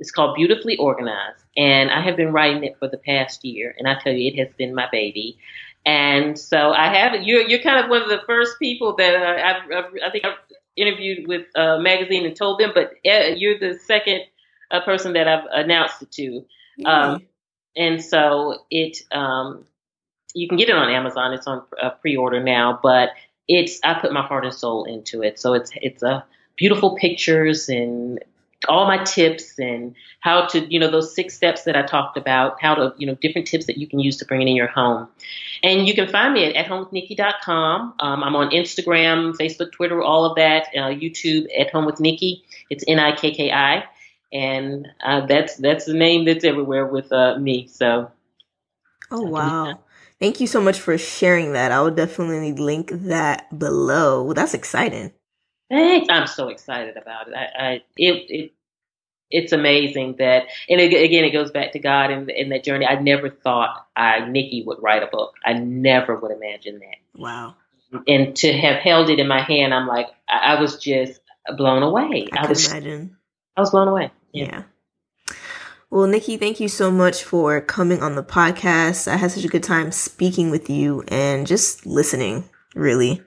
It's 0.00 0.10
called 0.10 0.36
Beautifully 0.36 0.76
Organized, 0.76 1.42
and 1.56 1.90
I 1.90 2.02
have 2.02 2.16
been 2.16 2.32
writing 2.32 2.62
it 2.64 2.76
for 2.78 2.86
the 2.86 2.98
past 2.98 3.44
year. 3.44 3.74
And 3.78 3.88
I 3.88 3.98
tell 4.00 4.12
you, 4.12 4.30
it 4.30 4.38
has 4.38 4.54
been 4.56 4.74
my 4.74 4.86
baby. 4.92 5.38
And 5.86 6.38
so 6.38 6.72
I 6.72 6.94
have 6.94 7.22
you're 7.22 7.48
you're 7.48 7.62
kind 7.62 7.82
of 7.82 7.90
one 7.90 8.02
of 8.02 8.08
the 8.08 8.20
first 8.26 8.58
people 8.58 8.96
that 8.96 9.14
uh, 9.14 9.74
I've, 9.74 9.84
i 10.04 10.10
think 10.10 10.24
I've 10.24 10.38
interviewed 10.76 11.26
with 11.26 11.46
a 11.56 11.78
magazine 11.80 12.26
and 12.26 12.36
told 12.36 12.60
them, 12.60 12.72
but 12.74 12.92
uh, 13.10 13.34
you're 13.36 13.58
the 13.58 13.78
second 13.86 14.20
uh, 14.70 14.80
person 14.84 15.14
that 15.14 15.26
I've 15.26 15.44
announced 15.50 16.02
it 16.02 16.12
to. 16.12 16.44
Um, 16.84 17.22
and 17.76 18.02
so 18.02 18.64
it 18.70 18.98
um, 19.12 19.64
you 20.34 20.48
can 20.48 20.58
get 20.58 20.68
it 20.68 20.76
on 20.76 20.90
Amazon. 20.90 21.32
It's 21.32 21.46
on 21.46 21.62
uh, 21.80 21.90
pre-order 21.90 22.42
now, 22.42 22.78
but 22.82 23.10
it's 23.46 23.80
I 23.82 23.94
put 23.94 24.12
my 24.12 24.22
heart 24.22 24.44
and 24.44 24.54
soul 24.54 24.84
into 24.84 25.22
it. 25.22 25.40
So 25.40 25.54
it's 25.54 25.70
it's 25.74 26.02
a 26.02 26.08
uh, 26.08 26.22
beautiful 26.56 26.96
pictures 26.96 27.68
and 27.68 28.22
all 28.68 28.86
my 28.86 29.02
tips 29.04 29.58
and 29.58 29.94
how 30.20 30.46
to, 30.46 30.60
you 30.72 30.78
know, 30.78 30.90
those 30.90 31.14
six 31.14 31.34
steps 31.34 31.64
that 31.64 31.76
I 31.76 31.82
talked 31.82 32.16
about, 32.16 32.60
how 32.60 32.74
to, 32.74 32.94
you 32.98 33.06
know, 33.06 33.14
different 33.14 33.46
tips 33.46 33.66
that 33.66 33.78
you 33.78 33.86
can 33.86 33.98
use 33.98 34.16
to 34.18 34.24
bring 34.24 34.42
it 34.42 34.48
in 34.48 34.56
your 34.56 34.66
home. 34.66 35.08
And 35.62 35.88
you 35.88 35.94
can 35.94 36.08
find 36.08 36.34
me 36.34 36.44
at 36.44 36.66
athomewithnikki.com. 36.66 37.94
Um, 37.98 38.22
I'm 38.22 38.36
on 38.36 38.50
Instagram, 38.50 39.34
Facebook, 39.36 39.72
Twitter, 39.72 40.02
all 40.02 40.24
of 40.24 40.36
that, 40.36 40.68
uh, 40.74 40.88
YouTube, 40.88 41.46
At 41.58 41.70
Home 41.70 41.86
with 41.86 42.00
Nikki. 42.00 42.44
It's 42.70 42.84
N 42.86 42.98
I 42.98 43.16
K 43.16 43.34
K 43.34 43.50
I. 43.50 43.84
And 44.32 44.88
uh, 45.02 45.26
that's 45.26 45.56
that's 45.56 45.86
the 45.86 45.94
name 45.94 46.26
that's 46.26 46.44
everywhere 46.44 46.86
with 46.86 47.12
uh, 47.12 47.38
me. 47.38 47.66
So. 47.68 48.10
Oh 49.10 49.22
wow! 49.22 49.80
Thank 50.20 50.38
you 50.38 50.46
so 50.46 50.60
much 50.60 50.78
for 50.78 50.98
sharing 50.98 51.54
that. 51.54 51.72
I 51.72 51.80
will 51.80 51.90
definitely 51.90 52.52
link 52.52 52.90
that 52.92 53.58
below. 53.58 54.34
That's 54.34 54.52
exciting. 54.52 55.12
Thanks. 55.70 56.08
I'm 56.10 56.26
so 56.26 56.48
excited 56.48 56.96
about 56.96 57.28
it. 57.28 57.34
I, 57.34 57.44
I 57.58 57.72
it, 57.96 58.26
it 58.28 58.52
it's 59.30 59.52
amazing 59.52 60.16
that, 60.18 60.44
and 60.68 60.80
it, 60.80 60.88
again, 60.88 61.24
it 61.24 61.32
goes 61.32 61.50
back 61.50 61.72
to 61.72 61.78
God 61.78 62.10
and 62.10 62.30
in 62.30 62.48
that 62.50 62.64
journey. 62.64 62.86
I 62.86 63.00
never 63.00 63.28
thought 63.28 63.86
I 63.96 64.28
Nikki 64.28 64.62
would 64.66 64.78
write 64.80 65.02
a 65.02 65.06
book. 65.06 65.34
I 65.44 65.54
never 65.54 66.16
would 66.16 66.32
imagine 66.32 66.80
that. 66.80 67.20
Wow. 67.20 67.56
And 68.06 68.36
to 68.36 68.52
have 68.52 68.76
held 68.76 69.10
it 69.10 69.18
in 69.18 69.28
my 69.28 69.40
hand, 69.40 69.74
I'm 69.74 69.86
like, 69.86 70.08
I, 70.28 70.56
I 70.56 70.60
was 70.60 70.78
just 70.78 71.20
blown 71.56 71.82
away. 71.82 72.28
I, 72.32 72.46
I 72.46 72.48
was 72.48 72.70
imagine. 72.70 73.16
I 73.56 73.60
was 73.60 73.70
blown 73.70 73.88
away. 73.88 74.10
yeah. 74.32 74.44
yeah. 74.44 74.62
Well, 75.90 76.06
Nikki, 76.06 76.36
thank 76.36 76.60
you 76.60 76.68
so 76.68 76.90
much 76.90 77.24
for 77.24 77.62
coming 77.62 78.02
on 78.02 78.14
the 78.14 78.22
podcast. 78.22 79.08
I 79.08 79.16
had 79.16 79.30
such 79.30 79.44
a 79.44 79.48
good 79.48 79.62
time 79.62 79.90
speaking 79.90 80.50
with 80.50 80.68
you 80.68 81.02
and 81.08 81.46
just 81.46 81.86
listening, 81.86 82.44
really. 82.74 83.22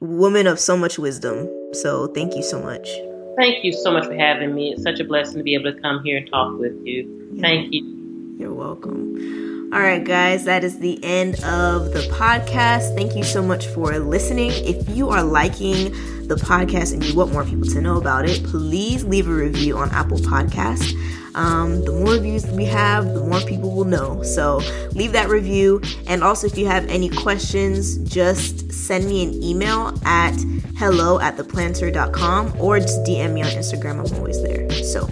Woman 0.00 0.46
of 0.46 0.60
so 0.60 0.76
much 0.76 1.00
wisdom. 1.00 1.48
So 1.72 2.06
thank 2.06 2.36
you 2.36 2.44
so 2.44 2.62
much. 2.62 2.88
Thank 3.36 3.64
you 3.64 3.72
so 3.72 3.90
much 3.92 4.06
for 4.06 4.14
having 4.14 4.54
me. 4.54 4.72
It's 4.72 4.82
such 4.82 5.00
a 5.00 5.04
blessing 5.04 5.38
to 5.38 5.42
be 5.42 5.54
able 5.54 5.72
to 5.72 5.80
come 5.80 6.02
here 6.04 6.18
and 6.18 6.30
talk 6.30 6.58
with 6.58 6.74
you. 6.84 7.30
Yeah. 7.34 7.42
Thank 7.42 7.72
you. 7.72 8.36
You're 8.38 8.54
welcome. 8.54 9.70
All 9.72 9.80
right, 9.80 10.04
guys, 10.04 10.44
that 10.44 10.62
is 10.62 10.78
the 10.78 11.02
end 11.02 11.34
of 11.42 11.92
the 11.92 12.06
podcast. 12.12 12.94
Thank 12.94 13.16
you 13.16 13.24
so 13.24 13.42
much 13.42 13.66
for 13.66 13.98
listening. 13.98 14.52
If 14.52 14.88
you 14.88 15.08
are 15.08 15.24
liking 15.24 15.92
the 16.28 16.36
podcast 16.36 16.92
and 16.92 17.04
you 17.04 17.14
want 17.14 17.32
more 17.32 17.44
people 17.44 17.66
to 17.66 17.80
know 17.80 17.96
about 17.96 18.28
it, 18.28 18.42
please 18.44 19.04
leave 19.04 19.28
a 19.28 19.32
review 19.32 19.76
on 19.76 19.90
Apple 19.90 20.18
Podcast. 20.18 20.94
Um, 21.34 21.84
the 21.84 21.92
more 21.92 22.14
reviews 22.14 22.46
we 22.46 22.64
have, 22.66 23.12
the 23.12 23.20
more 23.20 23.40
people 23.40 23.70
will 23.72 23.84
know. 23.84 24.22
So 24.22 24.60
leave 24.92 25.12
that 25.12 25.28
review. 25.28 25.82
And 26.06 26.22
also, 26.22 26.46
if 26.46 26.56
you 26.56 26.66
have 26.66 26.86
any 26.86 27.08
questions, 27.08 27.98
just 27.98 28.72
send 28.72 29.06
me 29.06 29.24
an 29.24 29.42
email 29.42 29.98
at 30.04 30.34
hello 30.76 31.18
at 31.20 31.36
theplannter.com 31.36 32.60
or 32.60 32.78
just 32.78 33.02
DM 33.04 33.34
me 33.34 33.42
on 33.42 33.48
Instagram. 33.48 34.06
I'm 34.06 34.16
always 34.16 34.42
there. 34.42 34.70
So, 34.70 35.08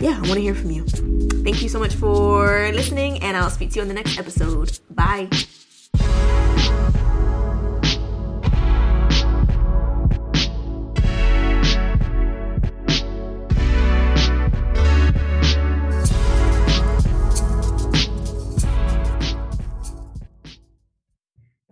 yeah, 0.00 0.16
I 0.16 0.20
want 0.20 0.34
to 0.34 0.40
hear 0.42 0.54
from 0.54 0.70
you. 0.70 0.84
Thank 1.44 1.62
you 1.62 1.68
so 1.68 1.78
much 1.78 1.94
for 1.94 2.70
listening, 2.72 3.22
and 3.22 3.36
I'll 3.36 3.50
speak 3.50 3.70
to 3.70 3.76
you 3.76 3.82
on 3.82 3.88
the 3.88 3.94
next 3.94 4.18
episode. 4.18 4.78
Bye. 4.90 5.28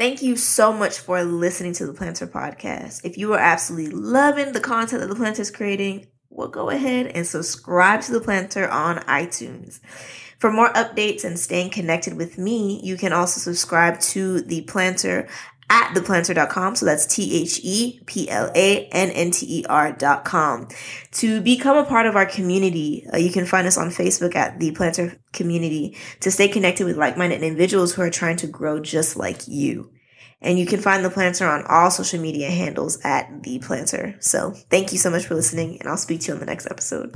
Thank 0.03 0.21
you 0.21 0.35
so 0.35 0.73
much 0.73 0.99
for 0.99 1.23
listening 1.23 1.75
to 1.75 1.87
the 1.87 1.93
Plannter 1.93 2.27
Podcast. 2.27 3.05
If 3.05 3.17
you 3.17 3.35
are 3.35 3.39
absolutely 3.39 3.95
loving 3.95 4.51
the 4.51 4.59
content 4.59 5.01
that 5.01 5.07
the 5.07 5.15
Plannter 5.15 5.39
is 5.39 5.51
creating, 5.53 6.09
well, 6.29 6.49
go 6.49 6.71
ahead 6.71 7.07
and 7.07 7.25
subscribe 7.25 8.01
to 8.01 8.13
the 8.13 8.19
Plannter 8.19 8.69
on 8.69 8.97
iTunes. 9.03 9.79
For 10.41 10.51
more 10.51 10.73
updates 10.73 11.23
and 11.23 11.39
staying 11.39 11.71
connected 11.71 12.17
with 12.17 12.37
me, 12.37 12.81
you 12.83 12.97
can 12.97 13.13
also 13.13 13.39
subscribe 13.39 14.01
to 14.01 14.41
the 14.41 14.65
Plannter 14.65 15.29
at 15.71 15.95
theplannter.com. 15.95 16.75
So 16.75 16.85
that's 16.85 17.07
T 17.07 17.41
H 17.41 17.61
E 17.63 18.01
P 18.05 18.29
L 18.29 18.51
A 18.57 18.87
N 18.87 19.11
N 19.11 19.31
T 19.31 19.61
E 19.61 19.65
R.com. 19.69 20.69
To 21.13 21.41
become 21.41 21.77
a 21.77 21.85
part 21.85 22.07
of 22.07 22.17
our 22.17 22.27
community, 22.27 23.07
uh, 23.13 23.19
you 23.19 23.31
can 23.31 23.47
find 23.47 23.69
us 23.69 23.79
on 23.79 23.91
Facebook 23.91 24.35
at 24.35 24.59
the 24.59 24.73
Plannter 24.73 25.19
Community 25.33 25.97
to 26.21 26.33
stay 26.33 26.49
connected 26.49 26.87
with 26.87 26.97
like 26.97 27.17
minded 27.17 27.43
individuals 27.43 27.95
who 27.95 28.03
are 28.03 28.11
trying 28.11 28.37
to 28.39 28.49
grow 28.49 28.81
just 28.81 29.17
like 29.17 29.47
you. 29.47 29.92
And 30.43 30.59
you 30.59 30.67
can 30.67 30.81
find 30.81 31.05
the 31.05 31.09
Plannter 31.09 31.49
on 31.49 31.65
all 31.69 31.91
social 31.91 32.21
media 32.21 32.51
handles 32.51 32.99
at 33.05 33.43
the 33.45 33.61
Plannter. 33.61 34.23
So 34.23 34.51
thank 34.71 34.93
you 34.93 34.99
so 34.99 35.09
much 35.09 35.27
for 35.27 35.35
listening, 35.35 35.79
and 35.79 35.89
I'll 35.89 35.97
speak 35.97 36.21
to 36.23 36.29
you 36.29 36.35
on 36.35 36.41
the 36.41 36.47
next 36.47 36.67
episode. 36.67 37.15